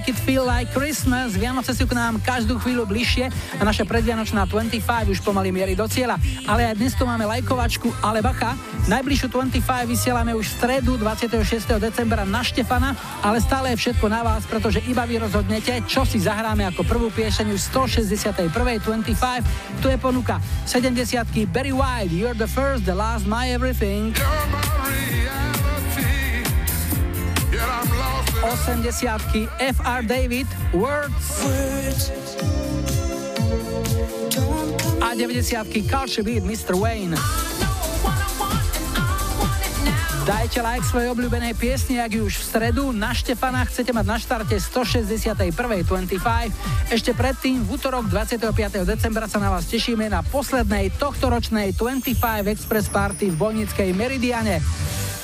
make 0.00 0.16
it 0.16 0.24
feel 0.24 0.48
like 0.48 0.72
Christmas. 0.72 1.36
Vianoce 1.36 1.76
sú 1.76 1.84
k 1.84 1.92
nám 1.92 2.24
každú 2.24 2.56
chvíľu 2.56 2.88
bližšie 2.88 3.28
a 3.60 3.62
naša 3.68 3.84
predvianočná 3.84 4.48
25 4.48 5.12
už 5.12 5.20
pomaly 5.20 5.52
mierí 5.52 5.76
do 5.76 5.84
cieľa. 5.84 6.16
Ale 6.48 6.64
aj 6.72 6.80
dnes 6.80 6.96
tu 6.96 7.04
máme 7.04 7.28
lajkovačku, 7.28 7.92
ale 8.00 8.24
bacha. 8.24 8.56
Najbližšiu 8.88 9.28
25 9.28 9.60
vysielame 9.84 10.32
už 10.32 10.48
v 10.48 10.56
stredu 10.56 10.96
26. 10.96 11.44
decembra 11.76 12.24
na 12.24 12.40
Štefana, 12.40 12.96
ale 13.20 13.44
stále 13.44 13.76
je 13.76 13.92
všetko 13.92 14.08
na 14.08 14.24
vás, 14.24 14.48
pretože 14.48 14.80
iba 14.88 15.04
vy 15.04 15.20
rozhodnete, 15.20 15.84
čo 15.84 16.08
si 16.08 16.16
zahráme 16.16 16.64
ako 16.72 16.80
prvú 16.88 17.12
piešeň 17.12 17.52
už 17.52 17.60
161. 17.68 18.48
25. 18.80 19.84
Tu 19.84 19.86
je 19.92 19.98
ponuka 20.00 20.40
70 20.64 20.96
Barry 21.52 21.76
White, 21.76 22.08
You're 22.08 22.32
the 22.32 22.48
first, 22.48 22.88
the 22.88 22.96
last, 22.96 23.28
my 23.28 23.52
everything. 23.52 24.16
80 28.50 29.46
FR 29.62 30.02
David, 30.02 30.46
Words. 30.74 31.46
A 34.98 35.14
90 35.14 35.86
Culture 35.86 36.26
Beat, 36.26 36.42
Mr. 36.42 36.74
Wayne. 36.74 37.14
Dajte 40.26 40.66
like 40.66 40.82
svojej 40.82 41.14
obľúbenej 41.14 41.54
piesni, 41.54 42.02
ak 42.02 42.10
ju 42.10 42.26
už 42.26 42.42
v 42.42 42.44
stredu 42.50 42.90
na 42.90 43.14
Štefana 43.14 43.62
chcete 43.70 43.94
mať 43.94 44.06
na 44.10 44.18
štarte 44.18 44.58
161. 44.58 45.54
25. 45.54 46.90
Ešte 46.90 47.14
predtým, 47.14 47.62
v 47.62 47.78
útorok 47.78 48.10
25. 48.10 48.50
decembra 48.82 49.30
sa 49.30 49.38
na 49.38 49.54
vás 49.54 49.70
tešíme 49.70 50.10
na 50.10 50.26
poslednej 50.26 50.90
tohtoročnej 50.98 51.78
25 51.78 52.50
Express 52.50 52.90
Party 52.90 53.30
v 53.30 53.36
Bojnickej 53.38 53.94
Meridiane. 53.94 54.58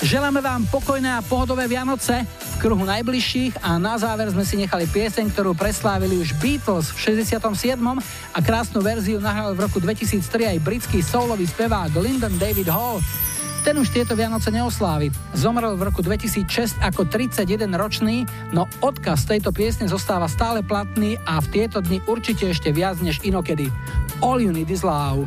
Želáme 0.05 0.45
vám 0.45 0.69
pokojné 0.69 1.09
a 1.09 1.25
pohodové 1.25 1.65
Vianoce 1.65 2.29
v 2.29 2.55
kruhu 2.61 2.85
najbližších 2.85 3.65
a 3.65 3.81
na 3.81 3.97
záver 3.97 4.29
sme 4.29 4.45
si 4.45 4.61
nechali 4.61 4.85
pieseň, 4.85 5.33
ktorú 5.33 5.57
preslávili 5.57 6.21
už 6.21 6.37
Beatles 6.37 6.93
v 6.93 7.25
67. 7.25 7.41
a 8.37 8.39
krásnu 8.45 8.85
verziu 8.85 9.17
nahral 9.25 9.57
v 9.57 9.65
roku 9.65 9.81
2003 9.81 10.53
aj 10.53 10.59
britský 10.61 11.01
soulový 11.01 11.49
spevák 11.49 11.97
Lyndon 11.97 12.37
David 12.37 12.69
Hall. 12.69 13.01
Ten 13.65 13.81
už 13.81 13.89
tieto 13.89 14.13
Vianoce 14.13 14.53
neoslávi. 14.53 15.09
Zomrel 15.33 15.81
v 15.81 15.89
roku 15.89 16.05
2006 16.05 16.77
ako 16.85 17.09
31 17.09 17.73
ročný, 17.73 18.29
no 18.53 18.69
odkaz 18.85 19.25
tejto 19.25 19.49
piesne 19.49 19.89
zostáva 19.89 20.29
stále 20.29 20.61
platný 20.61 21.17
a 21.25 21.41
v 21.41 21.51
tieto 21.57 21.81
dni 21.81 22.05
určite 22.05 22.53
ešte 22.53 22.69
viac 22.69 23.01
než 23.01 23.25
inokedy. 23.25 23.73
All 24.21 24.45
you 24.45 24.53
need 24.53 24.69
is 24.69 24.85
love. 24.85 25.25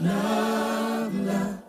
Love, 0.00 1.67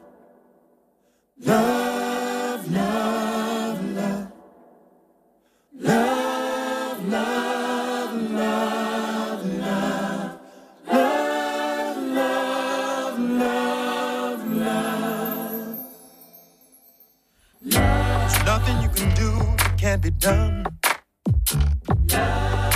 be 20.10 20.16
done. 20.20 20.64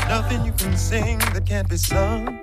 Nothing 0.07 0.45
you 0.45 0.53
can 0.53 0.77
sing 0.77 1.17
that 1.33 1.43
can't 1.45 1.67
be 1.69 1.77
sung. 1.77 2.41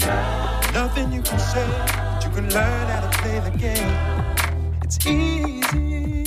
Love. 0.00 0.74
Nothing 0.74 1.12
you 1.12 1.22
can 1.22 1.38
say 1.38 1.66
that 1.66 2.24
you 2.24 2.30
can 2.30 2.48
learn 2.50 2.86
how 2.88 3.00
to 3.06 3.18
play 3.18 3.38
the 3.40 3.56
game. 3.66 3.92
It's 4.82 4.98
easy. 5.06 6.24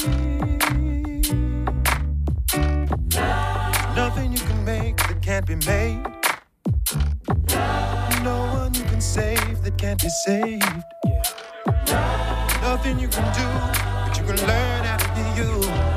Nothing 3.95 4.31
you 4.31 4.39
can 4.39 4.63
make 4.63 4.97
that 5.07 5.21
can't 5.21 5.45
be 5.45 5.55
made. 5.55 6.03
No 8.23 8.37
one 8.59 8.73
you 8.73 8.83
can 8.83 9.01
save 9.01 9.61
that 9.63 9.77
can't 9.77 10.01
be 10.01 10.09
saved. 10.25 10.63
Yeah. 11.05 11.23
Nothing 12.61 12.99
you 12.99 13.07
can 13.07 13.27
do, 13.39 13.47
but 14.05 14.17
you 14.17 14.23
can 14.23 14.47
learn 14.47 14.83
how 14.85 14.97
to 14.97 15.09
be 15.15 15.41
you. 15.41 15.94